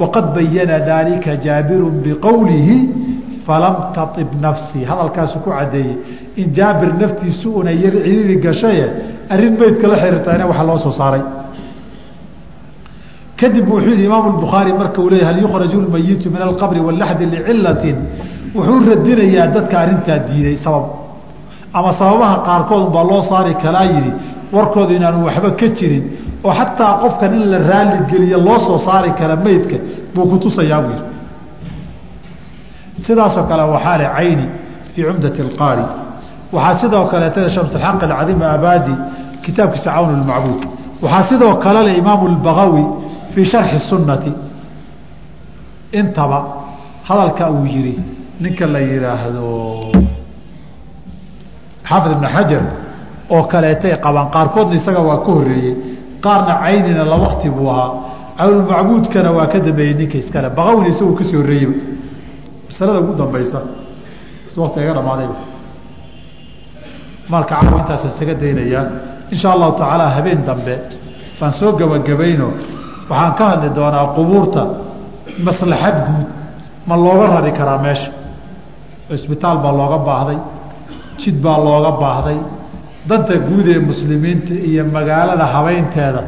waqad 0.00 0.35
bayana 0.35 0.79
daalika 0.81 1.37
jaabiru 1.44 1.90
biqowlihi 2.05 2.76
falam 3.46 3.76
taib 3.94 4.29
nafsii 4.40 4.85
hadalkaasu 4.90 5.38
ku 5.44 5.50
cadeeyey 5.50 5.96
in 6.37 6.53
jaabir 6.53 6.90
naftiisu 7.03 7.48
una 7.61 7.70
yar 7.72 7.92
ciriiri 7.92 8.37
gashaye 8.44 8.87
arrin 9.31 9.55
meydka 9.61 9.87
la 9.88 9.96
xiriirtayna 10.03 10.46
waxa 10.50 10.64
loo 10.68 10.79
soo 10.79 10.90
saaray 11.00 11.22
kadib 13.40 13.68
wuxuu 13.68 13.90
yihi 13.94 14.05
imaam 14.05 14.40
bukhaari 14.40 14.72
marka 14.72 15.00
uu 15.03 15.11
leeyay 15.11 15.26
hal 15.29 15.38
yukhraju 15.44 15.81
lmayitu 15.87 16.31
min 16.31 16.42
alqabri 16.48 16.81
walaxdi 16.81 17.26
licilatin 17.26 17.96
wuxuu 18.54 18.78
radinayaa 18.90 19.46
dadka 19.54 19.74
arrintaa 19.82 20.18
diiday 20.28 20.56
sabab. 20.64 20.84
Ama 21.76 21.90
sababaha 21.98 22.36
qaarkood 22.46 22.82
unbaa 22.86 23.04
loo 23.10 23.22
saari 23.30 23.54
kalaa 23.64 23.84
yidhi 23.94 24.12
warkooda 24.54 24.92
inaanu 24.98 25.18
waxba 25.28 25.50
ka 25.60 25.66
jirin 25.78 26.04
oo 26.46 26.52
xataa 26.58 26.92
qofkan 27.02 27.32
in 27.38 27.44
la 27.52 27.58
raali 27.70 27.96
geliyo 28.10 28.38
loo 28.46 28.58
soo 28.66 28.78
saari 28.86 29.10
kara 29.18 29.36
meydka 29.44 29.76
buu 30.14 30.26
kutusayaa 30.30 30.80
buu 30.84 30.90
yidhi. 30.96 31.04
Sidaasoo 33.04 33.44
kale 33.50 33.62
waxaa 33.74 33.96
le 34.00 34.06
cayni 34.16 34.46
fii 34.92 35.04
cumdati 35.08 35.40
alqaari. 35.46 35.84
Waxaa 36.54 36.78
sidoo 36.80 37.04
kaleetada 37.12 37.48
shamsxaq 37.54 38.02
alcadiim 38.04 38.42
abadi 38.54 38.94
kitaabkiisa 39.44 39.90
cawn 39.94 40.10
lmacbuud 40.22 40.62
waxaa 41.02 41.22
sidoo 41.30 41.54
kale 41.64 41.80
le 41.86 41.92
imaamu 42.00 42.24
lbagawi 42.34 42.84
fii 43.32 43.44
sharxi 43.52 43.78
sunnati. 43.90 44.32
Intaba 45.92 46.38
hadalka 47.08 47.44
uu 47.50 47.66
yihi 47.74 47.94
ninka 48.42 48.66
la 48.66 48.81
yihaahdo 48.81 49.46
xaafid 51.88 52.12
ibn 52.16 52.26
xajar 52.35 52.62
oo 53.35 53.42
kaleetay 53.53 53.92
qabaan 54.05 54.29
qaarkoodna 54.35 54.74
isaga 54.81 55.00
waa 55.09 55.18
ka 55.26 55.31
horeeyey 55.38 55.74
qaarna 56.24 56.55
caynina 56.62 57.05
la 57.05 57.16
wakti 57.24 57.48
buu 57.50 57.68
ahaa. 57.70 57.90
Cawnulmacbuudkana 58.40 59.31
waa 59.37 59.46
ka 59.53 59.59
dambeeyey 59.66 59.94
ninka 60.00 60.16
iskale 60.18 60.48
bagawina 60.59 60.88
isagu 60.88 61.12
ka 61.18 61.24
sii 61.29 61.37
horeeyeyba 61.37 61.74
masalada 62.68 62.98
ugu 63.00 63.12
dambaysa 63.20 63.61
s 64.48 64.57
wakti 64.62 64.81
iga 64.81 64.92
dhamaadayba 64.98 65.37
maalka 67.33 67.55
caaw 67.61 67.79
intaas 67.83 68.05
isaga 68.11 68.35
daynayaa 68.42 68.85
insha 69.33 69.48
allahu 69.55 69.72
tacaala 69.81 70.07
habeen 70.16 70.40
dambe 70.48 70.74
baan 71.40 71.53
soo 71.59 71.72
gebagabayno 71.81 72.48
waxaan 73.11 73.35
ka 73.38 73.44
hadli 73.50 73.68
doonaa 73.79 74.07
qubuurta 74.16 74.62
maslaxad 75.46 75.96
guud 76.07 76.26
ma 76.88 76.94
looga 77.05 77.26
rari 77.35 77.53
karaa 77.59 77.79
meesha 77.85 78.11
cisbitaal 79.11 79.57
baa 79.64 79.73
looga 79.81 79.99
baahday 80.09 80.38
jid 81.20 81.37
baa 81.44 81.59
looga 81.66 81.92
baahday. 82.03 82.38
Danta 83.09 83.35
guud 83.49 83.66
ee 83.75 83.79
muslimiinta 83.90 84.55
iyo 84.68 84.83
magaalada 84.96 85.44
habeynteeda 85.55 86.23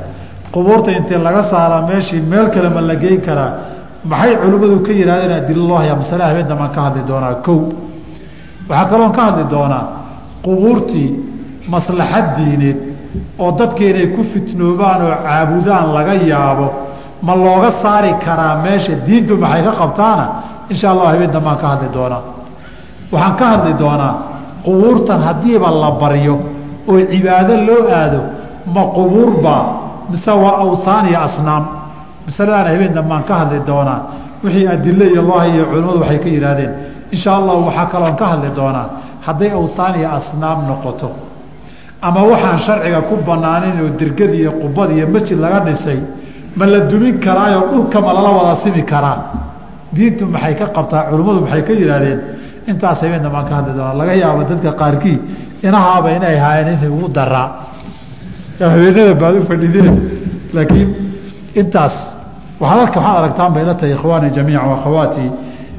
qubuurta 0.54 0.90
intii 0.98 1.18
laga 1.26 1.42
saaraa 1.52 1.82
meeshii 1.90 2.20
meel 2.30 2.46
kale 2.54 2.68
ma 2.76 2.80
la 2.88 2.94
geyn 3.02 3.20
karaa? 3.26 3.50
Maxay 4.10 4.34
culimmadu 4.42 4.76
ka 4.86 4.92
yidhahdeen 4.98 5.32
adilo 5.40 5.62
loo 5.68 5.78
hayaa 5.82 5.96
masale 6.02 6.22
habeen 6.28 6.46
dambaan 6.50 6.70
ka 6.76 6.80
hadli 6.86 7.02
doonaa 7.10 7.34
kow. 7.46 7.60
Waxaa 8.68 8.88
kaloon 8.90 9.12
ka 9.16 9.22
hadli 9.28 9.44
doonaa 9.54 9.84
qubuurtii 10.44 11.08
maslaxad 11.72 12.26
diineed 12.36 12.78
oo 13.42 13.50
dadka 13.58 13.82
inay 13.90 14.06
ku 14.14 14.22
fitnoobaan 14.32 15.00
oo 15.06 15.14
caabudaan 15.26 15.86
laga 15.96 16.14
yaabo 16.32 16.66
ma 17.26 17.32
looga 17.44 17.70
saari 17.82 18.10
karaa 18.24 18.54
meesha 18.64 18.92
diintu 19.06 19.32
maxay 19.44 19.62
ka 19.66 19.72
qabtaana? 19.80 20.24
Insha 20.72 20.86
allah 20.92 21.06
habeen 21.12 21.30
dambaan 21.36 21.58
ka 21.62 21.66
hadli 21.72 21.88
doonaa 21.96 22.22
waxaan 23.12 23.34
ka 23.38 23.44
hadli 23.52 23.72
doonaa 23.82 24.14
qubuurtan 24.64 25.20
haddiiba 25.28 25.68
la 25.82 25.90
baryo 26.02 26.34
oo 26.90 26.98
cibaado 27.12 27.54
loo 27.68 27.82
aado 27.98 28.20
ma 28.74 28.82
qubuurbaa 28.96 29.62
mise 30.10 30.30
waa 30.44 30.56
awsaan 30.64 31.06
iyo 31.10 31.20
asnaam? 31.28 31.64
Masaladaana 32.26 32.70
habeen 32.70 32.94
dambaan 32.94 33.22
ka 33.28 33.34
hadli 33.40 33.60
doonaa. 33.66 34.00
Wixii 34.44 34.66
adilo 34.74 35.04
iyo 35.12 35.22
loo 35.22 35.38
hayo 35.38 35.64
culimmadu 35.70 35.98
waxay 36.00 36.18
ka 36.24 36.28
yidhaahdeen 36.34 36.72
insha 37.14 37.30
allahu 37.38 37.66
waxaa 37.68 37.86
kaloon 37.92 38.16
ka 38.20 38.26
hadli 38.32 38.48
doonaa 38.58 38.86
hadday 39.26 39.50
awsaan 39.60 39.94
iyo 40.00 40.08
asnaam 40.18 40.58
noqoto. 40.68 41.08
Ama 42.02 42.20
waxaan 42.32 42.58
sharciga 42.66 43.00
ku 43.08 43.14
banaanayn 43.28 43.76
oo 43.84 43.90
dirgad 44.00 44.32
iyo 44.40 44.50
qubad 44.62 44.90
iyo 44.96 45.06
masjid 45.14 45.38
laga 45.44 45.60
dhisay 45.66 45.98
ma 46.58 46.66
la 46.66 46.80
dumin 46.90 47.14
karaayoo 47.24 47.64
dhulka 47.72 47.98
ma 48.00 48.12
lala 48.16 48.30
wada 48.38 48.54
simi 48.62 48.82
karaa 48.92 49.18
diintu 49.94 50.24
maxay 50.34 50.54
ka 50.60 50.66
qabtaa? 50.76 51.02
Culimmadu 51.10 51.40
maxay 51.44 51.62
ka 51.66 51.72
yidhaahdeen 51.80 52.18
intaas 52.66 53.02
habeen 53.02 53.22
dambaan 53.22 53.46
ka 53.48 53.54
hadli 53.54 53.72
doonaa 53.76 53.94
laga 53.94 54.14
yaabo 54.14 54.42
dadka 54.44 54.72
qaarkii 54.72 55.18
inahaaba 55.62 56.10
inay 56.16 56.36
haayeen 56.38 56.78
in 56.84 56.90
ugu 56.90 57.08
daraa 57.08 57.48
habeenada 58.60 59.14
baad 59.14 59.36
u 59.36 59.42
fadhidine 59.50 59.92
laakiin 60.54 60.88
intaas 61.54 62.16
alka 62.60 63.00
waxaad 63.00 63.16
aragtaan 63.18 63.52
bay 63.54 63.64
la 63.64 63.74
ikhwaani 63.96 64.30
jamiica 64.30 64.62
akhawaati 64.76 65.30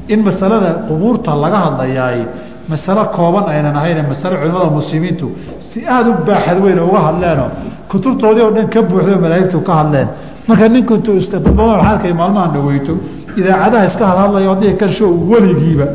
in 0.08 0.22
masalada 0.22 0.70
qubuurta 0.88 1.34
laga 1.34 1.58
hadlayaay 1.66 2.20
masalo 2.68 3.04
kooban 3.16 3.44
aynan 3.48 3.76
ahayne 3.76 4.02
masale 4.02 4.36
culimada 4.36 4.70
muslimiintu 4.70 5.32
si 5.58 5.86
aada 5.86 6.10
u 6.10 6.14
baaxad 6.26 6.58
weyn 6.64 6.78
uga 6.78 7.00
hadleenoo 7.08 7.50
kutubtoodii 7.88 8.42
oo 8.42 8.50
dhan 8.50 8.68
ka 8.68 8.82
buuxdo 8.82 9.18
madaahibtu 9.24 9.60
ka 9.60 9.74
hadleen. 9.74 10.08
Marka 10.48 10.68
ninku 10.68 10.94
intuu 10.94 11.14
waxaa 11.16 11.90
arkay 11.90 12.12
maalmahan 12.12 12.52
dhaweyto 12.52 12.94
idaacadaha 13.36 13.84
iska 13.86 14.06
hadhadlayo 14.06 14.48
haddii 14.54 14.76
kan 14.76 14.88
show 14.88 15.10
weligiiba 15.30 15.86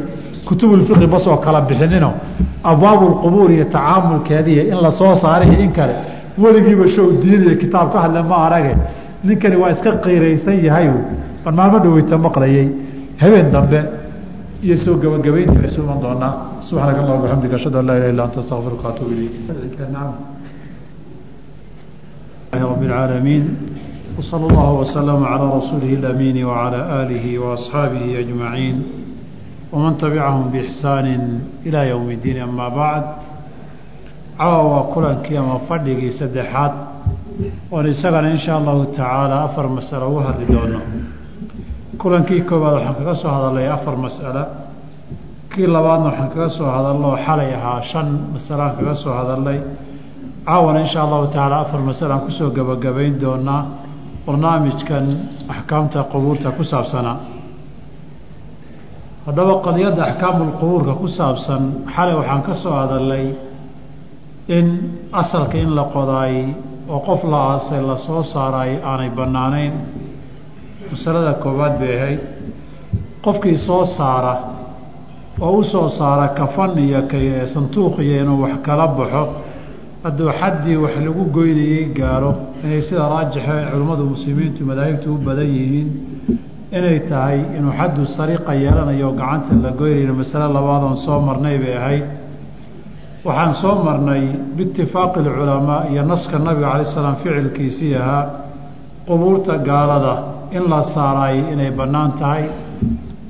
kutubulfiqi 0.49 1.07
basoo 1.07 1.37
kala 1.45 1.61
bixinino 1.61 2.11
abwaabulqubuur 2.63 3.51
iyo 3.51 3.65
tacaamulkeediiy 3.65 4.69
in 4.73 4.79
la 4.83 4.91
soo 4.91 5.15
saariyo 5.15 5.59
in 5.65 5.73
kale 5.73 5.95
weligiiba 6.39 6.89
show 6.89 7.07
diin 7.23 7.43
iyo 7.43 7.57
kitaab 7.63 7.93
ka 7.93 7.99
hadle 8.05 8.23
ma 8.23 8.37
arage 8.47 8.75
ninkani 9.25 9.57
waa 9.57 9.71
iska 9.71 9.91
qiiraysan 10.05 10.65
yahay 10.65 10.89
ban 11.45 11.55
maalmo 11.55 11.79
dhaweyta 11.79 12.19
maqlayay 12.19 12.69
habeen 13.21 13.51
dambe 13.55 13.81
iyo 14.63 14.77
soo 14.77 14.95
gabagabaynta 15.03 15.67
isu 15.69 15.81
iman 15.85 15.99
doonaa 16.03 16.33
subxaanaka 16.61 17.01
allah 17.03 17.17
bixamdika 17.23 17.55
ashhadu 17.57 17.79
an 17.79 17.87
laa 17.87 17.97
ilaha 17.97 18.11
illa 18.13 18.23
anta 18.25 18.39
astaqfiruka 18.41 18.87
atuub 18.89 19.11
ilayk 19.13 19.35
رب 22.55 22.83
العالمين 22.83 23.45
وصلى 24.19 24.47
الله 24.47 24.73
وسلم 24.73 25.25
على 25.25 25.45
رسوله 25.59 25.93
الأمين 26.01 26.45
وعلى 26.45 26.81
آله 27.03 27.39
وأصحابه 27.39 28.19
أجمعين 28.23 28.83
waman 29.72 29.96
tabicahum 30.02 30.46
biixsaanin 30.54 31.24
ilaa 31.68 31.84
yowmi 31.92 32.14
iddiin 32.18 32.42
amaa 32.48 32.70
bacd 32.78 33.06
caawa 34.38 34.64
waa 34.72 34.84
kulankii 34.94 35.38
ama 35.38 35.60
fadhigii 35.70 36.12
saddexaad 36.20 36.74
oon 37.72 37.86
isagana 37.94 38.30
inshaa 38.36 38.58
allahu 38.62 38.86
tacaala 38.98 39.36
afar 39.48 39.66
mas'alo 39.78 40.06
ugu 40.12 40.20
hadli 40.28 40.46
doono 40.54 40.80
kulankii 42.02 42.42
koowaad 42.50 42.74
waxaan 42.76 42.96
kaga 43.00 43.16
soo 43.22 43.32
hadalay 43.38 43.68
afar 43.78 43.96
mas'alo 44.06 44.44
kii 45.54 45.68
labaadna 45.76 46.06
waxaan 46.10 46.30
kaga 46.34 46.50
soo 46.58 46.70
hadalnoo 46.76 47.16
xalay 47.26 47.50
ahaa 47.58 47.82
shan 47.92 48.08
masalaan 48.34 48.72
kaga 48.78 48.94
soo 49.04 49.14
hadalnay 49.20 49.60
caawana 50.48 50.80
inshaa 50.86 51.04
allahu 51.08 51.26
tacaala 51.34 51.56
afar 51.66 51.80
masalo 51.90 52.12
aan 52.16 52.22
ku 52.26 52.32
soo 52.40 52.50
gebagabayn 52.58 53.14
doonaa 53.24 53.62
barnaamijkan 54.26 55.06
axkaamta 55.54 56.00
qubuurta 56.12 56.50
ku 56.58 56.64
saabsanaa 56.72 57.18
haddaba 59.30 59.54
qadiyadda 59.68 60.02
axkaamulqubuurka 60.10 60.94
ku 61.02 61.08
saabsan 61.18 61.64
xalay 61.96 62.16
waxaan 62.20 62.42
ka 62.48 62.54
soo 62.62 62.74
hadalnay 62.82 63.26
in 64.58 64.68
asalka 65.22 65.58
in 65.64 65.72
la 65.78 65.84
qodaay 65.96 66.36
oo 66.94 67.00
qof 67.08 67.22
la 67.32 67.40
aasay 67.54 67.82
la 67.90 67.96
soo 68.06 68.24
saaraay 68.34 68.72
aanay 68.90 69.10
bannaanayn. 69.18 69.74
Masalada 70.92 71.34
koowaad 71.44 71.74
bay 71.80 71.94
ahayd 71.98 72.22
qofkii 73.26 73.58
soo 73.68 73.86
saara 73.86 74.34
oo 75.42 75.58
u 75.60 75.64
soo 75.64 75.90
saara 75.90 76.28
kafan 76.40 76.72
iyo 76.86 77.00
santuuq 77.54 77.96
iyo 78.06 78.16
inuu 78.24 78.42
wax 78.44 78.54
kala 78.66 78.88
baxo 78.98 79.24
hadduu 80.04 80.32
xaddii 80.40 80.76
wax 80.84 80.94
lagu 81.06 81.24
goynayey 81.36 81.86
gaaro 81.98 82.32
inay 82.64 82.82
sida 82.88 83.06
raajixa 83.14 83.54
culimmadu 83.72 84.04
muslimiintu 84.14 84.62
madaahibtu 84.70 85.08
u 85.14 85.18
badan 85.28 85.46
yihiin 85.58 85.90
inay 86.72 87.00
tahay 87.10 87.40
inuu 87.58 87.74
xaddu 87.80 88.06
sariiqa 88.06 88.54
yeelanayo 88.64 89.10
gacanta 89.20 89.54
la 89.64 89.72
goynayna 89.80 90.14
masale 90.14 90.48
labaadoon 90.54 90.98
soo 91.06 91.20
marnay 91.28 91.58
bay 91.58 91.76
ahayd. 91.82 92.04
Waxaan 93.26 93.54
soo 93.62 93.76
marnay 93.84 94.24
biitifaaqi 94.58 95.20
alculamaa 95.20 95.88
iyo 95.92 96.04
naska 96.12 96.38
nabiga 96.40 96.70
calay 96.72 96.86
salaam 96.86 97.16
ficilkiisii 97.22 97.96
ahaa 97.96 98.24
qubuurta 99.08 99.58
gaalada 99.70 100.14
in 100.52 100.64
la 100.70 100.82
saaraay 100.84 101.38
inay 101.54 101.72
bannaan 101.72 102.12
tahay. 102.20 102.46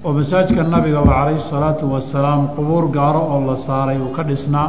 Oo 0.04 0.12
masaajka 0.14 0.64
nabigaba 0.64 1.12
calayhi 1.20 1.40
salaatu 1.52 1.86
wasalaam 1.94 2.42
qubuur 2.56 2.86
gaaro 2.98 3.22
oo 3.34 3.40
la 3.50 3.56
saaray 3.68 3.98
uu 3.98 4.12
ka 4.18 4.24
dhisnaa. 4.24 4.68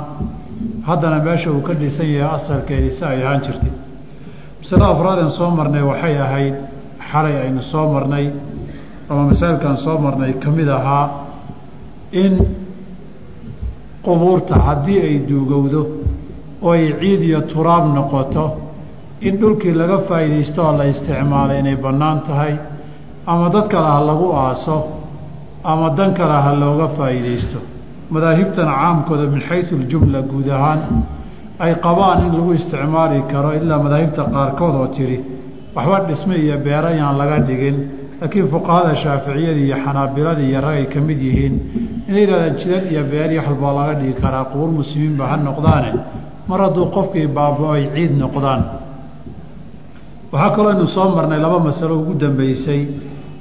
Haddana 0.87 1.19
meesha 1.27 1.51
uu 1.51 1.61
ka 1.69 1.75
dhisan 1.75 2.07
yahay 2.07 2.35
asalkeedii 2.39 2.91
si 2.91 3.05
ay 3.05 3.23
ahaan 3.23 3.41
jirtay. 3.47 3.73
Masale 4.63 4.85
afraadeen 4.95 5.31
soo 5.39 5.51
marnay 5.59 5.83
waxay 5.91 6.17
ahayd 6.27 6.55
xalay 7.11 7.35
aynu 7.45 7.63
soo 7.63 7.87
marnay 7.95 8.25
ama 9.11 9.23
masaa'ilkaan 9.31 9.77
soo 9.85 9.99
marnay 10.05 10.33
ka 10.43 10.49
mid 10.51 10.69
ahaa 10.79 11.07
in 12.23 12.35
qubuurta 14.05 14.55
haddii 14.67 15.01
ay 15.09 15.17
duugowdo 15.29 15.81
oo 16.63 16.71
ay 16.73 16.85
ciid 17.01 17.21
iyo 17.29 17.41
turaab 17.53 17.85
noqoto 17.97 18.45
in 19.21 19.35
dhulkii 19.41 19.75
laga 19.81 19.99
faa'iidaysto 20.09 20.61
oo 20.67 20.73
la 20.79 20.85
isticmaalo 20.93 21.53
inay 21.61 21.77
bannaan 21.77 22.19
tahay 22.29 22.55
ama 23.27 23.49
dad 23.55 23.67
kale 23.73 23.89
ha 23.95 24.01
lagu 24.11 24.29
aaso 24.45 24.77
ama 25.65 25.91
dan 25.99 26.15
kale 26.15 26.37
ha 26.45 26.53
looga 26.63 26.89
faa'iidaysto. 26.99 27.59
Madaahibtana 28.11 28.73
caamkooda 28.81 29.27
min 29.33 29.41
xaysu 29.49 29.75
aljumla 29.81 30.21
guud 30.31 30.49
ahaan 30.49 30.81
ay 31.59 31.75
qabaan 31.85 32.19
in 32.27 32.33
lagu 32.39 32.53
isticmaali 32.59 33.19
karo 33.33 33.51
ilaa 33.59 33.79
madaahibta 33.85 34.23
qaarkood 34.35 34.75
oo 34.81 34.87
tidhi 34.97 35.19
waxba 35.77 35.99
dhisme 36.09 36.35
iyo 36.45 36.57
beera 36.65 36.91
yaan 37.01 37.17
laga 37.21 37.39
dhigin 37.49 37.77
laakiin 38.21 38.49
fuqahada 38.55 38.95
shaaficiyadii 39.03 39.67
iyo 39.69 39.77
xanaabiladii 39.85 40.49
iyo 40.51 40.61
rag 40.67 40.77
ay 40.81 40.87
ka 40.95 41.01
mid 41.09 41.21
yihiin 41.29 41.55
inay 42.09 42.21
yidhahdaan 42.23 42.57
jidad 42.61 42.85
iyo 42.93 43.03
beer 43.11 43.31
iyo 43.33 43.41
waxalbaa 43.43 43.73
laga 43.79 43.95
dhigi 44.01 44.15
karaa 44.23 44.45
qubuur 44.51 44.71
muslimiinba 44.81 45.25
ha 45.31 45.37
noqdaane. 45.49 45.91
Mar 46.49 46.61
hadduu 46.65 46.87
qofkii 46.97 47.27
baaba-o 47.37 47.73
ay 47.77 47.85
ciid 47.95 48.13
noqdaan. 48.23 48.63
Waxaa 50.33 50.51
kaloo 50.57 50.71
aynu 50.73 50.87
soo 50.87 51.09
marnay 51.17 51.41
laba 51.45 51.59
masalo 51.69 51.95
ugu 52.01 52.15
dambeysay 52.23 52.83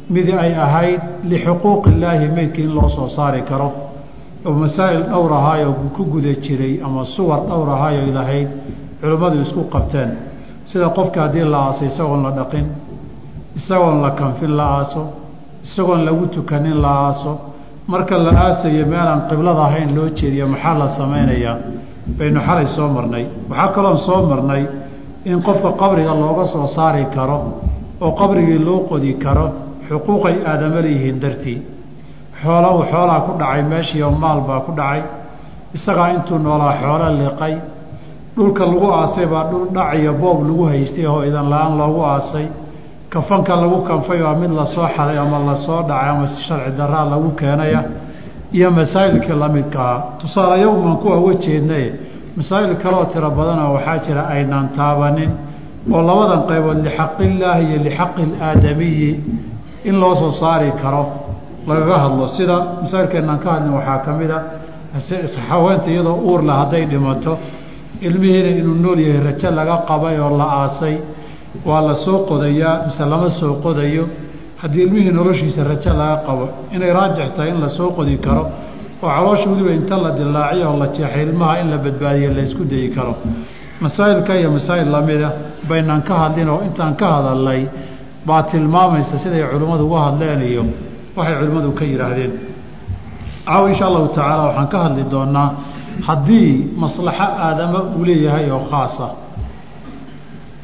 mid 0.10 0.28
ay 0.44 0.54
ahayd 0.66 1.02
lixuquuqi 1.32 1.90
illaahi 1.94 2.28
meydka 2.38 2.60
in 2.66 2.72
loo 2.78 2.90
soo 2.90 3.08
saari 3.08 3.42
karo. 3.50 3.70
Oo 4.46 4.54
masaa'il 4.54 5.04
dhowr 5.12 5.32
ahaayoo 5.40 5.74
ku 5.96 6.04
guda 6.14 6.34
jiray 6.46 6.74
ama 6.86 7.04
suwar 7.06 7.40
dhowr 7.50 7.70
ahaayoo 7.76 8.12
lahayd 8.18 8.48
culimmadu 9.02 9.38
isku 9.46 9.62
qabteen. 9.74 10.10
Sida 10.70 10.88
qofka 10.98 11.20
haddii 11.26 11.46
la 11.54 11.58
aaso 11.68 11.86
isagoon 11.86 12.22
la 12.24 12.32
dhaqin 12.40 12.66
isagoon 13.58 14.02
la 14.02 14.12
kanfin 14.20 14.52
la 14.60 14.66
aaso 14.78 15.02
isagoon 15.64 16.02
lagu 16.06 16.26
tukanin 16.36 16.78
la 16.82 16.92
aaso 17.08 17.32
marka 17.88 18.18
la 18.18 18.32
aasayo 18.46 18.86
meelaan 18.86 19.22
qiblada 19.30 19.62
ahayn 19.68 19.90
loo 19.96 20.08
jeediyo 20.18 20.46
maxaa 20.54 20.76
la 20.82 20.88
samaynayaa 20.98 21.58
baynu 22.18 22.40
xalay 22.48 22.68
soo 22.76 22.88
marnay. 22.96 23.26
Waxaa 23.50 23.68
kaloon 23.76 23.98
soo 23.98 24.22
marnay 24.30 24.64
in 25.26 25.42
qofka 25.48 25.72
qabriga 25.82 26.14
looga 26.22 26.46
soo 26.54 26.68
saari 26.76 27.06
karo 27.16 27.38
oo 28.02 28.12
qabrigii 28.20 28.60
loo 28.68 28.80
qodi 28.90 29.12
karo 29.24 29.46
xuquuqay 29.88 30.36
aadama 30.52 30.80
leeyihiin 30.86 31.20
dartii. 31.24 31.60
Xoola 32.42 32.70
uu 32.78 32.84
xoolaa 32.92 33.22
ku 33.26 33.32
dhacay 33.40 33.62
meeshii 33.72 34.02
oo 34.08 34.12
maal 34.24 34.40
baa 34.48 34.60
ku 34.66 34.72
dhacay. 34.80 35.02
Isagaa 35.78 36.10
intuu 36.16 36.38
noolaa 36.46 36.74
xoolo 36.82 37.08
liqay. 37.22 37.56
Dhulka 38.36 38.64
lagu 38.70 38.88
aasay 39.00 39.26
baa 39.34 39.44
dhul 39.52 39.66
dhac 39.76 39.90
iyo 40.00 40.14
boob 40.22 40.40
lagu 40.48 40.64
haystay 40.72 41.06
oo 41.12 41.22
idan 41.30 41.48
la'aan 41.52 41.74
loogu 41.80 42.02
aasay 42.14 42.46
kafanka 43.10 43.56
lagu 43.56 43.82
kanfay 43.88 44.22
waa 44.22 44.36
mid 44.36 44.52
la 44.52 44.66
soo 44.66 44.88
xaday 44.96 45.18
ama 45.18 45.40
la 45.40 45.56
soo 45.56 45.82
dhacay 45.84 46.10
ama 46.10 46.28
sharci 46.28 46.72
daraa 46.78 47.06
lagu 47.10 47.30
keenaya. 47.40 47.84
Iyo 48.54 48.72
masaa'ilkii 48.72 49.34
lamidkaa 49.40 50.04
tusaalayo 50.20 50.72
umaan 50.72 50.98
kuwa 50.98 51.20
wajeednaye 51.20 51.94
masaa'il 52.38 52.76
kaleoo 52.84 53.06
tiro 53.14 53.30
badanoo 53.32 53.74
waxaa 53.74 53.98
jira 54.06 54.22
aynaan 54.34 54.70
taabanin 54.78 55.32
oo 55.94 56.02
labadan 56.02 56.42
qaybood 56.50 56.80
lixaqillaahi 56.86 57.64
iyo 57.70 57.78
lixaqi 57.86 58.22
ilaadamiyi 58.26 59.12
in 59.90 59.96
loo 60.02 60.16
soo 60.16 60.32
saari 60.32 60.72
karo. 60.82 61.04
Lagaga 61.68 61.98
hadlo 62.04 62.28
sida 62.28 62.58
masaa'ilkeenaan 62.82 63.40
ka 63.44 63.50
hadlin 63.54 63.74
waxaa 63.78 63.98
ka 64.06 64.12
mid 64.20 64.32
a 64.32 64.40
haweenta 65.50 65.90
iyadoo 65.94 66.16
uurla 66.30 66.54
hadday 66.62 66.86
dhimato 66.92 67.38
ilmihiina 68.02 68.50
inuu 68.60 68.76
nool 68.84 69.00
yahay 69.00 69.22
rajo 69.28 69.50
laga 69.58 69.76
qabay 69.90 70.16
oo 70.26 70.38
la 70.38 70.46
aasay 70.66 70.96
waa 71.66 71.82
la 71.88 71.96
soo 71.96 72.20
qodayaa 72.30 72.76
mise 72.86 73.04
lama 73.12 73.30
soo 73.40 73.54
qodayo 73.66 74.04
haddii 74.62 74.84
ilmihii 74.86 75.12
noloshiisa 75.20 75.64
rajo 75.64 75.92
laga 76.00 76.18
qabo 76.28 76.46
inay 76.76 76.92
raajix 76.98 77.28
tahay 77.36 77.50
in 77.54 77.60
la 77.64 77.70
soo 77.78 77.90
qodi 77.98 78.16
karo 78.26 78.44
oo 79.04 79.08
caloosha 79.16 79.50
weliba 79.50 79.72
inta 79.80 79.96
la 80.04 80.12
dilaaciyo 80.20 80.66
oo 80.72 80.78
la 80.82 80.88
jeexay 80.96 81.24
ilmaha 81.28 81.54
in 81.62 81.68
la 81.74 81.78
badbaadiyo 81.86 82.30
la 82.38 82.42
isku 82.48 82.64
dayi 82.72 82.90
karo. 82.96 83.14
Masaa'ilka 83.84 84.34
iyo 84.40 84.50
masaa'il 84.58 84.90
lamida 84.96 85.30
baynaan 85.70 86.02
ka 86.08 86.14
hadlin 86.22 86.50
oo 86.54 86.60
intaan 86.68 86.94
ka 87.00 87.08
hadalnay 87.16 87.62
baa 88.28 88.44
tilmaamaysa 88.52 89.16
siday 89.24 89.44
culimmadu 89.52 89.84
uga 89.88 90.00
hadleen 90.08 90.42
iyo 90.52 90.64
waxay 91.18 91.36
culimmadu 91.40 91.70
ka 91.80 91.84
yidhaahdeen 91.92 92.32
caawa 93.48 93.66
insha 93.72 93.86
allahu 93.90 94.08
tacaala 94.16 94.44
waxaan 94.48 94.68
ka 94.74 94.78
hadli 94.86 95.04
doonaa 95.14 95.48
haddii 96.08 96.52
maslaxo 96.82 97.28
aadama 97.48 97.80
uu 97.98 98.04
leeyahay 98.08 98.46
oo 98.56 98.60
khaasa 98.72 99.06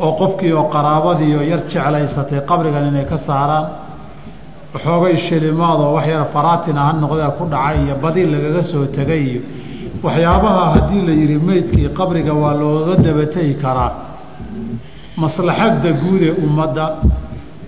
oo 0.04 0.12
qofkii 0.20 0.52
oo 0.60 0.66
qaraabadii 0.76 1.34
oo 1.40 1.44
yar 1.52 1.62
jeclaysatay 1.72 2.40
qabrigan 2.50 2.86
inay 2.92 3.06
ka 3.12 3.18
saaraan 3.28 3.66
waxoogay 4.74 5.16
shilimaadoo 5.26 5.94
wax 5.96 6.08
yar 6.14 6.26
faraatina 6.34 6.82
ha 6.88 6.92
noqdee 7.04 7.30
ku 7.38 7.44
dhacay 7.54 7.78
iyo 7.86 7.96
badi 8.04 8.22
lagaga 8.34 8.62
soo 8.72 8.86
tegay 8.98 9.24
iyo 9.32 9.42
waxyaabaha 10.06 10.64
haddii 10.76 11.02
la 11.08 11.14
yidhi 11.22 11.38
meydkii 11.48 11.90
qabriga 12.00 12.34
waa 12.42 12.54
looga 12.62 12.96
dabategi 13.06 13.56
karaa. 13.64 13.92
Maslaxadda 15.22 15.92
guud 16.02 16.22
ee 16.30 16.34
ummadda 16.46 16.86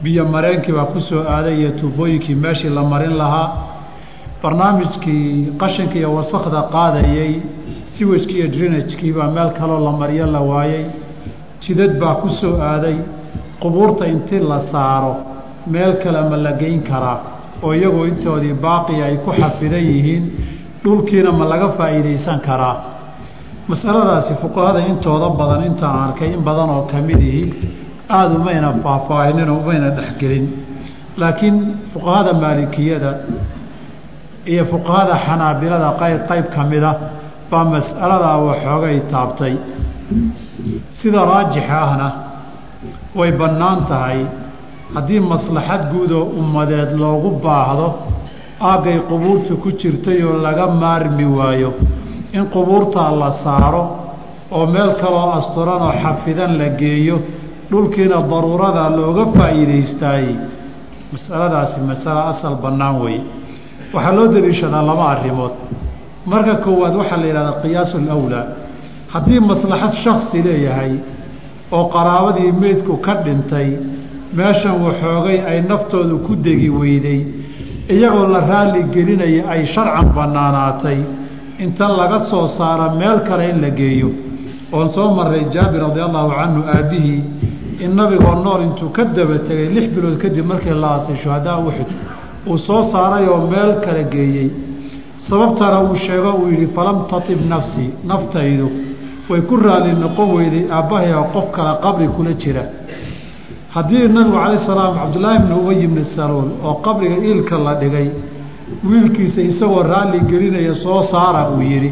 biyo 0.04 0.24
mareenkii 0.36 0.74
baa 0.78 0.86
ku 0.94 1.00
soo 1.10 1.22
aaday 1.36 1.56
iyo 1.62 1.72
tuubooyinkii 1.80 2.36
meeshii 2.44 2.70
la 2.78 2.84
marin 2.92 3.16
lahaa. 3.22 3.48
Barnaamijkii 4.44 5.54
qashinka 5.62 5.96
iyo 6.02 6.10
wasakda 6.18 6.62
qaadayey 6.76 7.32
siwajkii 7.94 8.38
iyo 8.40 8.48
drinajkii 8.56 9.12
baa 9.18 9.30
meel 9.36 9.50
kaloo 9.60 9.80
la 9.86 9.92
mariyo 10.02 10.26
la 10.36 10.40
waayey 10.40 10.84
jidad 11.68 11.94
baa 12.02 12.16
ku 12.22 12.28
soo 12.40 12.56
aaday 12.72 12.98
qubuurta 13.62 14.04
intii 14.14 14.40
la 14.52 14.60
saaro 14.72 15.14
meel 15.74 15.94
kale 16.04 16.22
ma 16.30 16.38
la 16.46 16.52
geyn 16.62 16.82
karaa 16.90 17.18
oo 17.66 17.72
iyagoo 17.80 18.06
intoodii 18.12 18.54
baaqi 18.66 18.96
ay 19.08 19.16
ku 19.26 19.32
xafidan 19.40 19.84
yihiin 19.92 20.24
dhulkiina 20.84 21.32
ma 21.40 21.46
laga 21.52 21.68
faa'iidaysan 21.78 22.40
karaa. 22.48 22.76
Masaladaasi 23.70 24.34
fuqahada 24.42 24.80
intooda 24.92 25.28
badan 25.40 25.64
intaan 25.70 25.96
arkay 26.06 26.30
in 26.36 26.42
badan 26.48 26.70
oo 26.76 26.84
ka 26.92 26.98
mid 27.08 27.20
ihi 27.30 27.44
aada 28.18 28.34
umayna 28.40 28.70
faahfaahinin 28.84 29.50
oo 29.54 29.58
umayna 29.64 29.90
dhexgelin 29.98 30.46
laakiin 31.22 31.58
fuqahada 31.94 32.32
maalikiyada 32.44 33.12
iyo 34.52 34.64
fuqahada 34.72 35.14
xanaabilada 35.26 35.90
qayb 36.02 36.20
qayb 36.30 36.46
ka 36.56 36.62
mida 36.72 36.92
baa 37.52 37.66
mas'aladaa 37.74 38.38
waxoogay 38.48 38.98
taabtay 39.12 39.54
sida 40.90 41.22
raajixa 41.32 41.78
ahna 41.86 42.08
way 43.16 43.32
bannaan 43.32 43.86
tahay. 43.90 44.20
Haddii 44.96 45.20
maslaxad 45.20 45.82
guud 45.92 46.12
oo 46.12 46.24
ummadeed 46.40 46.92
loogu 47.02 47.30
baahdo 47.44 47.88
aaggay 48.62 49.00
qubuurta 49.10 49.54
ku 49.64 49.70
jirtay 49.80 50.20
oo 50.24 50.38
laga 50.46 50.66
maarmi 50.68 51.26
waayo 51.38 51.74
in 52.34 52.46
qubuurtaa 52.54 53.12
la 53.22 53.32
saaro 53.44 53.84
oo 54.52 54.66
meel 54.74 54.92
kaloo 55.02 55.32
asturan 55.38 55.82
oo 55.88 55.92
xafidan 56.04 56.52
la 56.60 56.68
geeyo 56.82 57.18
dhulkiina 57.72 58.18
daruurada 58.32 58.84
looga 58.98 59.26
faa'iidaystaayey 59.38 60.36
masaladaasi 61.12 61.80
masale 61.90 62.22
asal 62.32 62.56
bannaan 62.64 62.96
weeye. 63.04 63.22
Waxaa 63.94 64.14
loo 64.18 64.28
daliishadaa 64.34 64.84
laba 64.90 65.06
arrimood. 65.14 65.54
Marka 66.32 66.56
koowaad 66.66 66.96
waxaa 67.02 67.18
la 67.22 67.26
yidhahdaa 67.30 67.60
qiyaasu 67.64 67.96
alawlaa 68.04 68.44
haddii 69.14 69.40
maslaxad 69.52 69.94
shaksi 70.04 70.38
leeyahay 70.48 70.94
oo 71.72 71.86
qaraabadii 71.96 72.52
meydku 72.62 72.94
ka 73.06 73.14
dhintay 73.26 73.70
meeshan 74.38 74.76
waxoogay 74.86 75.40
ay 75.50 75.60
naftoodu 75.70 76.16
ku 76.26 76.36
degi 76.36 76.70
weyday 76.70 77.20
iyagoo 77.96 78.28
la 78.34 78.40
raalli 78.52 78.84
gelinaya 78.94 79.44
ay 79.54 79.66
sharcan 79.66 80.08
bannaanaatay. 80.16 81.00
Inta 81.60 81.88
laga 82.00 82.20
soo 82.30 82.48
saaro 82.48 82.88
meel 83.00 83.20
kale 83.28 83.50
in 83.50 83.62
la 83.62 83.70
geeyo. 83.70 84.10
Oon 84.72 84.90
soo 84.92 85.14
marray 85.16 85.46
jaabir 85.54 85.82
radi 85.82 86.00
allahu 86.08 86.30
canhu 86.40 86.62
aabbihii 86.76 87.24
in 87.80 87.96
nabigoo 87.96 88.36
nool 88.44 88.62
intuu 88.68 88.90
ka 88.90 89.04
daba 89.06 89.40
tegay 89.48 89.70
lix 89.76 89.88
bilood 89.96 90.18
kadib 90.22 90.46
markii 90.46 90.76
la 90.84 90.88
aasay 90.96 91.16
shuhadaa 91.24 91.58
uxud 91.68 91.90
uu 92.48 92.58
soo 92.58 92.84
saaray 92.92 93.26
oo 93.28 93.48
meel 93.52 93.72
kale 93.86 94.04
geeyey. 94.14 94.50
Sababtana 95.18 95.82
uu 95.84 95.96
sheego 95.96 96.32
uu 96.42 96.50
yidhi 96.52 96.68
falam 96.76 96.98
tatib 97.10 97.40
nafsii 97.50 97.90
naftaydu 98.06 98.68
way 99.30 99.42
ku 99.42 99.56
raalli 99.58 99.94
noqon 100.04 100.30
weyday 100.38 100.64
aabbahay 100.72 101.12
oo 101.14 101.26
qof 101.36 101.52
kale 101.56 101.72
qabri 101.84 102.08
kula 102.16 102.34
jira. 102.42 102.64
Haddii 103.74 104.08
nabigu 104.16 104.38
calay 104.38 104.58
salaam 104.58 104.94
cabdullaahi 105.00 105.40
bni 105.44 105.54
ubay 105.62 105.78
ibni 105.86 106.04
saluul 106.16 106.50
oo 106.64 106.74
qabriga 106.86 107.18
iilka 107.28 107.58
la 107.58 107.74
dhigay 107.76 108.08
wiilkiisa 108.90 109.42
isagoo 109.42 109.84
raalli 109.84 110.20
gelinaya 110.30 110.74
soo 110.74 111.02
saara 111.12 111.50
uu 111.52 111.62
yidhi 111.62 111.92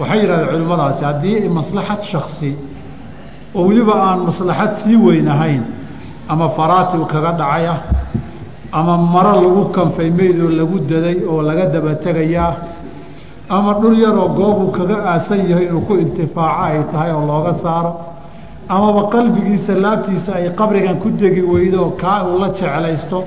waxay 0.00 0.18
yidhahdeen 0.20 0.50
culimmadaasi 0.52 1.04
haddii 1.04 1.48
maslaxad 1.58 2.02
shaksi 2.12 2.50
oo 3.54 3.62
weliba 3.68 3.94
aan 4.08 4.20
maslaxad 4.28 4.72
sii 4.82 4.96
weyn 4.96 5.28
ahayn 5.28 5.62
ama 6.28 6.48
faraati 6.56 6.96
kaga 7.12 7.32
dhacay 7.40 7.66
ama 8.72 8.96
maro 9.14 9.34
lagu 9.44 9.64
kanfay 9.76 10.10
meyd 10.10 10.36
oo 10.44 10.50
lagu 10.60 10.78
daday 10.90 11.16
oo 11.30 11.42
laga 11.48 11.64
daba 11.74 11.94
tegayaa 12.04 12.50
ama 13.48 13.74
dhul 13.80 13.98
yaroo 14.04 14.28
goobuu 14.38 14.70
kaga 14.76 14.96
aasan 15.12 15.40
yahay 15.50 15.66
inuu 15.68 15.80
ku 15.88 15.94
intifaaco 16.04 16.62
ay 16.66 16.82
tahay 16.92 17.10
oo 17.12 17.26
looga 17.30 17.54
saaro. 17.62 17.92
Amaba 18.68 19.02
qalbigiisa 19.14 19.72
laabtiisa 19.84 20.30
ay 20.38 20.46
qabrigan 20.58 20.96
ku 21.02 21.08
degi 21.10 21.42
weydo 21.52 21.90
kaa 22.02 22.24
uu 22.28 22.38
la 22.42 22.48
jeclaysto 22.58 23.18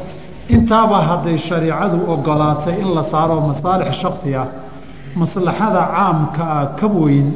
intaaba 0.56 0.98
hadday 1.10 1.38
shariicadu 1.38 1.98
ogolaatay 2.14 2.76
in 2.82 2.90
la 2.96 3.04
saaro 3.04 3.36
masaalix 3.50 3.92
shaksi 4.02 4.36
ah 4.42 4.48
maslaxada 5.20 5.82
caamka 5.96 6.44
ah 6.58 6.66
ka 6.80 6.88
weyn 6.88 7.28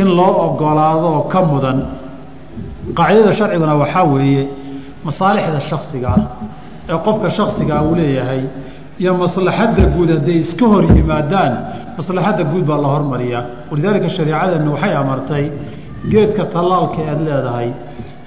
in 0.00 0.06
loo 0.18 0.32
ogolaado 0.46 1.06
oo 1.16 1.22
ka 1.32 1.40
mudan. 1.50 1.78
Qaacidada 2.96 3.32
sharciguna 3.38 3.74
waxaa 3.82 4.04
weeye 4.12 4.42
masaalixda 5.06 5.60
shaksiga 5.70 6.08
ah 6.16 6.22
ee 6.90 6.98
qofka 7.06 7.28
shaksigaa 7.38 7.80
uu 7.88 7.94
leeyahay 8.00 8.42
iyo 9.00 9.12
maslaxadda 9.22 9.82
guud 9.94 10.10
hadday 10.16 10.38
iska 10.44 10.64
hor 10.72 10.84
yimaadaan 10.98 11.52
maslaxadda 11.98 12.42
guud 12.52 12.64
baa 12.70 12.78
la 12.84 12.88
hormariyaa. 12.94 13.42
Walidaalika 13.70 14.08
shareecadeennu 14.16 14.70
waxay 14.74 14.94
amartay 15.02 15.44
geedka 16.12 16.42
tallaalka 16.54 17.00
aad 17.12 17.20
leedahay 17.28 17.68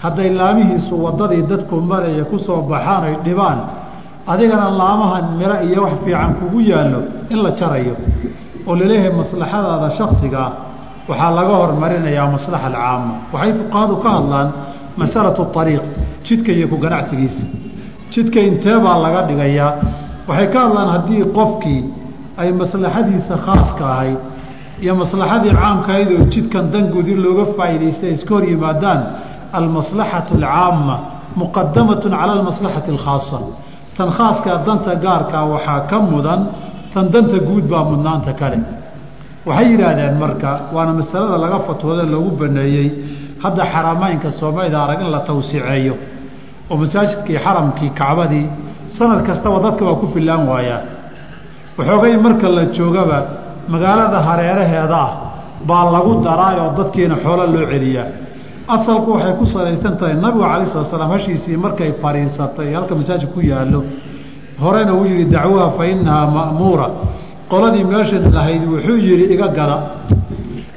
hadday 0.03 0.30
laamihiisu 0.39 0.93
waddadii 1.06 1.43
dadku 1.51 1.75
maraya 1.91 2.23
ku 2.32 2.38
soo 2.47 2.60
baxaan 2.71 3.03
ay 3.10 3.15
dhibaan 3.25 3.60
adigana 4.34 4.67
laamahan 4.80 5.25
miro 5.39 5.58
iyo 5.67 5.82
wax 5.86 5.93
fiican 6.06 6.32
kugu 6.39 6.60
yaallo 6.71 6.99
in 7.34 7.39
la 7.45 7.51
jarayo. 7.60 7.93
Oo 8.67 8.73
la 8.80 8.86
leeyahay 8.89 9.13
maslaxadaada 9.21 9.89
shaksiga 9.99 10.39
ah 10.47 10.51
waxaa 11.10 11.32
laga 11.38 11.53
hormarinayaa 11.63 12.27
maslaxa 12.36 12.67
alcaama 12.71 13.13
waxay 13.34 13.51
fuqahadu 13.60 13.95
ka 14.03 14.10
hadlaan 14.17 14.47
masalatu 15.01 15.41
ariiq 15.62 15.84
jidka 16.27 16.51
iyo 16.58 16.67
ku 16.71 16.77
ganacsigiisa. 16.86 17.43
Jidka 18.13 18.39
intee 18.49 18.77
baa 18.86 18.97
laga 19.06 19.19
dhigayaa 19.30 19.71
waxay 20.27 20.47
ka 20.53 20.59
hadlaan 20.65 20.89
haddii 20.95 21.23
qofkii 21.37 21.81
ay 22.41 22.49
maslaxadiisa 22.61 23.35
khaaska 23.45 23.83
ahayd 23.93 24.19
iyo 24.83 24.93
maslaxadii 25.01 25.53
caamka 25.61 25.89
ahayd 25.93 26.09
oo 26.17 26.25
jidkan 26.33 26.65
danguud 26.73 27.07
in 27.13 27.19
looga 27.25 27.45
faa'iidaystay 27.57 28.09
ay 28.09 28.15
iska 28.19 28.31
hor 28.35 28.43
yimaadaan 28.51 28.99
almaslaxatu 29.59 30.31
alcaama 30.37 30.95
muqadamatun 31.41 32.11
cala 32.19 32.31
almaslaxati 32.39 32.89
alkhaasa 32.95 33.37
tan 33.97 34.09
khaaskaa 34.17 34.57
danta 34.67 34.91
gaarkaa 35.05 35.43
waxaa 35.53 35.79
ka 35.89 35.97
mudan 36.11 36.41
tan 36.93 37.05
danta 37.13 37.37
guud 37.47 37.65
baa 37.71 37.83
mudnaanta 37.91 38.31
kale 38.39 38.59
waxay 39.47 39.67
yidhaahdeen 39.71 40.15
marka 40.23 40.49
waana 40.75 40.91
masalada 40.99 41.37
laga 41.43 41.59
fatwooda 41.67 42.03
loogu 42.13 42.31
baneeyey 42.41 42.87
hadda 43.43 43.63
xarameynka 43.73 44.29
soomaalida 44.39 44.77
arag 44.85 44.99
in 45.05 45.09
la 45.15 45.19
tawsiceeyo. 45.29 45.95
Oo 46.69 46.75
masaajidkii 46.83 47.37
xaramkii 47.45 47.89
kacbadii 47.99 48.45
sanad 48.88 49.21
kastaba 49.28 49.60
dadka 49.65 49.86
waa 49.86 49.95
ku 50.02 50.08
fillaan 50.13 50.47
waayaa 50.52 50.82
waxoogay 51.78 52.17
marka 52.17 52.47
la 52.50 52.63
joogaba 52.78 53.17
magaalada 53.67 54.19
hareeraheeda 54.28 54.97
ah 55.06 55.12
baa 55.69 55.86
lagu 55.95 56.12
daraay 56.28 56.58
oo 56.63 56.71
dadkiina 56.78 57.15
xoolo 57.23 57.43
loo 57.54 57.65
celiyaa 57.71 58.08
asalku 58.76 59.10
waxay 59.15 59.34
ku 59.39 59.45
salaysan 59.45 59.93
tahay 60.00 60.15
nabigu 60.23 60.43
calai 60.43 60.65
slat 60.71 60.86
slaam 60.91 61.12
hashiisii 61.15 61.58
markay 61.65 61.91
fadhiisatay 62.02 62.69
halka 62.78 62.93
masaajid 63.00 63.30
ku 63.36 63.39
yaallo. 63.41 63.82
Horena 64.63 64.93
uu 64.93 65.06
yihi 65.06 65.26
dacwaha 65.26 65.69
fa 65.78 65.84
ma'muura. 66.38 66.88
Qoladii 67.52 67.84
meeshan 67.91 68.23
lahayd 68.36 68.63
wuxuu 68.71 68.97
yihi 69.08 69.26
iga 69.34 69.47
gada 69.58 69.78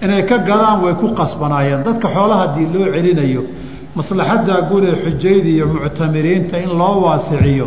inay 0.05 0.23
ka 0.31 0.37
gadaan 0.38 0.83
way 0.85 0.94
ku 1.01 1.07
qasbanaayeen. 1.18 1.83
Dadka 1.87 2.09
xoolaha 2.14 2.40
haddii 2.46 2.66
loo 2.75 2.87
celinayo 2.94 3.42
maslaxaddaa 3.96 4.61
guud 4.70 4.85
ee 4.85 4.96
xujayda 5.05 5.49
iyo 5.57 5.66
muctamiriinta 5.75 6.57
in 6.64 6.70
loo 6.81 6.94
waasiciyo 7.07 7.66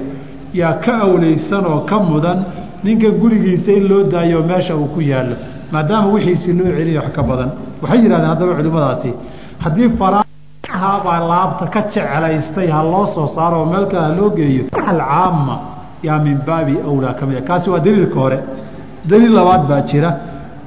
yaa 0.62 0.74
ka 0.86 0.94
awleysan 1.06 1.66
oo 1.72 1.80
ka 1.90 1.98
mudan 2.10 2.40
ninka 2.84 3.10
gurigiisa 3.22 3.72
in 3.78 3.84
loo 3.90 4.04
daayo 4.14 4.40
meesha 4.50 4.76
uu 4.76 4.88
ku 4.96 5.02
yaallo 5.12 5.36
maadaama 5.74 6.08
wixiisii 6.14 6.54
loo 6.60 6.68
celinayo 6.78 7.02
wax 7.02 7.12
ka 7.18 7.22
badan. 7.30 7.50
Waxay 7.82 8.00
yidhahdeen 8.04 8.30
haddaba 8.32 8.54
culimmadaasi 8.60 9.10
haddii 9.64 9.90
farahabaa 10.00 11.20
laabta 11.32 11.66
ka 11.74 11.82
jeclaystay 11.94 12.68
ha 12.76 12.80
loo 12.92 13.06
soo 13.16 13.28
saaro 13.36 13.58
oo 13.62 13.66
meel 13.72 13.86
kale 13.92 14.04
ha 14.08 14.16
loo 14.20 14.30
geeyo. 14.38 14.64
Alcaama 14.92 15.56
yaa 16.08 16.20
min 16.26 16.38
baabi 16.48 16.76
awlaa 16.90 17.14
ka 17.20 17.24
mid 17.26 17.38
a 17.38 17.42
kaasi 17.50 17.68
waa 17.70 17.80
daliilka 17.86 18.20
hore. 18.24 18.40
Daliil 19.10 19.34
labaad 19.38 19.64
baa 19.70 19.82
jira 19.90 20.10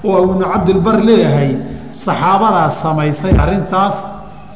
oo 0.04 0.18
ibnu 0.24 0.44
cabdilbar 0.52 0.96
leeyahay 1.08 1.50
saxaabadaa 2.04 2.68
samaysay 2.82 3.32
arrintaas 3.44 3.96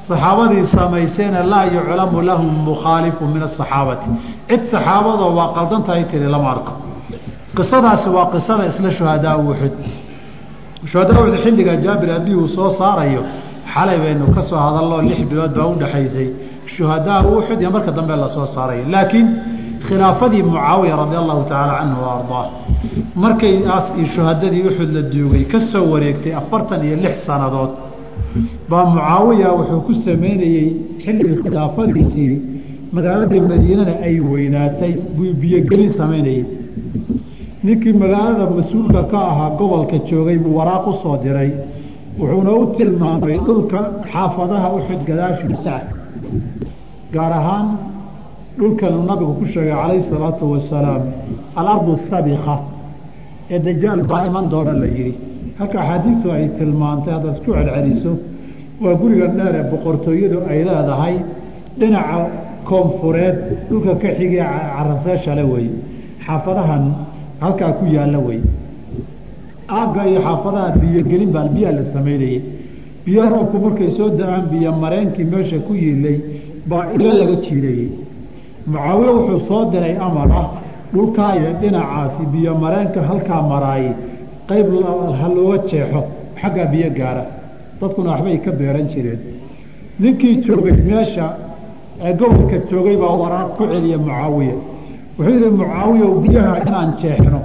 saxaabadii 0.09 0.65
samaysayna 0.77 1.41
laa 1.53 1.65
yuclamu 1.77 2.21
lahum 2.29 2.51
mukhaalifu 2.71 3.25
min 3.35 3.43
asaxaabati 3.49 4.09
cid 4.49 4.63
saxaabadoo 4.73 5.31
waa 5.39 5.49
qaldan 5.57 5.83
tahay 5.87 6.05
tiri 6.11 6.27
lama 6.35 6.49
arko. 6.55 6.73
Qisadaasi 7.57 8.09
waa 8.17 8.27
qisada 8.35 8.65
isla 8.71 8.91
shuhadaa 8.99 9.37
uxud 9.51 9.75
shuhadaa 10.91 11.21
uxud 11.23 11.37
xilliga 11.45 11.75
jaabir 11.85 12.11
abii 12.19 12.35
uu 12.43 12.49
soo 12.57 12.71
saarayo 12.81 13.23
xalay 13.75 13.99
baynu 14.05 14.25
ka 14.35 14.43
soo 14.49 14.57
hadalnoo 14.67 15.01
lix 15.09 15.19
bilood 15.31 15.53
baa 15.59 15.67
u 15.67 15.75
dhexaysay 15.83 16.29
shuhadaa 16.75 17.19
uxud 17.37 17.59
iyo 17.63 17.71
marka 17.77 17.91
dambe 17.99 18.15
la 18.23 18.29
soo 18.37 18.47
saarayo. 18.55 18.83
Laakiin 18.95 19.29
khilaafadii 19.87 20.43
mucaawiya 20.49 20.95
radi 21.03 21.17
allahu 21.23 21.43
tacaala 21.51 21.75
canhu 21.81 22.01
wa 22.05 22.11
ardaa 22.19 22.47
markay 23.23 23.55
aaskii 23.75 24.07
shuhadadii 24.15 24.63
uxud 24.71 24.91
la 24.97 25.03
duugay 25.13 25.45
ka 25.53 25.59
soo 25.73 25.85
wareegtay 25.93 26.33
afartan 26.41 26.81
iyo 26.87 26.97
lix 27.05 27.15
sannadood 27.29 27.71
baa 28.71 28.85
mucaawiya 28.95 29.49
wuxuu 29.59 29.81
ku 29.87 29.93
sameynayey 30.07 30.67
xilligii 31.03 31.39
khilaafadiisii 31.43 32.33
magaaladii 32.97 33.43
madiinana 33.51 33.95
ay 34.09 34.17
weynaatay 34.33 34.93
buu 35.17 35.33
biyogelin 35.43 35.91
samaynayey 36.01 36.43
ninkii 37.65 37.95
magaalada 38.03 38.45
mas'uulka 38.59 39.03
ka 39.13 39.19
ahaa 39.31 39.51
gobolka 39.59 39.97
joogay 40.09 40.39
buu 40.45 40.55
waraaq 40.59 40.87
u 40.91 40.93
soo 41.03 41.17
diray. 41.25 41.51
Wuxuuna 42.21 42.53
u 42.61 42.67
tilmaamay 42.77 43.37
dhulka 43.47 43.79
xaafadaha 44.13 44.69
uxud 44.79 45.01
gadaashiisa 45.09 45.75
gaar 47.15 47.33
ahaan 47.41 47.67
dhulkanuu 48.59 49.05
nabigu 49.11 49.33
ku 49.41 49.45
sheegay 49.53 49.75
calayhi 49.81 50.05
salaatu 50.13 50.45
wasalaam 50.53 51.03
alardu 51.61 51.93
sabika 52.11 52.55
ee 53.55 53.59
dajaal 53.67 54.01
baa 54.11 54.23
iman 54.29 54.45
doona 54.53 54.73
la 54.83 54.87
yihi 54.97 55.13
halka 55.61 55.79
axaadiistu 55.83 56.27
ay 56.37 56.45
tilmaantay 56.59 57.13
haddaad 57.17 57.35
isku 57.37 57.51
celceliso 57.57 58.13
waa 58.83 58.95
guriga 59.01 59.27
dheer 59.39 59.55
ee 59.61 59.65
boqortooyadu 59.73 60.39
ay 60.51 60.59
leedahay 60.69 61.15
dhinaca 61.81 62.19
koonfureed 62.69 63.37
dhulka 63.69 63.93
ka 64.03 64.09
xigee 64.19 64.47
caraseeshale 64.77 65.45
wey 65.53 65.67
xaafadahan 66.27 66.85
halkaa 67.45 67.73
ku 67.79 67.85
yaalla 67.97 68.19
wey 68.29 68.41
aagga 69.79 70.03
iyo 70.11 70.21
xaafadaha 70.27 70.69
biyogelin 70.83 71.31
baa 71.37 71.47
biyaa 71.55 71.73
la 71.79 71.85
samaynayey 71.95 72.41
biyo 73.05 73.23
roobku 73.33 73.57
markay 73.65 73.91
soo 73.99 74.09
da'aan 74.21 74.45
biyo 74.53 74.71
mareenkii 74.83 75.27
meesha 75.33 75.59
ku 75.67 75.73
yiilay 75.83 76.17
baa 76.71 76.85
ilo 76.97 77.11
laga 77.21 77.37
jiidayey. 77.45 77.89
Mucaawiye 78.73 79.11
wuxuu 79.17 79.41
soo 79.49 79.63
diray 79.73 79.95
amar 80.07 80.29
ah 80.41 80.49
dhulkaa 80.95 81.31
iyo 81.39 81.51
dhinacaasi 81.61 82.23
biyo 82.33 82.53
mareenka 82.65 83.01
halkaa 83.09 83.43
maraaye 83.53 83.93
qayb 84.51 84.69
ha 85.21 85.27
looga 85.37 85.59
jeexo 85.71 86.01
xaggaa 86.41 86.67
biyo 86.73 86.89
gaara. 86.99 87.25
Dadkuna 87.81 88.11
waxbay 88.13 88.39
ka 88.45 88.51
beeran 88.59 88.87
jireen. 88.93 89.21
Ninkii 90.03 90.35
joogay 90.47 90.77
meesha 90.89 91.27
ee 92.07 92.13
gobolka 92.21 92.57
joogay 92.71 92.97
baa 93.03 93.15
waraaq 93.23 93.51
ku 93.57 93.63
celiya 93.73 93.99
mucaawiya. 93.99 94.57
Wuxuu 95.19 95.33
yidhi 95.35 95.51
mucaawiya 95.61 96.07
biyaha 96.23 96.55
inaan 96.67 96.91
jeexno. 97.01 97.41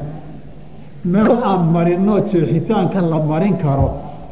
Meel 1.14 1.32
aan 1.50 1.62
marinno 1.76 2.16
jeexitaanka 2.32 3.00
la 3.12 3.20
marin 3.32 3.56
karo. 3.64 3.88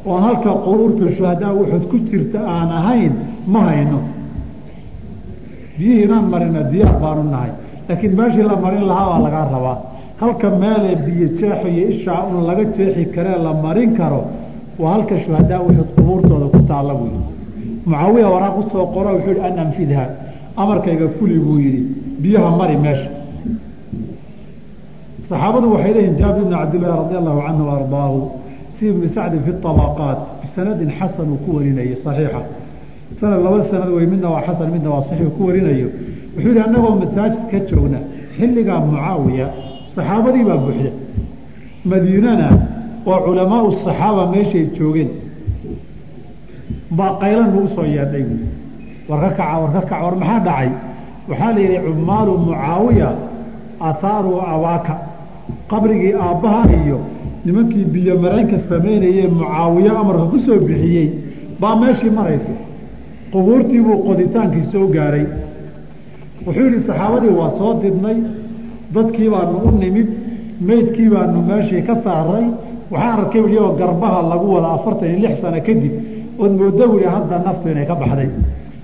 Oon 0.06 0.22
halka 0.26 0.50
quruurta 0.64 1.06
shuhadaa 1.16 1.52
uxud 1.60 1.84
ku 1.90 1.96
jirta 2.08 2.38
aan 2.54 2.70
ahayn 2.80 3.12
ma 3.52 3.60
hayno. 3.68 3.98
Biyihii 5.78 6.04
inaan 6.06 6.26
marino 6.32 6.60
diyaar 6.72 6.96
baanu 7.02 7.22
nahay. 7.30 7.52
Laakiin 7.88 8.12
meeshii 8.18 8.42
la 8.50 8.56
marin 8.64 8.84
lahaa 8.90 9.06
baa 9.10 9.20
lagaa 9.26 9.46
rabaa 9.54 9.76
halka 10.24 10.48
meelee 10.62 10.96
biyo 11.06 11.28
jeexo 11.38 11.68
iyo 11.74 11.84
ishaa 11.94 12.20
un 12.30 12.36
laga 12.48 12.64
jeexi 12.76 13.04
karee 13.14 13.38
la 13.46 13.52
marin 13.64 13.90
karo 13.98 14.20
waa 14.78 14.92
halka 14.94 15.14
shuhadaa 15.24 15.60
uxud 15.68 15.88
qubuurtooda 15.96 16.46
ku 16.54 16.60
taalla 16.70 16.94
buu 16.98 17.08
yidhi. 17.14 17.32
Mucaawiya 17.86 18.28
waraaq 18.34 18.56
u 18.60 18.62
soo 18.72 18.86
qoro 18.94 19.10
wuxuu 19.16 19.32
yihi 19.34 19.44
an 19.48 19.58
anfidha. 19.64 20.02
Amarkayga 20.62 21.06
fuli 21.18 21.38
buu 21.44 21.58
yidhi 21.64 21.80
biyaha 22.22 22.50
mari 22.60 22.76
meesha. 22.84 23.08
Saxaabadu 25.28 25.66
waxay 25.74 25.92
leeyihiin 25.96 26.16
jaabir 26.20 26.42
ibni 26.42 26.54
cabdillahi 26.60 26.96
radi 27.02 27.14
allahu 27.20 27.40
canhu 27.46 27.64
ardaahu 27.76 28.18
si 28.76 28.82
ibni 28.92 29.08
sacdi 29.16 29.38
fi 29.44 29.52
طabaqaat 29.64 30.18
bisanadin 30.42 30.90
xasan 30.98 31.28
uu 31.32 31.38
ku 31.44 31.50
warinayay 31.56 31.96
saxiixa. 32.04 32.40
Sanad 33.20 33.40
laba 33.46 33.58
sanad 33.70 33.90
wey 33.96 34.06
midna 34.12 34.28
waa 34.34 34.42
xasan 34.46 34.68
midna 34.74 34.88
waa 34.94 35.02
saxiix 35.08 35.30
ku 35.36 35.42
warinayo. 35.48 35.88
Wuxuu 36.34 36.50
yihi 36.54 36.60
annagoo 36.66 36.94
masaajid 37.02 37.42
ka 37.50 37.58
joogna 37.68 37.98
xilligaa 38.36 38.80
mucaawiya 38.88 39.46
saxaabadii 39.94 40.44
baa 40.48 40.56
buuxda 40.64 40.90
madiinana 41.90 42.48
oo 43.10 43.18
culamaau 43.24 43.66
saxaaba 43.84 44.22
meeshay 44.32 44.64
joogeen. 44.76 45.10
Baa 46.96 47.12
qaylan 47.20 47.48
nagu 47.54 47.68
soo 47.74 47.84
yeedhay 47.94 48.22
buui 48.28 48.46
war 49.08 49.20
ka 49.24 49.30
kaca 49.38 49.56
war 49.62 49.70
ka 49.74 49.80
kaca 49.80 50.02
war 50.04 50.14
maxaa 50.22 50.40
dhacay? 50.46 50.68
Waxaa 51.28 51.52
la 51.54 51.60
yidhi 51.64 51.78
cumaalu 51.86 52.32
mucaawiya 52.46 53.08
athaaru 53.88 54.32
abaaka 54.54 54.94
qabrigii 55.70 56.14
aabbaha 56.26 56.62
iyo 56.84 56.98
nimankii 57.44 57.84
biyo 57.94 58.14
mareenka 58.22 58.56
samaynayee 58.68 59.26
mucaawiye 59.38 59.90
amarka 60.00 60.24
ku 60.32 60.38
soo 60.46 60.58
bixiyey 60.68 61.08
baa 61.60 61.76
meeshii 61.80 62.10
maraysa 62.18 62.52
qubuurtii 63.32 63.80
buu 63.86 63.98
qoditaankii 64.06 64.64
soo 64.72 64.86
gaaray. 64.94 65.26
Wuxuu 66.46 66.64
yidhi 66.66 66.80
saxaabadii 66.88 67.32
waa 67.40 67.50
soo 67.58 67.72
didnay 67.82 68.16
dadkii 68.94 69.28
baanu 69.34 69.56
u 69.66 69.70
nimid 69.82 70.08
meydkii 70.68 71.08
baanu 71.14 71.38
meeshii 71.48 71.82
ka 71.88 71.94
saaray. 72.04 72.44
Waxaan 72.90 73.18
arkay 73.20 73.40
iyagoo 73.50 73.76
garbaha 73.80 74.20
lagu 74.30 74.46
wada 74.54 74.68
afartan 74.76 75.08
iyo 75.10 75.18
lix 75.28 75.34
sano 75.42 75.60
kadib 75.66 75.92
ood 76.42 76.52
moodo 76.58 76.84
wuli 76.92 77.04
hadda 77.14 77.36
naftu 77.46 77.68
inay 77.72 77.86
ka 77.90 77.94
baxday. 78.00 78.28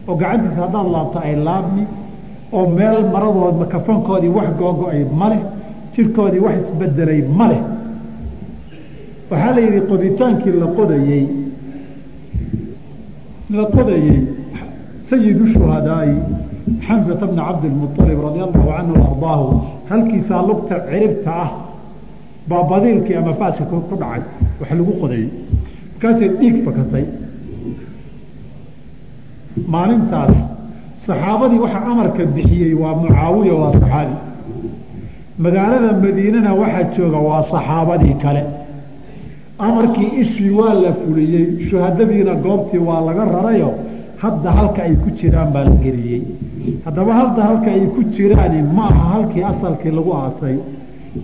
Oo 0.08 0.14
gacantiisa 0.20 0.60
haddaad 0.64 0.88
laabto 0.94 1.18
ay 1.26 1.34
laabmi 1.46 1.84
oo 2.56 2.66
meel 2.76 2.98
maradood 3.12 3.58
kafankoodii 3.72 4.32
wax 4.36 4.48
googo-ay 4.58 5.04
ma 5.18 5.26
leh 5.32 5.42
jirkoodii 5.94 6.42
wax 6.46 6.54
isbedelay 6.64 7.20
ma 7.38 7.46
leh. 7.50 7.60
Waxaa 9.30 9.52
la 9.54 9.60
yidhi 9.60 9.80
qoditaankii 9.90 10.54
la 10.62 10.66
qodayey 10.78 11.24
la 13.56 13.64
qodayey 13.74 14.18
sayidu 15.10 15.46
shuhadaai 15.52 16.14
xamsata 16.86 17.24
bna 17.30 17.42
cabdilmualib 17.48 18.18
radia 18.26 18.44
allahu 18.48 18.68
canhu 18.76 18.94
ardaahu 19.08 19.46
halkiisaa 19.90 20.42
lugta 20.48 20.74
ciribta 20.90 21.32
ah 21.44 21.50
baa 22.50 22.62
badiilkii 22.70 23.16
ama 23.20 23.32
faaska 23.40 23.64
ku 23.70 23.76
dhacay 24.02 24.22
wax 24.60 24.70
lagu 24.78 24.92
qodayey 25.02 25.28
markaasay 25.92 26.28
dhiig 26.40 26.56
fakatay. 26.66 27.04
Maalintaas 29.74 30.34
saxaabadii 31.06 31.60
waxaa 31.64 31.84
amarka 31.92 32.22
bixiyey 32.36 32.74
waa 32.82 32.94
mucaawiya 33.02 33.54
waa 33.60 33.72
saxaabi. 33.76 34.16
Magaalada 35.44 35.90
madiinana 36.04 36.50
waxaa 36.60 36.84
jooga 36.96 37.18
waa 37.28 37.42
saxaabadii 37.52 38.14
kale. 38.22 38.42
Amarkii 39.66 40.10
ishii 40.22 40.50
waa 40.58 40.74
la 40.82 40.90
fuliyey 41.00 41.44
shuhadadiina 41.68 42.34
goobtii 42.44 42.82
waa 42.88 43.00
laga 43.08 43.24
rarayo 43.34 43.70
hadda 44.22 44.50
halka 44.58 44.80
ay 44.82 44.94
ku 45.02 45.08
jiraan 45.18 45.50
baa 45.54 45.64
la 45.68 45.74
geliyey 45.84 46.22
haddaba 46.84 47.12
hadda 47.20 47.42
halka 47.48 47.70
ay 47.76 47.84
ku 47.94 48.00
jiraani 48.14 48.60
ma 48.76 48.84
aha 48.92 49.04
halkii 49.14 49.44
asalkii 49.52 49.90
lagu 49.98 50.12
aasay. 50.22 50.56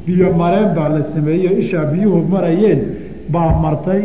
Biyo 0.06 0.32
mareen 0.40 0.74
baa 0.76 0.88
la 0.88 1.02
sameeyey 1.14 1.54
ishaa 1.62 1.84
biyuhu 1.92 2.18
marayeen 2.34 2.80
baa 3.34 3.50
martay. 3.64 4.02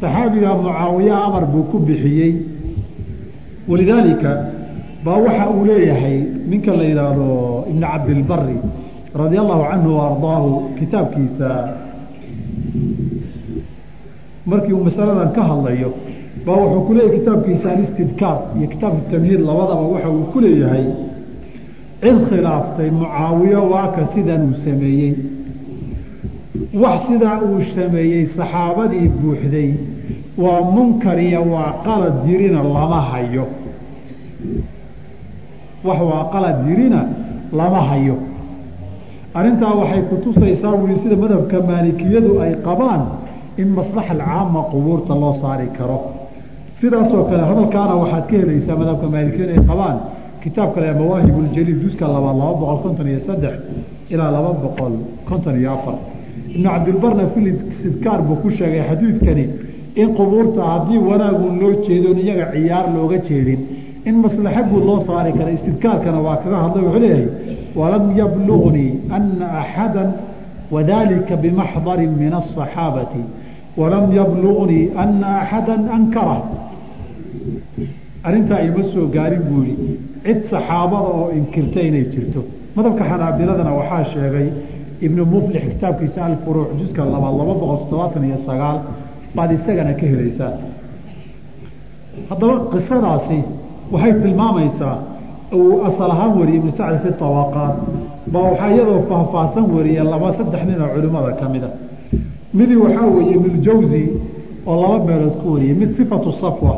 Saxaabiga 0.00 0.50
mucaawiya 0.54 1.16
amar 1.26 1.44
buu 1.52 1.64
ku 1.70 1.78
bixiyey. 1.78 2.32
Walidaalika 3.68 4.30
baa 5.04 5.18
waxa 5.26 5.44
uu 5.50 5.64
leeyahay 5.70 6.18
ninka 6.50 6.72
la 6.78 6.84
yidhaahdo 6.90 7.26
ibn 7.70 7.80
cabdilbari 7.80 8.58
radia 9.20 9.40
allahu 9.44 9.62
canhu 9.70 9.90
wa 9.98 10.04
ardaahu 10.10 10.50
kitaabkiisa. 10.78 11.48
Markii 14.46 14.72
uu 14.72 14.84
masaladan 14.84 15.32
ka 15.36 15.42
hadlayo 15.50 15.90
baa 16.46 16.56
wuxuu 16.62 16.80
ku 16.86 16.92
leeyahay 16.94 17.18
kitaabkiisa 17.18 17.66
alistidkaar 17.74 18.38
iyo 18.58 18.66
kitaabka 18.72 19.02
tamhiid 19.12 19.40
labadaba 19.48 19.82
waxa 19.94 20.08
uu 20.16 20.24
ku 20.32 20.38
leeyahay 20.44 20.84
cid 22.02 22.18
khilaaftay 22.28 22.90
mucaawiyo 22.98 23.60
waaka 23.72 24.02
sidan 24.14 24.40
uu 24.48 24.54
sameeyey. 24.64 25.12
Wax 26.82 27.00
sidaa 27.08 27.36
uu 27.48 27.60
sameeyey 27.76 28.22
saxaabadii 28.36 29.08
buuxday 29.20 29.70
waa 30.42 30.60
munkar 30.74 31.18
iyo 31.28 31.42
waa 31.54 31.72
qalad 31.86 32.16
yirina 32.28 32.60
lama 32.74 33.00
hayo. 33.10 33.44
Wax 35.84 35.98
waa 36.10 36.24
qalad 36.32 36.58
yirina 36.68 37.00
lama 37.58 37.80
hayo. 37.90 38.16
Arrintaa 39.34 39.74
waxay 39.80 40.02
kutusaysaa 40.10 40.72
wuli 40.80 40.96
sida 41.02 41.16
madhabka 41.22 41.56
maalikiyadu 41.68 42.32
ay 42.44 42.52
qabaan 42.66 43.02
in 43.60 43.68
maslaxa 43.78 44.12
alcaama 44.16 44.60
qubuurta 44.72 45.14
loo 45.22 45.34
saari 45.42 45.68
karo 45.78 45.98
sidaasoo 46.80 47.24
kale 47.30 47.42
hadalkaana 47.50 47.94
waxaad 48.02 48.24
ka 48.30 48.36
helaysaa 48.42 48.76
madhabka 48.80 49.06
maalikiyadu 49.14 49.52
ay 49.56 49.62
qabaan 49.70 49.96
kitaab 50.42 50.70
kale 50.74 50.88
mawaahib 51.00 51.34
uljaliil 51.42 51.80
juska 51.84 52.04
labaad 52.14 52.36
laba 52.40 52.54
boqol 52.60 52.78
konton 52.84 53.06
iyo 53.12 53.20
saddex 53.28 53.54
ilaa 54.12 54.30
laba 54.36 54.52
boqol 54.64 54.92
konton 55.28 55.54
iyo 55.60 55.70
afar. 55.76 55.96
Ibnu 56.54 56.68
cabdilbarna 56.70 57.24
fili 57.34 57.52
sidkaar 57.82 58.20
buu 58.26 58.36
ku 58.42 58.48
sheegay 58.58 58.82
xadiidkani 58.88 59.44
in 60.02 60.08
qubuurta 60.18 60.60
haddii 60.72 60.98
wanaagun 61.10 61.54
loo 61.60 61.72
jeedon 61.86 62.18
iyaga 62.24 62.46
ciyaar 62.54 62.86
looga 62.94 63.18
jeedin 63.28 63.60
in 64.08 64.14
maslaxa 64.24 64.62
guud 64.70 64.84
loo 64.90 64.98
saari 65.06 65.32
kara 65.38 65.50
istidkaarkana 65.56 66.18
waa 66.26 66.36
kaga 66.42 66.56
hadlay 66.64 66.82
wuxuu 66.86 67.00
leeyahay 67.04 67.26
walam 67.80 68.04
yablugnii 68.20 68.90
ana 69.16 69.46
axada 69.62 70.04
wadalika 70.74 71.34
bimaxdarin 71.42 72.12
min 72.22 72.32
aلصaxaabati 72.40 73.22
walam 73.80 74.04
yablugnii 74.18 74.84
ana 75.02 75.26
axada 75.42 75.74
ankara 75.96 76.36
arrintaa 78.26 78.60
ima 78.68 78.82
soo 78.92 79.06
gaarin 79.16 79.42
buu 79.48 79.62
yihi 79.68 79.86
cid 80.24 80.40
saxaabada 80.52 81.08
oo 81.20 81.26
inkirta 81.38 81.80
inay 81.88 82.04
jirto. 82.14 82.40
Madhabka 82.76 83.04
xanaabiladana 83.10 83.72
waxaa 83.80 84.04
sheegay 84.12 84.48
ibnu 85.06 85.22
muflix 85.32 85.62
kitaabkiisa 85.72 86.18
alfuruuc 86.28 86.70
juska 86.80 87.02
labaad 87.14 87.34
laba 87.40 87.54
boqol 87.60 87.78
toddobaatan 87.82 88.22
iyo 88.28 88.38
sagaal 88.48 88.78
baad 89.36 89.50
isagana 89.56 89.92
ka 90.00 90.04
helaysaa. 90.12 90.52
Haddaba 92.30 92.54
qisadaasi 92.72 93.38
waxay 93.92 94.12
tilmaamaysaa 94.22 94.96
uu 95.58 95.74
asal 95.88 96.10
ahaan 96.14 96.32
wariyey 96.40 96.58
ibnu 96.60 96.72
sacd 96.78 96.96
fi 97.04 97.10
tabaqaat 97.22 97.76
baa 98.32 98.42
waxaa 98.50 98.70
iyadoo 98.74 99.00
faahfaahsan 99.10 99.64
wariya 99.76 100.02
laba 100.12 100.28
saddex 100.38 100.62
nin 100.68 100.78
oo 100.84 100.88
culimmada 100.94 101.30
ka 101.40 101.46
mida 101.54 101.68
midii 102.58 102.78
waxaa 102.84 103.06
weeye 103.16 103.32
ibnuljawsi 103.38 104.02
oo 104.70 104.76
laba 104.82 104.98
meelood 105.08 105.34
ku 105.42 105.46
wariyey 105.54 105.74
mid 105.80 105.90
sifatu 105.98 106.30
safwa 106.42 106.72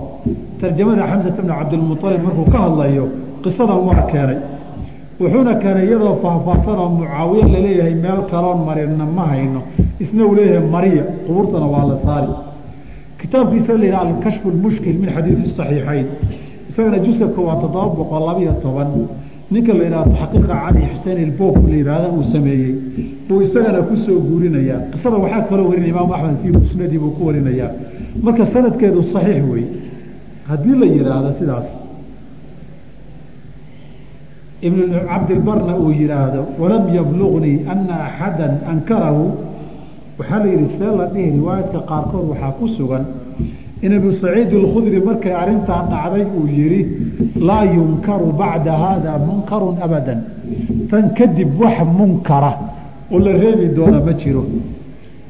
tarjamada 0.62 1.02
xamsata 1.10 1.42
bni 1.42 1.52
cabdilmualib 1.58 2.22
markuu 2.26 2.44
ka 2.52 2.58
hadlayo 2.64 3.04
qisadan 3.44 3.80
waa 3.88 4.02
keenay. 4.10 4.38
Wuxuuna 5.20 5.54
keenay 5.62 5.86
iyadoo 5.88 6.14
faahfaahsan 6.22 6.78
oo 6.82 6.88
mucaawiye 6.98 7.44
la 7.54 7.58
leeyahay 7.66 7.94
meel 8.04 8.20
kaloon 8.30 8.58
marina 8.66 9.04
ma 9.16 9.24
hayno. 9.32 9.60
Isna 10.02 10.22
uu 10.26 10.34
leeyahay 10.38 10.68
mariya 10.74 11.02
qubuurtana 11.26 11.66
waa 11.74 11.84
la 11.90 11.96
saari. 12.04 12.32
Kitaabkiisa 13.20 13.72
la 13.78 13.84
yidhaha 13.84 14.04
alkashfu 14.08 14.46
lmushkil 14.54 14.96
min 15.02 15.10
xadiidi 15.16 15.48
saxiixayn. 15.58 16.06
Isagana 16.70 16.98
juska 17.04 17.26
koowaad 17.34 17.60
toddoba 17.62 17.88
boqol 17.98 18.22
labayo 18.28 18.52
toban 18.62 18.88
ninka 19.52 19.72
la 19.78 19.84
yidhaha 19.86 20.04
taxqiiqa 20.18 20.54
cali 20.62 20.80
xuseen 20.92 21.18
ilboog 21.26 21.56
la 21.70 21.76
yidhaahda 21.80 22.08
uu 22.16 22.22
sameeyey. 22.32 22.72
Buu 23.28 23.40
isagana 23.46 23.80
ku 23.88 23.94
soo 24.06 24.18
guurinayaa. 24.28 24.80
Qisada 24.92 25.16
waxaa 25.24 25.42
kaloo 25.50 25.66
warinaya 25.70 25.90
imaamu 25.94 26.12
axmed 26.14 26.36
fii 26.42 26.52
musnadii 26.58 26.98
buu 27.02 27.10
ku 27.18 27.22
warinayaa. 27.26 27.70
Marka 28.24 28.44
sanadkeedu 28.52 29.00
saxiix 29.12 29.42
wey 29.52 29.64
haddii 30.48 30.76
la 30.82 30.86
yidhaahdo 30.94 31.30
sidaas 31.38 31.68
ibn 34.68 34.80
cabdilbarna 35.10 35.74
uu 35.82 35.90
yidhaahdo 36.00 36.42
walam 36.60 36.84
yablugnii 36.98 37.64
ana 37.72 37.94
axada 38.08 38.46
ankarahu. 38.72 39.24
Waxaa 40.18 40.38
la 40.44 40.46
yidhi 40.52 40.66
see 40.78 40.90
la 40.98 41.06
dhihi 41.14 41.30
riwaayadka 41.38 41.78
qaarkood 41.90 42.24
waxaa 42.30 42.52
ku 42.58 42.68
sugan. 42.76 43.04
In 43.82 43.92
abu 43.98 44.12
saciid 44.22 44.50
alkhudri 44.60 45.00
markay 45.08 45.32
arrintaa 45.42 45.82
dhacday 45.90 46.24
uu 46.38 46.46
yihi 46.58 46.80
laa 47.48 47.64
yunkaru 47.64 48.28
bacda 48.40 48.72
haada 48.82 49.12
munkarun 49.26 49.76
abadan. 49.86 50.20
Tan 50.90 51.04
kadib 51.18 51.50
wax 51.60 51.76
munkara 51.98 52.52
oo 53.10 53.18
la 53.18 53.32
reebi 53.32 53.66
doona 53.74 53.98
ma 54.06 54.12
jiro. 54.12 54.44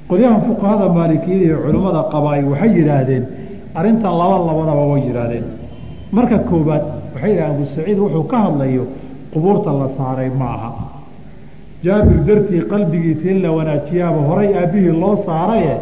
Qolyahan 0.08 0.40
fuqahada 0.46 0.86
maalikiyada 0.96 1.44
iyo 1.46 1.56
culimmada 1.64 2.02
qabaay 2.12 2.42
waxay 2.52 2.70
yidhaahdeen 2.78 3.24
arrintan 3.74 4.14
laba 4.20 4.38
labadaba 4.48 4.84
way 4.92 5.02
yidhaahdeen 5.08 5.44
marka 6.12 6.38
koobaad 6.38 6.82
waxay 7.14 7.30
yidhahdeen 7.30 7.54
abu 7.54 7.64
saciid 7.74 7.98
wuxuu 8.04 8.24
ka 8.32 8.38
hadlayo 8.46 8.84
qubuurta 9.32 9.70
la 9.80 9.88
saaray 9.98 10.30
ma 10.40 10.48
aha 10.56 10.70
jaabir 11.84 12.18
dartii 12.28 12.62
qalbigiisa 12.72 13.28
in 13.30 13.42
la 13.42 13.50
wanaajiyaaba 13.58 14.20
horay 14.28 14.48
aabbihii 14.60 14.94
loo 15.02 15.16
saaraye 15.26 15.74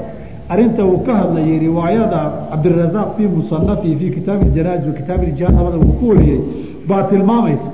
arrinta 0.49 0.85
uu 0.85 0.99
ka 1.07 1.15
hadlayay 1.21 1.59
riwaayada 1.67 2.21
cabdirasaaq 2.51 3.09
fii 3.17 3.29
musanafihi 3.37 3.97
fii 4.01 4.11
kitaabi 4.11 4.47
janaaز 4.57 4.87
wa 4.87 4.93
kitaabi 5.01 5.27
jihaad 5.39 5.55
labada 5.59 5.77
uu 5.79 5.93
ku 6.01 6.09
wariyey 6.09 6.41
baa 6.89 7.03
tilmaamaysa. 7.11 7.71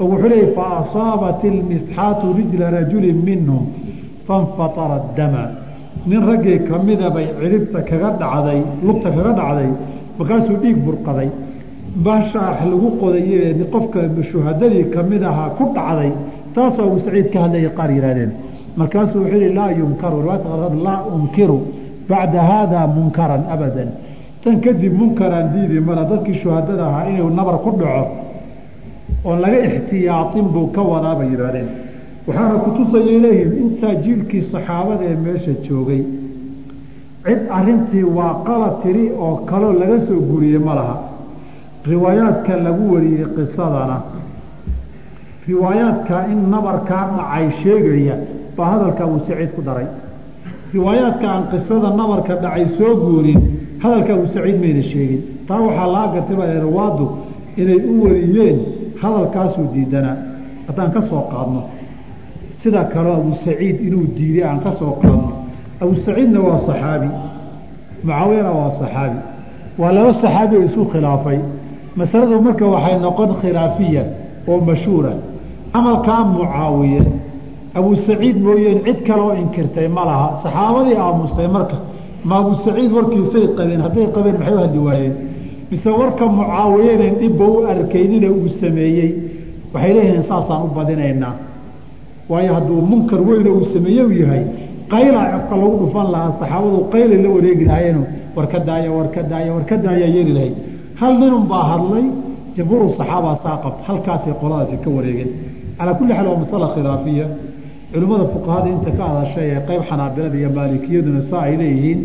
Oo 0.00 0.06
wuxuu 0.10 0.28
leeyay 0.28 0.52
faasaabat 0.58 1.44
ilmisxaatu 1.44 2.32
rijla 2.38 2.70
rajuli 2.70 3.12
minhum 3.12 3.62
fanfatara 4.26 4.98
dama 5.16 5.42
nin 6.06 6.20
raggii 6.28 6.58
kamida 6.68 7.10
bay 7.10 7.26
ciribta 7.40 7.82
kaga 7.82 8.10
dhacday 8.20 8.60
lugta 8.86 9.10
kaga 9.10 9.32
dhacday 9.40 9.70
markaasuu 10.18 10.56
dhiig 10.62 10.78
burqaday. 10.84 11.28
Bashaax 12.04 12.58
lagu 12.70 12.88
qodaye 13.00 13.54
qofka 13.72 14.00
shuhadadii 14.30 14.90
ka 14.92 15.02
mid 15.02 15.22
ahaa 15.22 15.50
ku 15.58 15.64
dhacday 15.74 16.12
taasoo 16.54 16.84
abu 16.90 16.98
saciid 17.04 17.30
ka 17.32 17.38
hadlayay 17.44 17.70
qaar 17.78 17.90
yihahdeen 17.90 18.32
markaasuu 18.76 19.20
wuxuu 19.22 19.40
yihi 19.42 19.54
laa 19.58 19.70
yunkaru 19.80 20.18
qaarkood 20.26 20.74
laa 20.86 21.00
unkiru 21.14 21.58
bacda 22.08 22.40
haada 22.50 22.86
munkaran 22.86 23.42
abadan. 23.54 23.90
Tan 24.42 24.60
kadib 24.64 24.92
munkaraan 25.00 25.52
diidi 25.52 25.80
mala 25.80 26.04
dadkii 26.10 26.38
shuhadada 26.42 26.84
ahaa 26.90 27.08
inuu 27.10 27.30
nabar 27.38 27.56
ku 27.64 27.70
dhaco 27.80 28.04
oon 29.24 29.38
laga 29.44 29.58
ixtiyaatin 29.68 30.46
buu 30.54 30.66
ka 30.74 30.82
wadaa 30.82 31.14
bay 31.18 31.28
yidhahdeen 31.32 31.68
waxaana 32.30 32.56
kutusayay 32.64 33.18
leeyihiin 33.24 33.58
intaa 33.64 33.94
jiilkii 34.04 34.42
saxaabada 34.52 35.04
ee 35.10 35.16
meesha 35.26 35.52
joogay. 35.68 36.02
Cid 37.26 37.40
arintii 37.58 38.04
waa 38.16 38.32
qalad 38.46 38.74
tiri 38.82 39.04
oo 39.24 39.34
kaloo 39.50 39.72
laga 39.80 39.98
soo 40.06 40.20
guriyey 40.30 40.58
ma 40.66 40.74
laha. 40.78 40.96
Riwaayaadka 41.92 42.52
lagu 42.66 42.84
wariyey 42.94 43.26
qisadana. 43.36 43.96
Riwaayaadka 45.48 46.16
in 46.32 46.40
nabarkaa 46.50 47.04
dhacay 47.16 47.46
sheegaya 47.62 48.16
baa 48.56 48.68
hadalka 48.72 49.02
abuu 49.04 49.20
saciid 49.28 49.50
ku 49.56 49.62
daray. 49.62 49.86
Riwaayaadka 50.74 51.26
aan 51.34 51.44
qisada 51.52 51.88
nabarka 52.00 52.34
dhacay 52.44 52.66
soo 52.78 52.92
guurin 53.04 53.40
hadalka 53.82 54.12
abu 54.16 54.26
saciid 54.34 54.56
mayna 54.60 54.82
sheegin. 54.82 55.20
Taa 55.48 55.60
waxaa 55.66 55.86
laga 55.94 56.12
gartay 56.14 56.36
baa 56.40 56.54
rawaadu 56.66 57.06
inay 57.56 57.80
u 57.90 58.04
wariyeen 58.04 58.58
hadalkaasuu 59.02 59.66
diidanaa 59.74 60.16
haddaan 60.68 60.90
ka 60.94 61.00
soo 61.10 61.22
qaadno 61.32 61.60
sida 62.62 62.84
kaleo 62.92 63.14
abu 63.20 63.34
saciid 63.44 63.76
inuu 63.86 64.06
diiday 64.16 64.44
aan 64.48 64.60
ka 64.64 64.72
soo 64.78 64.92
qaadno. 65.02 65.32
Abu 65.82 65.94
saciidna 66.04 66.40
waa 66.40 66.60
saxaabi 66.66 67.08
mucaawiyana 68.04 68.50
waa 68.58 68.70
saxaabi. 68.80 69.18
Waa 69.78 69.92
laba 69.96 70.12
saxaabi 70.22 70.56
oo 70.56 70.64
isu 70.68 70.84
khilaafay. 70.92 71.38
Masaladu 71.96 72.40
marka 72.46 72.66
waxay 72.74 72.96
noqon 73.04 73.30
khilaafiya 73.40 74.04
oo 74.48 74.58
mashhuura. 74.68 75.12
Camalkaa 75.72 76.24
mucaawiye 76.32 77.02
abu 77.78 77.90
saciid 78.06 78.36
mooyeen 78.44 78.78
cid 78.86 78.98
kaleoo 79.08 79.32
inkirtay 79.42 79.88
ma 79.96 80.02
laha. 80.04 80.28
Saxaabadii 80.42 80.96
aamustay 81.04 81.48
marka. 81.56 81.76
Ma 82.28 82.34
abu 82.42 82.52
saciid 82.64 82.90
warkiisay 82.96 83.46
qabeen 83.58 83.80
hadday 83.86 84.06
qabeen 84.14 84.36
maxay 84.38 84.54
u 84.54 84.58
hadli 84.64 84.78
waayeen? 84.88 85.14
Mise 85.70 85.90
warka 86.00 86.24
mucaawiyenen 86.38 87.14
dhibba 87.20 87.44
u 87.44 87.56
arkaynina 87.72 88.28
uu 88.36 88.48
sameeyey? 88.60 89.10
Waxay 89.74 89.92
leeyihiin 89.96 90.22
saasaan 90.28 90.62
u 90.66 90.68
badinaynaa 90.76 91.34
waayo 92.30 92.50
hadduu 92.56 92.80
munkar 92.90 93.20
weyno 93.28 93.50
uu 93.58 93.64
sameeye 93.74 94.02
u 94.02 94.12
yahay 94.22 94.42
qaylaa 94.92 95.26
cofka 95.32 95.54
lagu 95.62 95.76
dhufan 95.82 96.06
lahaa 96.14 96.32
saxaabadu 96.40 96.78
qaylay 96.94 97.18
la 97.24 97.28
wareegi 97.36 97.64
lahayeenu 97.70 98.02
war 98.36 98.46
ka 98.52 98.58
daaya 98.68 98.90
war 98.96 99.08
ka 99.14 99.22
daaya 99.32 99.50
war 99.56 99.64
ka 99.70 99.76
daayaa 99.84 100.10
yeeli 100.16 100.32
lahayd. 100.38 100.54
Hal 101.00 101.12
ninun 101.22 101.44
baa 101.52 101.64
hadlay 101.72 102.04
jamhuuru 102.56 102.86
saxaaba 102.98 103.30
saaqab 103.44 103.74
halkaasay 103.86 104.32
qoladaasi 104.42 104.76
ka 104.84 104.88
wareegeen. 104.96 105.30
Calaa 105.78 105.94
kulli 105.98 106.12
xaal 106.16 106.26
waa 106.32 106.38
masala 106.44 106.66
khilaafiya. 106.74 107.26
Culimmada 107.92 108.24
fuqahada 108.34 108.68
inta 108.74 108.90
ka 108.98 109.02
hadashay 109.10 109.46
ee 109.54 109.60
qayb 109.68 109.82
xanaabilada 109.88 110.36
iyo 110.40 110.50
maalikiyaduna 110.58 111.20
saa 111.30 111.42
ay 111.48 111.54
leeyihiin 111.60 112.00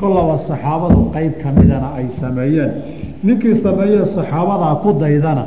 kollaba 0.00 0.34
saxaabadu 0.48 1.00
qayb 1.16 1.32
ka 1.42 1.48
midana 1.56 1.88
ay 1.98 2.06
sameeyeen. 2.20 2.70
Ninkii 3.26 3.54
sameeye 3.66 4.00
saxaabadaa 4.16 4.74
ku 4.82 4.88
daydana 5.02 5.44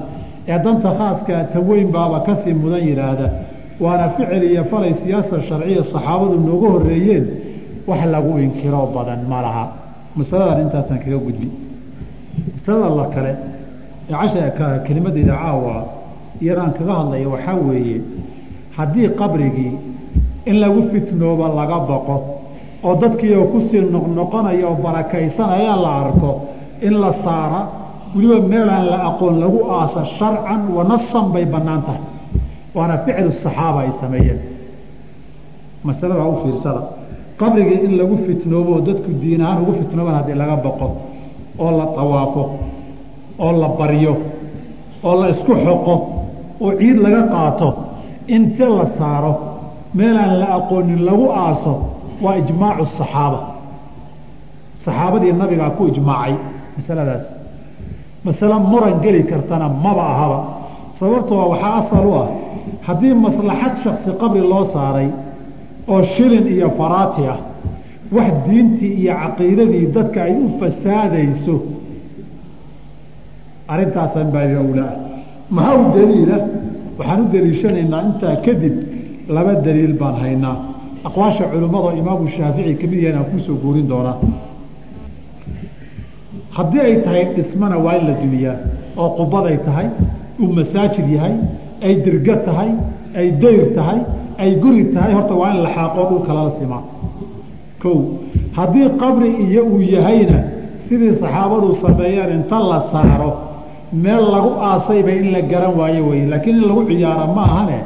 ee 0.52 0.58
danta 0.66 0.90
khaaskaa 1.00 1.42
taweyn 1.54 1.88
baaba 1.96 2.18
ka 2.28 2.34
sii 2.44 2.54
mudan 2.62 2.84
yidhaahda 2.90 3.28
waana 3.84 4.06
ficil 4.16 4.44
iyo 4.52 4.64
falay 4.72 4.94
siyaasa 5.04 5.36
sharciya 5.48 5.84
saxaabadu 5.94 6.36
nooga 6.48 6.68
horeeyeen 6.76 7.26
wax 7.90 8.02
lagu 8.14 8.32
inkiro 8.46 8.82
badan 8.96 9.22
ma 9.32 9.40
laha. 9.46 9.66
Masaladan 10.18 10.62
intaasaan 10.66 11.00
kaga 11.04 11.18
gudbi. 11.26 11.48
Masalada 12.56 12.90
la 13.00 13.06
kale 13.16 13.32
ee 14.10 14.14
casha 14.14 14.44
kelimadeyda 14.86 15.34
caawa 15.44 15.76
iyadaan 16.44 16.72
kaga 16.78 16.94
hadlaya 17.00 17.28
waxaa 17.34 17.56
weeye 17.68 17.98
haddii 18.78 19.10
qabrigii 19.20 19.74
in 20.50 20.56
lagu 20.64 20.82
fitnooba 20.92 21.48
laga 21.60 21.78
baqo 21.90 22.16
oo 22.88 22.94
dadkiioo 23.02 23.46
ku 23.52 23.58
sii 23.72 23.82
noqnoqonaya 23.96 24.66
oo 24.70 24.76
barakaysanaya 24.86 25.74
la 25.84 25.92
arko 26.04 26.32
in 26.88 26.94
la 27.04 27.12
saara 27.24 27.62
weliba 28.16 28.38
meelaan 28.52 28.86
la 28.94 28.98
aqoon 29.10 29.36
lagu 29.44 29.60
aasa 29.78 30.02
sharcan 30.18 30.62
wa 30.76 30.84
nasan 30.92 31.26
bay 31.34 31.46
bannaan 31.54 31.82
tahay 31.88 32.04
waana 32.76 32.96
ficlu 33.06 33.32
saxaaba 33.44 33.80
ay 33.86 33.92
sameeyeen. 34.02 34.40
Masalada 35.84 36.24
u 36.26 36.36
fiirsada. 36.44 36.82
Qabrigii 37.40 37.80
in 37.86 37.94
lagu 38.00 38.16
fitnoobo 38.28 38.72
oo 38.76 38.82
dadku 38.88 39.12
diin 39.22 39.42
ahaan 39.42 39.62
ugu 39.64 39.74
fitnooban 39.80 40.16
haddii 40.18 40.36
laga 40.42 40.56
baqo 40.66 40.88
oo 41.64 41.72
la 41.80 41.86
tawaafo 41.98 42.44
oo 43.46 43.52
la 43.62 43.68
baryo 43.80 44.14
oo 45.04 45.16
la 45.22 45.28
isku 45.34 45.54
xoqo 45.66 45.96
oo 46.64 46.72
ciid 46.80 46.98
laga 47.06 47.22
qaato 47.34 47.70
inta 48.36 48.66
la 48.78 48.86
saaro 48.98 49.34
meelaan 49.98 50.34
la 50.42 50.48
aqoonin 50.58 51.02
lagu 51.08 51.26
aaso 51.44 51.74
waa 52.24 52.36
ijmaacu 52.42 52.86
saxaaba. 53.00 53.40
Saxaabadii 54.86 55.34
nabigaa 55.42 55.70
ku 55.78 55.84
ijmaacay 55.92 56.34
masaladaas. 56.78 57.26
Masale 58.26 58.56
muran 58.70 58.96
geli 59.04 59.24
kartana 59.32 59.68
maba 59.84 60.04
ahaba. 60.14 60.40
Sababtoo 61.00 61.50
waxaa 61.52 61.74
asal 61.80 62.06
u 62.06 62.14
ah 62.22 62.28
haddii 62.88 63.14
maslaxad 63.26 63.74
shaksi 63.84 64.10
qabri 64.22 64.42
loo 64.52 64.66
saaray 64.74 65.10
oo 65.92 66.02
shilin 66.14 66.46
iyo 66.56 66.70
faraati 66.80 67.24
ah 67.34 67.40
wax 68.16 68.32
diintii 68.48 68.94
iyo 69.02 69.14
caqiidadii 69.24 69.86
dadka 69.96 70.20
ay 70.28 70.34
u 70.46 70.48
fasaadayso 70.60 71.56
arrintaasan 73.74 74.28
baa 74.34 74.48
awlaa 74.64 74.92
maxaa 75.56 75.76
u 75.82 75.86
daliila 75.98 76.38
waxaan 76.98 77.20
u 77.26 77.28
daliishanaynaa 77.34 78.02
intaa 78.10 78.36
kadib 78.46 78.76
laba 79.36 79.54
daliil 79.66 79.94
baan 80.02 80.16
haynaa. 80.24 80.56
Aqwaasha 81.08 81.44
culimmada 81.52 81.90
imaamu 82.02 82.26
shaafici 82.38 82.74
ka 82.82 82.86
mid 82.92 83.00
yahan 83.06 83.18
aan 83.20 83.28
kuusoo 83.32 83.56
guurin 83.64 83.88
doonaa. 83.92 84.16
Haddii 86.58 86.82
ay 86.88 86.96
tahay 87.06 87.24
dhismana 87.36 87.78
waa 87.86 87.96
in 88.00 88.04
la 88.10 88.14
dumiyaa 88.22 88.56
oo 89.02 89.10
qubaday 89.20 89.58
tahay 89.68 89.88
uu 90.42 90.50
masaajid 90.60 91.08
yahay 91.16 91.34
ay 91.86 91.94
dirga 92.06 92.36
tahay 92.48 92.70
ay 93.20 93.28
dayr 93.44 93.66
tahay 93.78 94.00
ay 94.42 94.52
guri 94.64 94.84
tahay 94.96 95.14
horta 95.18 95.34
waa 95.42 95.52
in 95.56 95.60
la 95.66 95.70
xaaqoo 95.78 96.06
dhulka 96.10 96.32
lala 96.38 96.52
simaa 96.60 96.84
ko 97.82 97.92
haddii 98.58 98.90
qabri 99.02 99.30
iyo 99.48 99.62
uu 99.74 99.82
yahayna 99.96 100.38
sidii 100.88 101.14
saxaabadu 101.22 101.70
sameeyeen 101.84 102.32
inta 102.38 102.58
la 102.72 102.80
saaro 102.92 103.32
meel 104.04 104.24
lagu 104.34 104.52
aasayba 104.70 105.12
in 105.22 105.28
la 105.36 105.42
garan 105.52 105.74
waayo 105.80 106.04
wey 106.10 106.22
laakiin 106.32 106.58
in 106.62 106.66
lagu 106.70 106.84
ciyaara 106.90 107.26
ma 107.36 107.44
ahane 107.50 107.78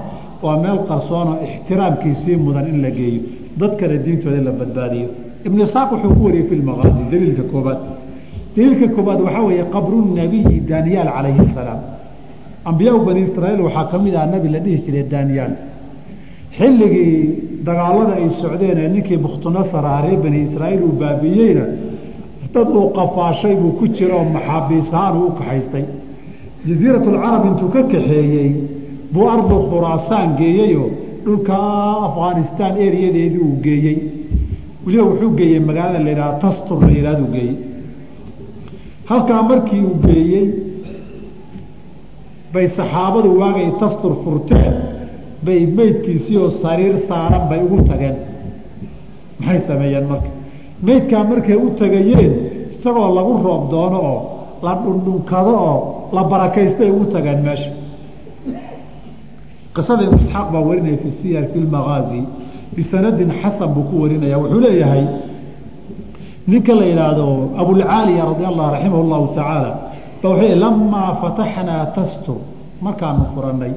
waa 0.46 0.58
meel 0.64 0.80
qarsoonoo 0.90 1.36
ixtiraamkiisii 1.48 2.36
mudan 2.46 2.68
in 2.74 2.82
la 2.86 2.90
geeyo. 2.98 3.22
Dadkana 3.60 3.96
diintooda 4.06 4.38
in 4.38 4.46
la 4.46 4.52
badbaadiyo. 4.60 5.08
Ibnu 5.48 5.62
isaaq 5.68 5.90
wuxuu 5.94 6.14
ku 6.18 6.24
wariyey 6.26 6.46
fi 6.50 6.56
lmaqaazi 6.62 7.04
daliilka 7.12 7.44
koobaad. 7.52 7.80
Daliilka 8.56 8.88
koobaad 8.96 9.20
waxaa 9.26 9.44
weeye 9.48 9.64
qabru 9.76 9.98
nabiyi 10.20 10.56
daniyaal 10.72 11.10
calayhi 11.16 11.40
asalaam 11.48 11.80
ambiyaa 12.70 13.00
bani 13.08 13.22
israaiil 13.28 13.62
waxaa 13.68 13.86
ka 13.92 13.98
mid 14.06 14.16
ah 14.22 14.26
nabi 14.34 14.48
la 14.56 14.60
dhihi 14.66 14.78
jiray 14.86 15.04
daniyaal 15.14 15.54
xilligii 16.58 17.16
dagaalada 17.68 18.14
ay 18.22 18.28
socdeen 18.42 18.78
ee 18.84 18.90
ninkii 18.96 19.20
mukhtunasar 19.26 19.84
ah 19.94 20.00
reer 20.06 20.20
bani 20.26 20.38
israaiil 20.48 20.82
uu 20.88 20.96
baabiiyeyna 21.02 21.66
dad 22.54 22.68
uu 22.80 22.88
qafaashay 22.98 23.56
buu 23.62 23.74
ku 23.80 23.86
jira 23.96 24.16
oo 24.20 24.26
maxaabiis 24.36 24.88
ahaan 24.98 25.16
uu 25.24 25.32
kaxaystay 25.40 25.86
jasiiratulcarab 26.68 27.44
intuu 27.50 27.70
ka 27.76 27.82
kaxeeyey 27.94 28.50
buu 29.14 29.26
ardu 29.36 29.56
khuraasaan 29.70 30.30
geeyeyoo 30.40 30.90
dhulka 31.26 31.56
afghanistaan 32.08 32.74
eriyadeedii 32.86 33.42
uu 33.48 33.56
geeyey 33.66 33.98
weliba 34.86 35.04
wuxuu 35.10 35.32
geeyey 35.40 35.60
magaalada 35.70 36.00
la 36.06 36.10
yidhaha 36.14 36.34
tastur 36.44 36.78
la 36.88 36.92
yidhahduu 36.98 37.30
geeyey 37.36 37.56
halkaa 39.10 39.42
markii 39.50 39.82
uu 39.90 39.98
geeyey 40.08 40.46
bay 42.56 42.68
saxaabadu 42.78 43.30
waagay 43.42 43.68
tastur 43.82 44.14
furteen 44.24 44.74
bay 45.46 45.60
meydkiisii 45.78 46.38
oo 46.44 46.50
sariir 46.64 46.96
saaran 47.10 47.44
bay 47.50 47.60
ugu 47.66 47.78
tageen. 47.90 48.16
Maxay 49.40 49.62
sameeyeen 49.68 50.06
marka? 50.12 50.30
Meydkaa 50.88 51.24
markay 51.32 51.56
u 51.56 51.68
tagayeen 51.80 52.34
isagoo 52.76 53.10
lagu 53.18 53.34
roob 53.46 53.64
doono 53.72 54.00
oo 54.12 54.20
la 54.66 54.74
dhundhunkado 54.84 55.54
oo 55.70 55.78
la 56.16 56.24
barakaystay 56.32 56.90
ugu 56.96 57.06
tageen 57.14 57.40
meesha. 57.48 57.72
Qisada 59.76 60.02
ibnu 60.08 60.18
isxaaq 60.24 60.48
baa 60.54 60.62
warinaya 60.68 60.98
fi 61.04 61.10
siyar 61.22 61.44
fi 61.52 61.58
lmagaazi 61.66 62.20
bisanadin 62.76 63.32
xasan 63.42 63.70
buu 63.76 63.84
ku 63.90 63.96
warinaya 64.04 64.38
wuxuu 64.42 64.60
leeyahay 64.66 65.04
ninka 66.52 66.74
la 66.80 66.86
yidhaahdo 66.92 67.26
abulcaaliya 67.62 68.24
radi 68.32 68.44
allah 68.52 68.66
raximah 68.76 69.02
llahu 69.12 69.26
tacaala 69.36 69.72
ba 70.26 70.32
wuxuu 70.34 70.56
lamaa 70.58 71.16
fataxnaa 71.22 71.86
tastur 71.96 72.38
markaanu 72.82 73.26
furannay. 73.36 73.74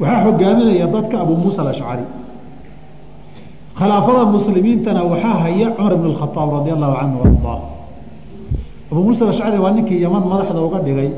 Waxaa 0.00 0.24
hogaaminaya 0.24 0.86
dadka 0.86 1.20
abuu 1.20 1.36
muusa 1.36 1.62
alashcari 1.62 2.02
khilaafada 3.78 4.24
muslimiintana 4.34 5.04
waxaa 5.04 5.36
haya 5.46 5.70
cumar 5.76 5.92
ibn 5.94 6.10
khaaab 6.18 6.50
radi 6.58 6.70
allahu 6.76 6.94
canhu 7.00 7.18
ardaa 7.28 7.58
abuu 8.90 9.02
muusa 9.06 9.22
alashcari 9.24 9.58
waa 9.58 9.70
ninkii 9.76 10.02
yaman 10.02 10.24
madaxda 10.26 10.60
uga 10.60 10.78
dhigay. 10.86 11.10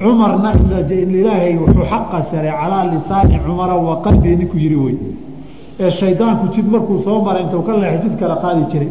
Cumarna 0.00 0.50
ilaahay 0.90 1.54
wuxuu 1.62 1.84
xaqa 1.92 2.18
sharay 2.30 2.52
calaa 2.60 2.84
lisaani 2.92 3.38
cumara 3.46 3.74
wa 3.76 4.00
qalbii 4.04 4.36
ninkuu 4.36 4.58
yihi 4.58 4.76
wey 4.84 4.96
ee 5.80 5.90
shaydaanku 5.90 6.44
jid 6.54 6.66
markuu 6.66 7.02
soo 7.04 7.22
maray 7.22 7.42
intuu 7.44 7.62
ka 7.62 7.72
leexay 7.76 8.02
jid 8.02 8.14
kala 8.20 8.36
qaadi 8.42 8.64
jiray. 8.72 8.90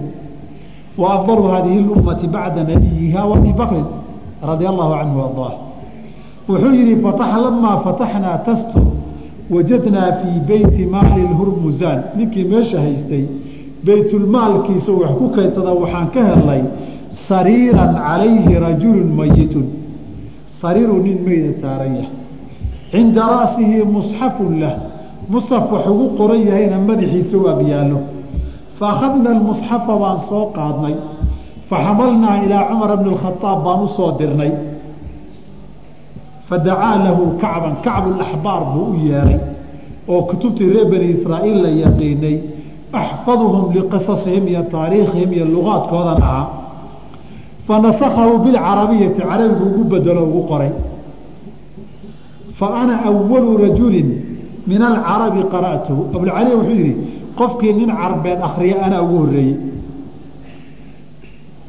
Wa 0.97 1.07
afdalu 1.19 1.43
hadihi 1.53 1.79
lummati 1.87 2.27
bacda 2.27 2.63
nabiyiha 2.63 3.21
wa 3.29 3.35
abi 3.37 3.51
bakrin 3.53 3.98
radia 4.41 4.69
allahu 4.69 4.93
canhu 4.99 5.19
ardaah. 5.27 5.53
Wuxuu 6.49 6.73
yihi 6.73 6.95
lamaa 7.45 7.77
fataxnaa 7.85 8.37
tastur 8.45 8.85
wajadnaa 9.49 10.11
fii 10.19 10.39
beyti 10.47 10.85
maali 10.85 11.27
hurmusaan 11.39 12.03
ninkii 12.15 12.43
meesha 12.43 12.81
haystay 12.81 13.25
baytulmaalkiisa 13.85 14.91
wax 14.91 15.11
ku 15.19 15.29
kaytada 15.29 15.71
waxaan 15.81 16.07
ka 16.13 16.23
helnay 16.23 16.63
sariiran 17.27 17.93
calayhi 17.95 18.59
rajulun 18.59 19.09
mayitun. 19.19 19.65
Sariiruu 20.61 21.03
nin 21.03 21.19
meyda 21.25 21.61
saaran 21.61 21.95
yahay. 21.95 22.15
Cinda 22.91 23.23
ra'sihi 23.35 23.83
musxafun 23.85 24.59
lah. 24.59 24.75
Musxaf 25.29 25.71
wax 25.71 25.85
ugu 25.87 26.17
qoran 26.17 26.41
yahayna 26.47 26.77
madaxiisa 26.89 27.37
u 27.37 27.47
agyaallo 27.47 27.99
fa 28.79 28.85
akhadna 28.93 29.29
almusxafa 29.35 29.93
baan 30.01 30.19
soo 30.29 30.45
qaadnay 30.57 30.95
faxamalnaa 31.69 32.35
ilaa 32.45 32.63
cumara 32.69 32.95
bni 33.01 33.09
اkhaaab 33.15 33.59
baan 33.65 33.79
u 33.85 33.87
soo 33.97 34.11
dirnay 34.19 34.51
fadacaa 36.49 36.95
lahu 37.05 37.23
kacban 37.41 37.73
kacbulaxbaar 37.85 38.61
buu 38.73 38.85
u 38.93 38.95
yeeray 39.07 39.39
oo 40.11 40.21
kutubtii 40.29 40.69
reer 40.73 40.87
bani 40.91 41.07
israa'iil 41.15 41.57
la 41.65 41.69
yaqiinay 41.83 42.35
axfaduhum 43.01 43.63
liqisasihim 43.75 44.43
iyo 44.51 44.61
taariikhihim 44.73 45.29
iyo 45.37 45.45
lugaadkoodan 45.55 46.21
ahaa 46.27 46.45
fanasakahu 47.67 48.33
bilcarabiyati 48.45 49.21
carabigu 49.29 49.65
ugu 49.69 49.83
bedelo 49.91 50.21
ugu 50.29 50.41
qoray 50.51 50.71
fa 52.59 52.67
ana 52.81 52.93
awalu 53.09 53.51
rajulin 53.65 54.09
min 54.69 54.81
alcarabi 54.89 55.41
qara'tuhu 55.53 56.01
abulcaliya 56.15 56.55
wuxuu 56.59 56.75
yidhi 56.81 56.93
qofkii 57.39 57.73
nin 57.79 57.89
carbeed 57.99 58.39
akriya 58.47 58.77
anaa 58.85 59.01
ugu 59.05 59.17
horreeyey 59.21 59.55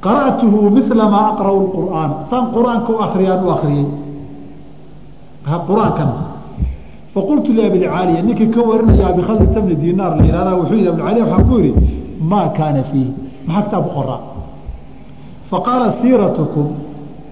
qara'tuhu 0.05 0.71
mila 0.77 1.05
maa 1.15 1.27
aqra'u 1.33 1.61
qur'aan 1.77 2.11
saan 2.31 2.45
qur'aanka 2.55 2.89
u 2.93 2.99
akriyaan 3.07 3.41
u 3.45 3.51
akriyey 3.57 3.87
qur'aankan 5.69 6.11
faqultu 7.15 7.53
liabilcaaliya 7.59 8.23
ninkii 8.23 8.51
ka 8.55 8.61
warinaya 8.71 9.07
abikhalid 9.13 9.51
bni 9.65 9.75
dinaar 9.83 10.13
la 10.19 10.25
yihahda 10.29 10.53
wuxuu 10.59 10.77
yihi 10.77 10.89
abulcaliya 10.89 11.25
waxaan 11.25 11.45
ku 11.51 11.57
yidhi 11.59 11.73
maa 12.31 12.49
kaana 12.59 12.83
fiihi 12.91 13.13
maxaa 13.47 13.63
kitaab 13.67 13.87
qoraa 13.95 14.21
faqaala 15.51 15.89
siiratukum 16.03 16.67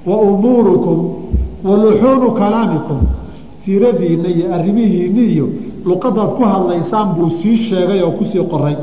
wa 0.08 0.16
umuurukum 0.30 0.98
wa 1.68 1.74
luxuunu 1.82 2.28
kalaamikum 2.40 2.98
siiradiinna 3.64 4.28
iyo 4.28 4.46
arrimihiinni 4.56 5.24
iyo 5.34 5.46
luqadaad 5.88 6.30
ku 6.36 6.42
hadlaysaan 6.52 7.08
buu 7.16 7.30
sii 7.42 7.56
sheegay 7.68 8.00
oo 8.02 8.12
ku 8.18 8.24
sii 8.32 8.44
qoray 8.52 8.76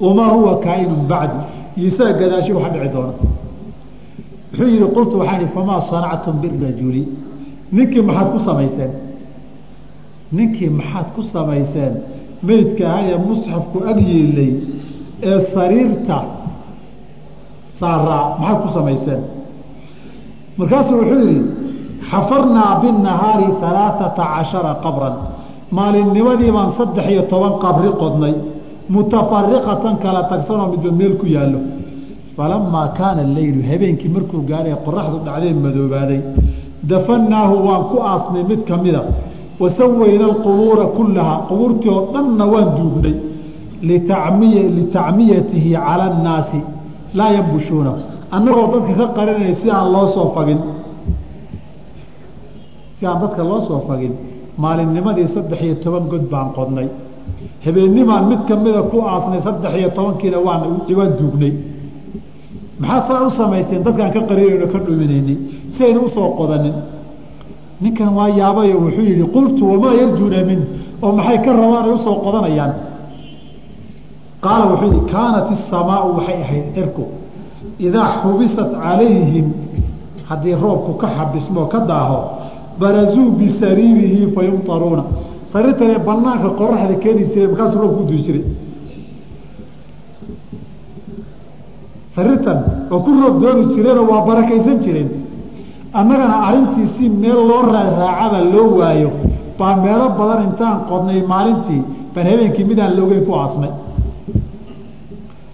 wamaa 0.00 0.28
huwa 0.36 0.52
kaa'inun 0.64 1.02
bacdi 1.08 1.40
iyo 1.76 1.86
isaga 1.90 2.12
gadaashi 2.20 2.52
waxa 2.56 2.68
dhici 2.74 2.88
doona. 2.94 3.12
Wuxuu 4.52 4.68
yihi 4.72 4.86
qultu 4.96 5.14
waxaan 5.20 5.40
ihi 5.42 5.50
famaa 5.56 5.80
sanactum 5.90 6.34
birajuli 6.42 7.02
ninkii 7.76 8.02
maxaad 8.08 8.28
ku 8.34 8.38
samayseen? 8.48 8.92
Ninkii 10.36 10.70
maxaad 10.78 11.06
ku 11.14 11.20
samayseen? 11.34 11.92
Meydka 12.46 12.84
ahaa 12.90 13.04
ee 13.12 13.18
musxafku 13.28 13.78
ag 13.90 13.98
yiilay 14.08 14.52
ee 15.30 15.38
sariirta 15.54 16.18
saaraa 17.80 18.24
maxaad 18.40 18.58
ku 18.62 18.68
samayseen? 18.76 19.22
Markaasuu 20.58 20.96
wuxuu 21.00 21.20
yidhi 21.28 21.38
xafarnaa 22.10 22.72
binahaari 22.82 23.46
alaaata 23.68 24.06
cashara 24.18 24.72
qabran. 24.84 25.14
Maalinnimadii 25.76 26.50
baan 26.56 26.70
saddex 26.78 27.06
iyo 27.12 27.22
toban 27.32 27.54
qabri 27.64 27.88
qodnay 28.02 28.34
mutafariqatan 28.94 29.94
kala 30.04 30.20
tagsanoo 30.30 30.68
midba 30.72 30.90
meel 31.00 31.14
ku 31.20 31.26
yaallo. 31.36 31.58
Falamaa 32.36 32.88
kaana 32.98 33.22
leylu 33.36 33.60
habeenkii 33.70 34.10
markuu 34.14 34.40
gaadhay 34.50 34.74
qoraxdu 34.86 35.18
dhacdee 35.26 35.52
madoobaaday. 35.64 36.20
Dafannaahu 36.90 37.54
waan 37.66 37.82
ku 37.90 37.96
aasnay 38.10 38.44
mid 38.50 38.60
ka 38.68 38.76
mida. 38.84 39.02
Wasawayna 39.60 40.24
alqubuura 40.32 40.84
kullahaa 40.96 41.38
qubuurtii 41.48 41.90
oo 41.96 42.02
dhanna 42.14 42.44
waan 42.52 42.68
duugnay 42.76 43.14
litacmiyatihi 44.78 45.70
cala 45.86 46.04
annaasi 46.10 46.60
laa 47.18 47.30
yambushuuna 47.36 47.92
annagoo 48.36 48.66
dadka 48.72 48.92
ka 49.00 49.06
qarinaya 49.16 49.54
si 49.62 49.68
aan 49.76 49.88
loo 49.94 50.06
soo 50.14 50.28
fagin. 50.34 50.60
Si 52.98 53.02
aan 53.06 53.18
dadka 53.22 53.42
loo 53.50 53.60
soo 53.68 53.80
fagin 53.88 54.12
maalinnimadii 54.62 55.28
saddex 55.34 55.60
iyo 55.66 55.74
toban 55.84 56.04
god 56.12 56.24
baan 56.32 56.48
qodnay 56.56 56.88
habeennimaan 57.64 58.24
mid 58.30 58.40
kamida 58.48 58.82
ku 58.90 58.98
aasnay 59.12 59.40
saddex 59.46 59.72
iyo 59.80 59.88
tobankiina 59.96 60.38
waan 60.46 60.62
waan 60.98 61.12
duugnay. 61.18 61.52
Maxaad 62.80 63.04
saa 63.08 63.26
u 63.26 63.30
samayseen 63.30 63.82
dadkaan 63.86 64.12
ka 64.16 64.20
qarinayno 64.28 64.66
ka 64.72 64.78
dhuminaynay 64.86 65.36
si 65.76 65.84
u 66.04 66.08
soo 66.14 66.28
qodanin. 66.38 66.74
Ninkan 67.82 68.10
waa 68.18 68.28
yaabayo 68.40 68.76
wuxuu 68.84 69.04
yihi 69.10 69.24
qultu 69.34 69.62
wamaa 69.70 69.94
yarjuuna 70.00 70.40
min 70.48 70.60
oo 71.02 71.12
maxay 71.18 71.38
ka 71.44 71.50
rabaan 71.52 71.88
u 71.94 71.98
soo 72.04 72.16
qodanayaan? 72.24 72.72
Qaala 74.44 74.64
wuxuu 74.72 74.90
yihi 74.92 75.02
kaanat 75.12 75.46
isamaau 75.54 76.08
waxay 76.16 76.38
ahayd 76.44 76.66
cirku 76.74 77.04
idaa 77.86 78.08
xubisat 78.22 78.70
calayhim 78.82 79.46
haddii 80.28 80.54
roobku 80.62 80.92
ka 81.00 81.08
xabismoo 81.16 81.66
ka 81.72 81.78
daaho 81.90 82.18
barazuu 82.80 83.30
bisariirihi 83.38 84.20
fa 84.34 84.40
yumtaruuna 84.48 85.04
sariirtanee 85.52 85.98
banaanka 86.08 86.48
qoraxda 86.60 86.94
keeni 87.02 87.22
jiray 87.30 87.46
markaasuu 87.50 87.80
roobku 87.82 88.00
udui 88.04 88.20
jiray 88.26 88.42
sariirtan 92.14 92.58
oo 92.92 92.98
ku 93.04 93.10
roob 93.22 93.36
dooni 93.42 93.64
jireenoo 93.74 94.06
waa 94.12 94.22
barakaysan 94.28 94.78
jireen 94.84 95.08
annagana 96.00 96.36
arrintii 96.48 96.88
si 96.96 97.04
meel 97.22 97.40
loo 97.48 97.62
raaraacaba 97.74 98.38
loo 98.52 98.68
waayo. 98.78 99.10
Baa 99.58 99.74
meelo 99.84 100.06
badan 100.18 100.40
intaan 100.48 100.76
qodnay 100.90 101.20
maalintii 101.32 101.80
baan 102.14 102.26
habeenkii 102.30 102.64
midaan 102.70 102.92
loogeyn 102.98 103.24
ku 103.28 103.32
aasnay 103.42 103.72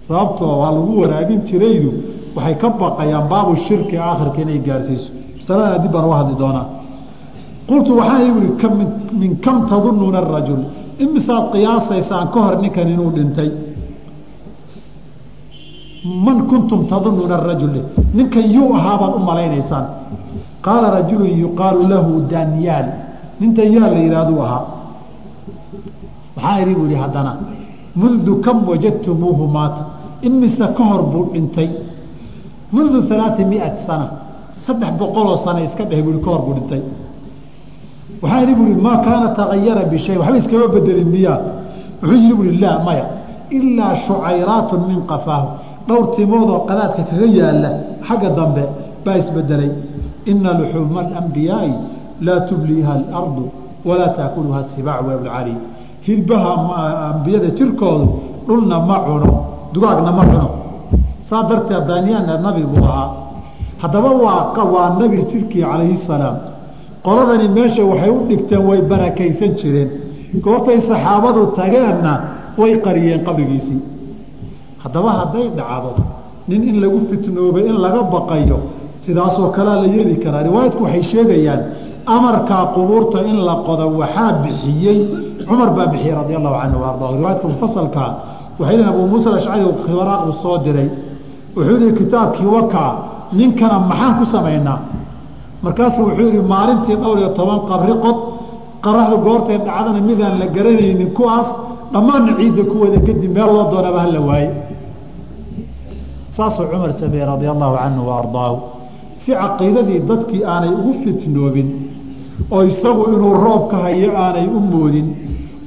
sababtoo 0.07 0.53
waa 0.61 0.71
lagu 0.77 0.93
waraabin 1.01 1.39
jiraydu 1.49 1.89
waxay 2.35 2.55
ka 2.61 2.67
baqayaan 2.81 3.25
baabu 3.31 3.51
shirki 3.65 3.95
aakhirka 4.07 4.39
inay 4.43 4.59
gaarsiiso. 4.67 5.09
Masaladana 5.37 5.77
dib 5.83 5.91
baan 5.93 6.05
uga 6.07 6.17
hadli 6.21 6.35
doonaa 6.41 6.65
qultu 7.69 7.91
waxaan 7.99 8.21
ihi 8.25 8.31
min 9.21 9.31
kam 9.45 9.57
tadunuuna 9.69 10.19
arajul 10.25 10.61
imisaad 11.03 11.43
qiyaasaysaan 11.53 12.27
ka 12.33 12.39
hor 12.45 12.55
ninkan 12.63 12.87
inuu 12.93 13.11
dhintay. 13.15 13.49
Man 16.25 16.47
kuntum 16.49 16.87
tadunuuna 16.91 17.35
arajul 17.41 17.73
ninkan 18.17 18.45
yuu 18.55 18.73
ahaabaad 18.77 19.13
u 19.17 19.19
malaynaysaan. 19.29 19.85
Qaala 20.65 20.87
rajulun 20.97 21.31
yuqaalu 21.43 21.81
lahu 21.93 22.11
danyaal 22.31 22.87
nin 23.39 23.53
danyaal 23.57 23.91
la 23.95 23.99
yidhahduu 24.05 24.39
ahaa. 24.45 24.63
Waxaan 26.35 26.61
idhi 26.63 26.73
bu 26.79 26.83
ihi 26.89 26.97
haddana 27.03 27.31
mundu 27.95 28.33
kam 28.45 28.57
wajadtumuuhu 28.69 29.45
maata 29.55 29.81
imise 30.27 30.65
ka 30.77 30.83
hor 30.89 31.03
buu 31.11 31.25
dhintay. 31.33 31.69
Mundu 32.71 32.97
alaai 33.13 33.45
miat 33.51 33.75
sana 33.85 34.07
saddex 34.65 34.91
boqoloo 34.99 35.37
sana 35.45 35.59
iska 35.67 35.83
dheh 35.89 36.01
bui 36.05 36.19
ka 36.23 36.29
hor 36.33 36.41
buu 36.45 36.55
dhintay 36.57 36.81
waxaan 38.21 38.43
idhi 38.43 38.53
buui 38.59 38.75
maa 38.85 38.97
kaana 39.05 39.27
tagayara 39.39 39.83
bishay 39.91 40.17
waxba 40.21 40.37
iskama 40.41 40.67
bedelin 40.73 41.09
miyaa 41.15 41.37
wuxuu 42.01 42.15
yihi 42.21 42.33
buui 42.33 42.57
laa 42.63 42.79
maya. 42.87 43.05
Ilaa 43.57 43.95
shucayraatun 44.05 44.81
min 44.89 44.99
qafaahu. 45.11 45.47
Dhowr 45.87 46.05
timoodoo 46.15 46.59
qadaadka 46.69 47.01
kaga 47.09 47.27
yaalla 47.39 47.69
xagga 48.07 48.29
dambe 48.37 48.63
baa 49.05 49.17
isbedelay 49.21 49.71
ina 50.31 50.51
luxuuma 50.59 50.99
alambiyaai 51.05 51.73
laa 52.25 52.39
tubliiha 52.49 52.91
alardu 52.99 53.43
walaa 53.87 54.11
taakuluha 54.17 54.63
sibaac 54.75 55.01
wabulcali 55.07 55.53
hilbaha 56.07 56.49
ambiyada 57.13 57.49
jirkoodu 57.57 58.07
dhulna 58.47 58.77
ma 58.89 58.97
cuno 59.05 59.29
dugaagna 59.73 60.11
ma 60.17 60.23
cuno. 60.29 60.49
Saa 61.29 61.43
darteed 61.49 61.83
daaniyaanna 61.89 62.37
nabi 62.45 62.61
buu 62.71 62.83
ahaa 62.85 63.09
haddaba 63.81 64.09
waa 64.23 64.63
waa 64.73 64.89
nabi 64.99 65.17
jirkii 65.31 65.63
calayhi 65.63 65.97
salaam 66.07 66.35
qoladani 67.05 67.47
meesha 67.57 67.83
waxay 67.91 68.09
u 68.09 68.19
dhigteen 68.29 68.61
way 68.69 68.81
barakaysan 68.91 69.51
jireen. 69.59 69.89
Goortay 70.45 70.79
saxaabadu 70.89 71.41
tageenna 71.57 72.13
way 72.57 72.71
qariyeen 72.85 73.21
qabrigiisii 73.27 73.79
haddaba 74.83 75.09
hadday 75.19 75.47
dhacdo 75.57 75.91
nin 76.49 76.61
in 76.69 76.77
lagu 76.83 76.99
fitnoobay 77.09 77.65
in 77.71 77.77
laga 77.85 78.01
baqayo 78.13 78.57
sidaasoo 79.05 79.49
kalea 79.55 79.75
la 79.81 79.87
yeeli 79.95 80.15
karaa. 80.23 80.43
Riwaayadku 80.47 80.83
waxay 80.83 81.03
sheegayaan 81.11 81.61
amarkaa 82.15 82.65
qubuurta 82.75 83.19
in 83.31 83.37
la 83.47 83.55
qodo 83.67 83.85
waxaa 84.01 84.31
bixiyey 84.43 84.97
cumar 85.47 85.69
baa 85.77 85.87
bixiyey 85.93 86.13
radi 86.19 86.33
allahu 86.39 86.55
canhu 86.61 86.79
arda 86.89 87.05
riwaayadka 87.17 87.47
mufasalkaa 87.53 88.09
waxay 88.59 88.75
lehin 88.77 88.89
abuu 88.91 89.07
muusa 89.11 89.29
ashcari 89.37 89.63
waraaqu 89.99 90.31
soo 90.43 90.57
diray 90.65 90.89
wuxuu 91.55 91.77
yihi 91.81 91.93
kitaabkii 91.99 92.45
wakaa 92.57 92.91
ninkana 93.39 93.77
maxaan 93.89 94.13
ku 94.19 94.25
samaynaa 94.33 94.77
markaasuu 95.63 96.03
wuxuu 96.07 96.27
yihi 96.29 96.41
maalintii 96.53 96.95
dhowr 97.01 97.17
iyo 97.19 97.29
toban 97.39 97.59
qabri 97.69 97.93
qod 98.03 98.17
qaraxdu 98.85 99.17
goortay 99.25 99.57
dhacdana 99.67 100.01
midaan 100.09 100.39
la 100.41 100.47
garanaynin 100.55 101.11
kuwaas 101.17 101.47
dhammaanna 101.93 102.31
ciidda 102.39 102.63
ku 102.71 102.75
wada 102.83 102.99
kadib 103.07 103.31
meel 103.37 103.49
loo 103.55 103.65
doonaba 103.71 103.99
hala 104.05 104.19
waaye. 104.29 104.49
Saasuu 106.35 106.67
cumar 106.71 106.93
sameeyey 107.01 107.25
radia 107.31 107.51
allahu 107.55 107.75
canhu 107.81 108.03
wa 108.09 108.49
si 109.21 109.31
caqiidadii 109.31 109.99
dadkii 110.09 110.43
aanay 110.53 110.71
ugu 110.79 110.93
fitnoobin 111.03 111.69
oo 112.51 112.63
isagu 112.63 113.03
inuu 113.13 113.33
roobka 113.45 113.77
hayo 113.77 114.11
aanay 114.17 114.47
u 114.57 114.59
moodin 114.59 115.07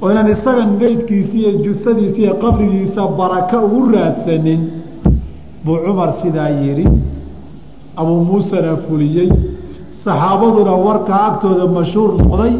oo 0.01 0.11
inaan 0.11 0.31
isaga 0.35 0.65
meydkiisi 0.65 1.37
iyo 1.39 1.51
jusadiisa 1.63 2.21
iyo 2.21 2.33
qabrigiisa 2.43 3.07
baraka 3.19 3.61
ugu 3.61 3.91
raadsanin 3.93 4.61
buu 5.65 5.77
cumar 5.85 6.13
sidaa 6.21 6.49
yidhi 6.49 6.87
abuu 7.95 8.23
muusena 8.29 8.75
fuliyey 8.85 9.29
saxaabaduna 10.05 10.73
warkaa 10.85 11.21
agtooda 11.29 11.65
mashhuur 11.77 12.09
noqday 12.21 12.53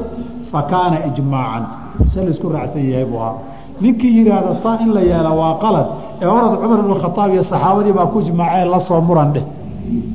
fa 0.52 0.62
kaana 0.72 0.98
ijmaacan. 1.10 1.64
Se 2.08 2.24
la 2.24 2.30
isku 2.32 2.50
raacsan 2.50 2.89
yahay 2.89 3.06
buu 3.06 3.20
ahaa. 3.20 3.38
Ninkii 3.82 4.18
yidhaahda 4.18 4.52
saa 4.64 4.78
in 4.84 4.94
la 4.94 5.02
yeela 5.02 5.32
waa 5.32 5.58
qalad. 5.64 5.88
Ee 6.22 6.26
orad 6.26 6.54
cumar 6.62 6.80
ibn 6.80 6.94
khataab 7.04 7.34
iyo 7.34 7.44
saxaabadii 7.44 7.94
baa 7.94 8.06
ku 8.06 8.22
jimaceen 8.22 8.70
la 8.70 9.02
muran 9.02 9.34
dheh. 9.34 9.44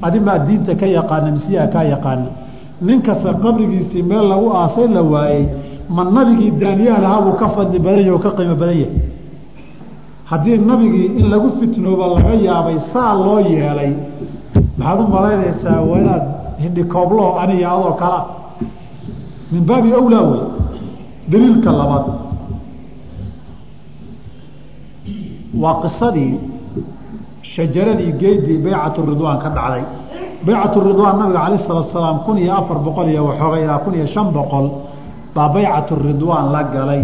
Adimaa 0.03 0.39
diinta 0.47 0.75
ka 0.75 0.87
yaqaana 0.87 1.31
misiyaa 1.31 1.67
kaa 1.67 1.85
yaqaana. 1.85 2.27
Nin 2.81 3.03
kasta 3.03 3.35
qabrigiisii 3.35 4.03
meel 4.03 4.29
lagu 4.29 4.51
aasay 4.55 4.89
la 4.89 5.03
waayey 5.03 5.47
ma 5.91 6.05
nabigii 6.05 6.51
daaniyaal 6.61 7.05
ahaa 7.05 7.21
buu 7.23 7.37
ka 7.41 7.49
fadli 7.49 7.79
badan 7.79 7.99
yahi 7.99 8.11
oo 8.11 8.19
ka 8.19 8.31
qiimo 8.31 8.55
badan 8.55 8.79
yahay. 8.79 9.01
Haddii 10.31 10.59
nabigii 10.59 11.07
in 11.21 11.31
lagu 11.31 11.49
fitnooba 11.61 12.07
laga 12.15 12.35
yaabay 12.47 12.79
saa 12.93 13.15
loo 13.15 13.41
yeelay 13.41 13.93
maxaad 14.79 15.01
u 15.01 15.07
malaynaysaa 15.15 15.81
wanaad 15.91 16.23
hindhikooblaho 16.63 17.31
aniga 17.43 17.67
adoo 17.75 17.93
kalea 18.03 18.23
min 19.53 19.63
baabi 19.69 19.91
awlaa 20.01 20.23
wey 20.31 20.41
daliilka 21.31 21.71
labaad. 21.81 22.07
Waa 25.63 25.75
qisadii 25.83 26.33
shajaradii 27.53 28.13
geedii 28.21 28.59
baycatu 28.65 29.01
ridwaan 29.11 29.39
ka 29.43 29.49
dhacday. 29.57 29.85
Baycatu 30.47 30.79
ridwaan 30.89 31.17
nabiga 31.21 31.41
calayh 31.45 31.61
salatu 31.67 31.91
salaam 31.97 32.19
kun 32.27 32.37
iyo 32.39 32.53
afar 32.61 32.79
boqol 32.87 33.09
iyo 33.13 33.23
waxooga 33.29 33.59
ilaa 33.65 33.79
kun 33.85 33.95
iyo 33.99 34.07
shan 34.15 34.29
boqol 34.37 34.67
baa 35.35 35.49
baycatu 35.55 35.95
ridwaan 36.09 36.47
la 36.55 36.63
galay. 36.75 37.03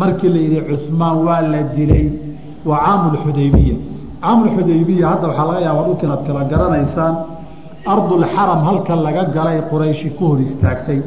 Markii 0.00 0.28
la 0.34 0.38
yidhi 0.44 0.60
cuhmaan 0.70 1.16
waa 1.26 1.40
la 1.52 1.62
dilay 1.76 2.06
waa 2.68 2.78
caamulxudaybiya 2.86 3.76
caamulxudaybiya 4.22 5.06
hadda 5.10 5.26
waxaa 5.28 5.46
laga 5.48 5.60
yaabaa 5.66 5.84
dhulka 5.86 6.04
inaad 6.06 6.22
kala 6.26 6.42
garanaysaan 6.52 7.14
ardulxaram 7.92 8.60
halka 8.68 8.94
laga 9.06 9.24
galay 9.36 9.58
qurayshi 9.70 10.08
ku 10.16 10.22
hor 10.30 10.40
istaagtay. 10.46 11.00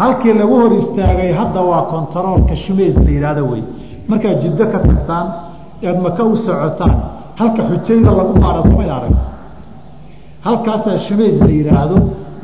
Halkii 0.00 0.34
lagu 0.40 0.54
hor 0.62 0.72
istaagay 0.80 1.30
hadda 1.40 1.60
waa 1.70 1.82
kontaroolka 1.92 2.54
shumays 2.64 2.96
la 2.96 3.10
yidhaahdo 3.16 3.42
wey. 3.52 3.62
Markaad 4.08 4.36
jiddo 4.42 4.64
ka 4.72 4.78
tagtaan 4.88 5.26
ead 5.82 5.98
maka 6.06 6.22
u 6.24 6.36
socotaan 6.36 6.94
halka 7.40 7.62
xujayda 7.70 8.10
lagu 8.18 8.32
baara 8.42 8.60
soomay 8.62 8.90
arag 8.96 9.14
halkaasaa 10.46 10.98
shumays 11.06 11.36
la 11.40 11.52
yidhaahdo 11.58 11.96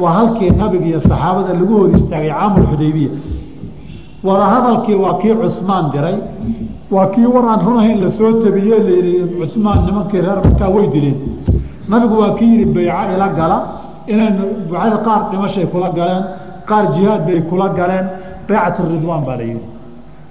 waa 0.03 0.13
halkii 0.19 0.51
nabiga 0.61 0.87
iyo 0.91 1.01
saxaabada 1.01 1.53
lagu 1.61 1.75
hor 1.81 1.91
istaagay 1.99 2.31
caamulxudaybiya 2.39 3.11
wadahadalkii 4.27 4.95
waa 5.05 5.15
kii 5.21 5.35
cusmaan 5.43 5.87
diray 5.93 6.17
waa 6.95 7.07
kii 7.15 7.27
war 7.35 7.45
aan 7.53 7.61
runahayn 7.67 7.99
la 8.05 8.11
soo 8.19 8.33
tabiye 8.45 8.77
layihi 8.87 9.21
cusmaan 9.41 9.79
nimankii 9.87 10.21
reer 10.27 10.39
makaa 10.47 10.69
way 10.77 10.87
dileen 10.95 11.17
nabigu 11.91 12.15
waa 12.23 12.33
kii 12.39 12.51
yihi 12.55 12.65
bayco 12.75 13.03
ila 13.15 13.29
gala. 13.39 13.59
Inay 14.13 14.31
baycada 14.71 14.99
qaar 15.07 15.21
dhimashay 15.31 15.67
kula 15.73 15.89
galeen 15.99 16.23
qaar 16.69 16.85
jihaad 16.95 17.21
bay 17.27 17.41
kula 17.51 17.67
galeen. 17.79 18.07
Baycatu 18.49 18.83
ridwaan 18.93 19.23
baa 19.27 19.37
la 19.41 19.45
yihi 19.51 19.61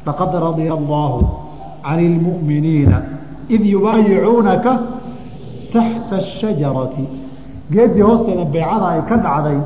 laqad 0.07 0.31
radia 0.45 0.73
allaahu 0.79 1.19
can 1.85 1.99
ilmu'miniina 2.07 2.97
id 3.55 3.63
yubaayicuunaka 3.73 4.71
taxta 5.73 6.15
ashajarati 6.23 7.03
geeddii 7.73 8.03
hoosteeda 8.07 8.45
baycada 8.55 8.85
ay 8.93 9.01
ka 9.09 9.15
dhacday 9.25 9.57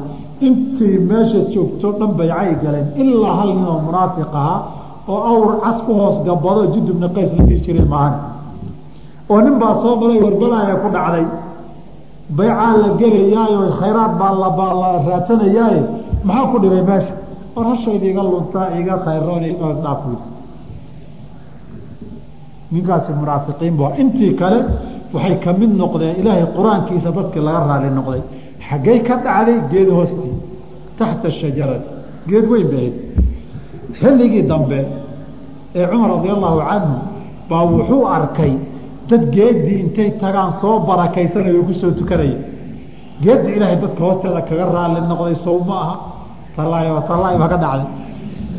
intii 0.48 0.98
meesha 1.10 1.40
joogto 1.54 1.88
dhan 2.00 2.12
baycay 2.20 2.52
galeen 2.64 2.88
ilaa 3.02 3.34
hal 3.40 3.50
nin 3.58 3.66
oo 3.74 3.80
munaafiq 3.88 4.32
ahaa 4.42 4.60
oo 5.14 5.20
awr 5.32 5.52
cas 5.64 5.78
ku 5.86 5.92
hoos 6.00 6.18
gabado 6.28 6.62
judubna 6.74 7.08
qays 7.16 7.30
la 7.38 7.44
dhihi 7.48 7.60
jiray 7.66 7.86
maahan. 7.94 8.14
Oo 9.32 9.40
nin 9.46 9.56
baa 9.62 9.74
soo 9.82 9.96
galay 10.02 10.20
warbalaaya 10.26 10.76
ku 10.84 10.88
dhacday 10.96 11.26
baycaa 12.30 12.78
la 12.78 12.90
gelayaayo 13.00 13.60
khayraad 13.80 14.14
baa 14.20 14.34
labaa 14.44 14.74
la 14.82 14.90
raadsanayaaye 15.08 15.82
maxaa 16.24 16.48
ku 16.52 16.60
dhigay 16.60 16.84
meesha? 16.90 17.14
War 17.56 17.66
hashayda 17.66 18.06
iga 18.06 18.24
luntaa 18.24 18.68
iga 18.80 18.96
khayroon 19.06 19.44
dhaaf 19.84 20.02
ninkaasi 22.72 23.12
munaafiqiin 23.14 23.74
bu 23.78 23.86
intii 24.02 24.34
kale 24.36 24.60
waxay 25.14 25.36
ka 25.44 25.54
mid 25.54 25.72
noqdeen 25.82 26.16
ilaahay 26.22 26.46
qur'aankiisa 26.58 27.10
dadkii 27.18 27.44
laga 27.48 27.60
raali 27.70 27.90
noqday. 27.98 28.22
Xaggey 28.68 29.00
ka 29.08 29.16
dhacday 29.26 29.60
geed 29.72 29.90
hoostii 29.98 30.34
taxta 30.98 31.30
shajarati. 31.30 31.90
Geed 32.30 32.46
weyn 32.52 32.68
bay 32.72 32.88
ahayd. 32.88 32.96
Xilligii 34.00 34.44
dambe 34.52 34.80
ee 35.76 35.86
cumar 35.92 36.10
radia 36.16 36.34
allahu 36.38 36.60
canhu 36.70 36.96
baa 37.50 37.64
wuxuu 37.72 38.06
arkay 38.18 38.54
dad 39.10 39.24
geeddii 39.36 39.80
intay 39.84 40.10
tagaan 40.22 40.52
soo 40.62 40.80
barakaysanaya 40.88 41.60
o 41.60 41.64
ku 41.70 41.74
soo 41.74 41.92
tukanaya 42.00 42.38
geedda 43.24 43.50
ilaahay 43.56 43.78
dadka 43.84 44.02
hoosteeda 44.06 44.42
kaga 44.50 44.66
raali 44.76 45.00
noqday 45.12 45.36
sow 45.46 45.58
ma 45.68 45.76
aha. 45.84 45.96
Tallaayo 46.56 46.92
baa 47.40 47.48
ka 47.54 47.58
dhacday. 47.64 47.88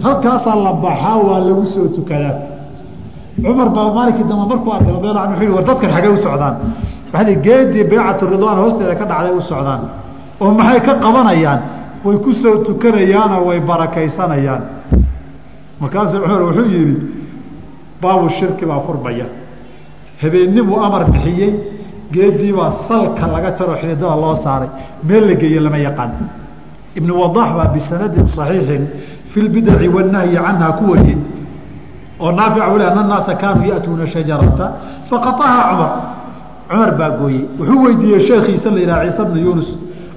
Halkaasaa 0.04 0.56
la 0.66 0.72
baxaa 0.84 1.16
waa 1.26 1.40
lagu 1.48 1.64
soo 1.74 1.86
tukadaa. 1.96 2.34
Cumar 3.42 3.68
baa 3.76 3.88
maalinkii 3.96 4.24
dambe 4.30 4.44
markuu 4.52 4.72
arkay 4.76 4.92
radiallahu 4.96 5.24
anhu 5.26 5.34
wuxuu 5.40 5.54
war 5.56 5.64
dadkan 5.68 5.90
xaggey 5.94 6.10
u 6.12 6.16
socdaan? 6.26 6.54
Waxaa 7.12 7.34
geedii 7.46 7.84
baycatu 7.90 8.24
ridwaan 8.32 8.58
hoosteeda 8.62 8.94
ka 9.00 9.04
dhacday 9.10 9.34
u 9.38 9.40
socdaan. 9.50 9.80
Oo 10.40 10.50
maxay 10.58 10.80
ka 10.86 10.92
qabanayaan? 11.04 11.60
Way 12.04 12.16
ku 12.24 12.30
soo 12.42 12.54
tukanayaanoo 12.66 13.42
way 13.48 13.60
barakaysanayaan. 13.60 14.62
Markaasuu 15.80 16.20
cumar 16.22 16.42
wuxuu 16.42 16.66
yihi 16.74 16.94
baabu 18.02 18.28
shirki 18.38 18.64
baa 18.70 18.80
furmaya 18.86 19.26
habeennimuu 20.23 20.77
amar 20.85 21.05
bixiyey 21.11 21.51
geediibaa 22.13 22.71
salka 22.87 23.27
laga 23.33 23.51
jaroo 23.57 23.75
xididada 23.81 24.15
loo 24.23 24.35
saaray 24.43 24.69
meel 25.07 25.23
la 25.29 25.35
geeye 25.41 25.59
lama 25.59 25.77
yaqaan 25.87 26.11
ibnu 26.97 27.13
wadax 27.21 27.49
baa 27.57 27.67
bisanadin 27.75 28.25
صaxiixin 28.37 28.83
fi 29.31 29.41
lbidaci 29.41 29.87
wanahyi 29.95 30.35
canha 30.45 30.67
ku 30.79 30.83
wariyey 30.91 31.17
oo 32.19 32.31
naafic 32.31 32.63
u 32.73 32.77
le 32.77 32.85
ana 32.91 33.03
naasa 33.11 33.33
kaanuu 33.41 33.65
ya'tuuna 33.71 34.05
shajarata 34.13 34.65
faqaahaa 35.09 35.63
cumar 35.71 35.91
cumar 36.69 36.91
baa 36.99 37.09
gooyey 37.19 37.43
wuxuu 37.59 37.83
weydiiyey 37.85 38.19
sheekhiisa 38.27 38.69
la 38.75 38.79
yidhaha 38.83 39.01
ciise 39.05 39.23
bnu 39.29 39.39
yuunus 39.45 39.69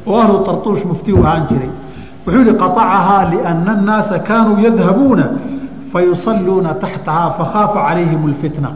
oo 0.07 0.17
ahlu 0.23 0.39
tartuush 0.47 0.85
mufti 0.91 1.13
u 1.13 1.21
ahaan 1.25 1.45
jiray 1.51 1.71
wuxuu 2.27 2.43
yihi 2.45 2.55
qaطacahaa 2.63 3.23
liana 3.33 3.73
الnaasa 3.77 4.19
kaanuu 4.29 4.59
yadhabuuna 4.67 5.25
fayusaluuna 5.93 6.71
taxtahaa 6.83 7.31
fakhaafa 7.39 7.79
calayhim 7.89 8.23
اlfitna 8.31 8.71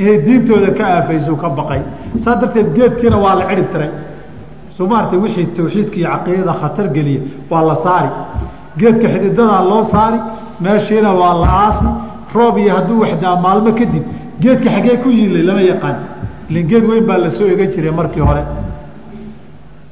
inay 0.00 0.18
diintooda 0.26 0.70
ka 0.78 0.84
aafayso 0.96 1.32
ka 1.42 1.48
baqay. 1.58 1.80
Saa 2.24 2.34
darteed 2.40 2.68
geedkiina 2.76 3.16
waa 3.24 3.34
la 3.38 3.44
cidhib 3.50 3.68
tiray. 3.72 3.90
Soo 4.76 4.86
maartay 4.92 5.18
wixii 5.24 5.46
tawxiidka 5.56 5.98
caqiidada 6.12 6.54
khatar 6.60 6.86
geliya 6.96 7.20
waa 7.50 7.62
la 7.68 7.76
saari. 7.84 8.08
Geedka 8.80 9.06
xididadaa 9.14 9.62
loo 9.70 9.84
saari 9.92 10.18
meeshiina 10.64 11.10
waa 11.20 11.34
la 11.42 11.48
aasi. 11.64 11.86
Roob 12.34 12.56
iyo 12.58 12.72
hadduu 12.76 13.00
waxdaa 13.02 13.36
maalmo 13.44 13.70
kadib 13.78 14.04
geedka 14.42 14.68
xaggee 14.74 14.96
ku 15.02 15.08
yiilay 15.10 15.42
lama 15.48 15.62
yaqaan. 15.70 15.96
Ilin 16.50 16.66
geed 16.70 16.84
weyn 16.90 17.04
baa 17.08 17.18
la 17.24 17.30
soo 17.30 17.46
egan 17.54 17.70
jiray 17.74 17.90
markii 18.00 18.20
hore. 18.28 18.42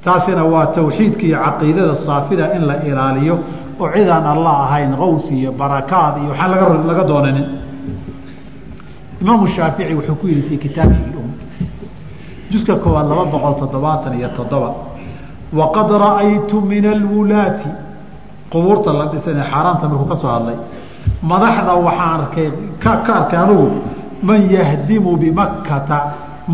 Taasina 0.05 0.45
waa 0.53 0.67
tawxiidka 0.67 1.27
caqiidada 1.45 1.95
saafida 2.07 2.55
in 2.57 2.63
la 2.69 2.77
ilaaliyo 2.89 3.35
oo 3.81 3.89
cidaan 3.95 4.27
allah 4.35 4.55
ahayn 4.67 4.93
qaws 5.01 5.25
iyo 5.31 5.53
barakaad 5.53 6.15
iyo 6.23 6.31
waxaan 6.31 6.87
laga 6.89 7.05
doonanin 7.11 7.47
imaamu 9.23 9.47
shaafici 9.47 9.95
wuxuu 9.95 10.15
ku 10.21 10.27
yihi 10.29 10.43
fii 10.49 10.59
kitaabihi 10.59 11.11
um 11.21 11.31
juska 12.51 12.75
koowaad 12.77 13.09
laba 13.09 13.25
boqol 13.25 13.55
toddobaatan 13.61 14.13
iyo 14.19 14.29
toddoba. 14.37 14.71
Waqad 15.53 15.91
ra'aytu 16.05 16.61
min 16.61 16.85
alwulaati. 16.87 17.69
Qubuurta 18.53 18.93
la 18.93 19.07
dhisanee 19.13 19.45
xaaraanta 19.51 19.89
markuu 19.89 20.09
ka 20.13 20.17
soo 20.17 20.29
hadlay. 20.35 20.57
Madaxda 21.23 21.75
waxaan 21.87 22.21
arkay 22.21 22.49
ka 22.83 22.93
ka 23.07 23.13
arkay 23.21 23.39
anugu 23.39 23.69
man 24.23 24.41
yahdimu 24.51 25.17
bimakkata 25.17 25.99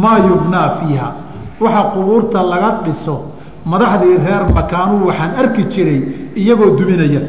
maa 0.03 0.19
yubnaa 0.29 0.69
fiiha. 0.79 1.09
Waxa 1.61 1.83
qubuurta 1.95 2.43
laga 2.43 2.71
dhiso 2.85 3.17
madaxdii 3.67 4.17
reer 4.27 4.43
makaanuu 4.55 5.07
waxaan 5.09 5.31
arki 5.41 5.63
jiray 5.73 6.01
iyagoo 6.37 6.71
duminaya 6.79 7.21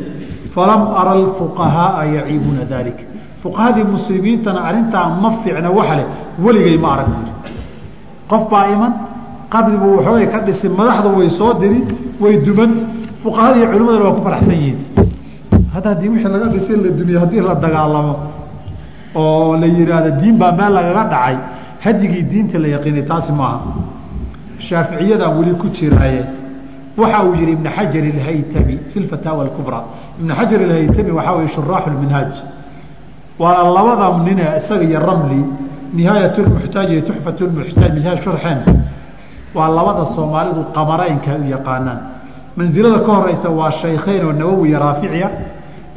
falam 0.55 0.81
ara 0.99 1.11
alfuqahaaa 1.19 2.05
yaciibuuna 2.15 2.65
dalik 2.71 2.97
fuqahadii 3.45 3.85
muslimiintana 3.95 4.59
arrintaa 4.69 5.07
ma 5.23 5.29
fiicna 5.43 5.69
waxa 5.77 5.95
leh 5.99 6.05
weligay 6.45 6.77
ma 6.83 6.89
arag 6.95 7.07
buuri 7.15 7.31
qof 8.31 8.43
baa 8.51 8.65
iman 8.75 8.91
qabribu 9.53 9.87
waxoogay 9.97 10.27
ka 10.33 10.39
dhisi 10.47 10.67
madaxdu 10.79 11.09
way 11.19 11.29
soo 11.39 11.51
diri 11.61 11.79
way 12.23 12.33
duman 12.45 12.71
fuqahada 13.23 13.57
iyo 13.59 13.67
culimadana 13.71 14.03
waa 14.07 14.15
ku 14.17 14.21
faraxsan 14.27 14.55
yihiin. 14.61 14.77
Hadda 15.73 15.89
haddii 15.93 16.09
wixii 16.13 16.31
laga 16.35 16.47
dhisay 16.53 16.75
la 16.83 16.89
dumiye 16.99 17.17
haddii 17.23 17.41
la 17.47 17.55
dagaalamo 17.63 18.13
oo 19.21 19.55
la 19.61 19.67
yihaahdo 19.75 20.09
diin 20.21 20.35
baa 20.41 20.51
meel 20.59 20.73
lagaga 20.77 21.03
dhacay 21.13 21.35
hadigii 21.85 22.23
diinta 22.31 22.57
la 22.63 22.67
yaqiinay 22.75 23.03
taasi 23.11 23.31
maaha 23.39 23.59
shaaficiyadaan 24.67 25.37
weli 25.37 25.53
ku 25.61 25.67
jiraaye 25.77 26.21
waxa 26.97 27.23
uu 27.27 27.33
yihi 27.39 27.51
ibn 27.57 27.67
xajar 27.77 28.03
alhaytami 28.15 28.75
fi 28.91 28.97
lfataawa 29.03 29.41
alkubraa 29.47 29.83
ibn 30.19 30.29
xajar 30.39 30.59
alhaytami 30.67 31.11
waxaa 31.17 31.35
weye 31.37 31.47
shuraaxu 31.55 31.89
lminhaaj 31.95 32.33
waana 33.39 33.63
labada 33.77 34.05
nine 34.25 34.43
isaga 34.59 34.83
iyo 34.89 34.99
ramli 35.07 35.39
nihaayat 35.97 36.35
lmuxtaaj 36.37 36.89
iyo 36.93 37.01
tuxfat 37.07 37.37
lmuxtaaj 37.41 37.91
minhaaj 37.97 38.19
sharxeen 38.25 38.59
waa 39.55 39.69
labada 39.77 40.03
soomaalidu 40.15 40.61
qamaraynka 40.75 41.31
u 41.41 41.43
yaqaanaan. 41.55 41.99
Mansilada 42.57 42.99
ka 43.05 43.11
horeysa 43.17 43.49
waa 43.59 43.71
shaykheyn 43.81 44.23
oo 44.27 44.33
nawowi 44.41 44.69
iyo 44.69 44.79
raaficiya 44.79 45.29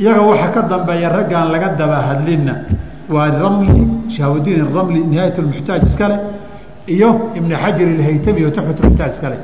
iyaga 0.02 0.22
waxa 0.30 0.48
ka 0.54 0.60
dambeeya 0.70 1.08
raggaan 1.16 1.48
laga 1.52 1.68
daba 1.80 1.98
hadlinna 2.08 2.54
waa 3.14 3.28
ramli 3.42 3.74
shahawdiin 4.14 4.62
ramli 4.76 5.00
nihaayat 5.10 5.36
lmuxtaaj 5.44 5.82
iskale 5.88 6.16
iyo 6.94 7.08
ibn 7.38 7.50
xajar 7.62 7.88
ilhaytami 7.94 8.40
oo 8.46 8.50
tuxfat 8.56 8.78
muxtaaj 8.84 9.10
iskale 9.14 9.36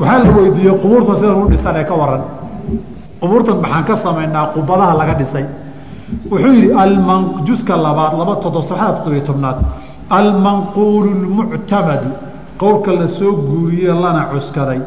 waxaa 0.00 0.18
la 0.24 0.30
weydiiyey 0.36 0.74
qubuurta 0.82 1.12
sidan 1.18 1.36
u 1.42 1.48
dhisan 1.52 1.76
ee 1.80 1.84
ka 1.90 1.94
waran 2.00 2.22
qubuurtan 3.20 3.56
maxaan 3.64 3.84
ka 3.88 3.94
samaynaa 4.04 4.44
qubadaha 4.54 4.92
laga 5.00 5.14
dhisay 5.20 5.44
wuxuu 6.30 6.78
alman 6.78 7.22
juska 7.46 7.76
labaad 7.76 8.12
laba 8.18 8.36
todo 8.36 8.62
saxada 8.62 8.92
toddobiyo 8.92 9.22
tobnaad. 9.30 9.56
Almanquulu 10.10 11.10
lmuctamadu 11.22 12.08
qowlka 12.58 12.92
la 12.92 13.06
soo 13.08 13.32
guuriye 13.32 13.92
lana 14.02 14.22
cuskaday. 14.32 14.80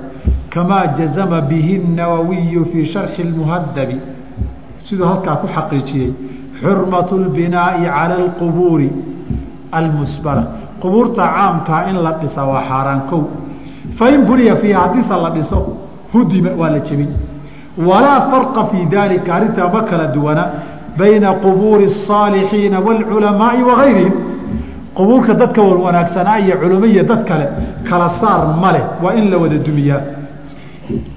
Kamaa 0.50 0.88
jazama 0.98 1.42
bihi 1.42 1.78
nawawiyu 1.98 2.66
fii 2.66 2.86
sharxi 2.86 3.24
lmuhadabi 3.24 3.98
siduu 4.78 5.06
halkaa 5.06 5.36
ku 5.42 5.48
xaqiijiyey. 5.56 6.12
Xurmatu 6.62 7.18
lbinaa'i 7.18 7.84
cala 7.86 8.16
alqubuuri 8.16 8.90
almusbala. 9.72 10.44
Qubuurta 10.82 11.24
caamkaa 11.36 11.90
in 11.90 11.98
la 12.06 12.12
dhisa 12.22 12.46
waa 12.46 12.64
xaaraan 12.70 13.02
kow. 13.10 13.24
Fain 13.98 14.26
buniya 14.26 14.56
fiiha 14.56 14.80
haddiise 14.80 15.16
la 15.24 15.30
dhiso 15.30 15.58
hudima 16.14 16.50
waa 16.58 16.70
la 16.70 16.80
jebin. 16.80 17.12
Walaa 17.78 18.22
farqa 18.32 18.66
fii 18.72 18.86
dalika 18.86 19.36
arrintaa 19.36 19.70
ma 19.74 19.82
kala 19.84 20.08
duwana 20.08 20.44
bayna 20.99 21.29
qubuuri 21.45 21.85
الصaalixiina 21.93 22.79
wاlculamaai 22.87 23.63
wagayrihim 23.71 24.13
qubuurka 24.99 25.33
dadka 25.41 25.61
wan 25.63 25.79
wanaagsanaa 25.87 26.39
iyo 26.45 26.55
culamo 26.63 26.87
iyo 26.87 27.03
dad 27.11 27.23
kale 27.29 27.47
kala 27.89 28.09
saar 28.21 28.41
ma 28.63 28.71
leh 28.75 28.85
waa 29.03 29.15
in 29.19 29.31
la 29.31 29.37
wada 29.43 29.59
dumiyaa 29.67 30.01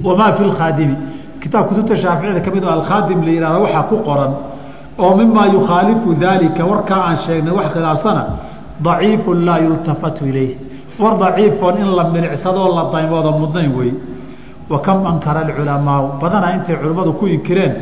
wamaa 0.03 0.31
fi 0.37 0.43
lkhaadimi 0.43 0.95
kitaab 1.41 1.65
kutubta 1.69 1.95
shaaficiyada 2.03 2.39
ka 2.45 2.49
mid 2.55 2.63
oo 2.63 2.71
alkhaadim 2.77 3.19
la 3.25 3.31
yihahda 3.35 3.59
waxaa 3.65 3.83
ku 3.89 3.95
qoran 4.07 4.31
oo 5.03 5.11
mimaa 5.19 5.45
yukhaalifu 5.55 6.09
dalika 6.25 6.63
warkaa 6.71 7.01
aan 7.07 7.17
sheegnay 7.25 7.53
wax 7.57 7.67
khilaafsana 7.75 8.23
daciifu 8.85 9.33
laa 9.47 9.59
yultafatu 9.65 10.21
ilayh 10.31 10.51
war 11.01 11.13
daciifoon 11.23 11.75
in 11.83 11.89
la 11.97 12.03
milicsadoo 12.15 12.69
la 12.77 12.83
daymoodo 12.93 13.31
mudnayn 13.41 13.71
wey 13.79 13.91
wa 14.71 14.79
kam 14.85 15.05
ankara 15.11 15.39
alculamaau 15.45 16.03
badanaa 16.21 16.51
intay 16.57 16.75
culimmadu 16.81 17.13
ku 17.19 17.25
inkireen 17.35 17.73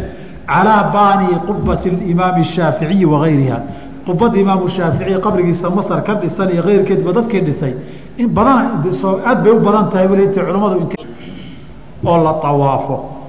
calaa 0.47 0.82
baani 0.95 1.26
qubati 1.47 1.88
imaami 2.12 2.45
shaaficiyi 2.45 3.05
wagayriha 3.05 3.59
qubada 4.07 4.38
imaamu 4.38 4.68
shaaficiy 4.68 5.18
qabrigiisa 5.20 5.70
masar 5.70 6.03
ka 6.05 6.14
dhisan 6.14 6.51
iyo 6.51 6.62
keyrkeedba 6.62 7.12
dadkii 7.12 7.41
dhisay 7.41 7.74
in 8.18 8.28
badan 8.28 8.82
aad 9.26 9.43
bay 9.45 9.53
u 9.53 9.61
badan 9.61 9.91
tahay 9.91 10.07
weli 10.07 10.26
oo 12.07 12.16
la 12.24 12.30
awaafo 12.51 13.10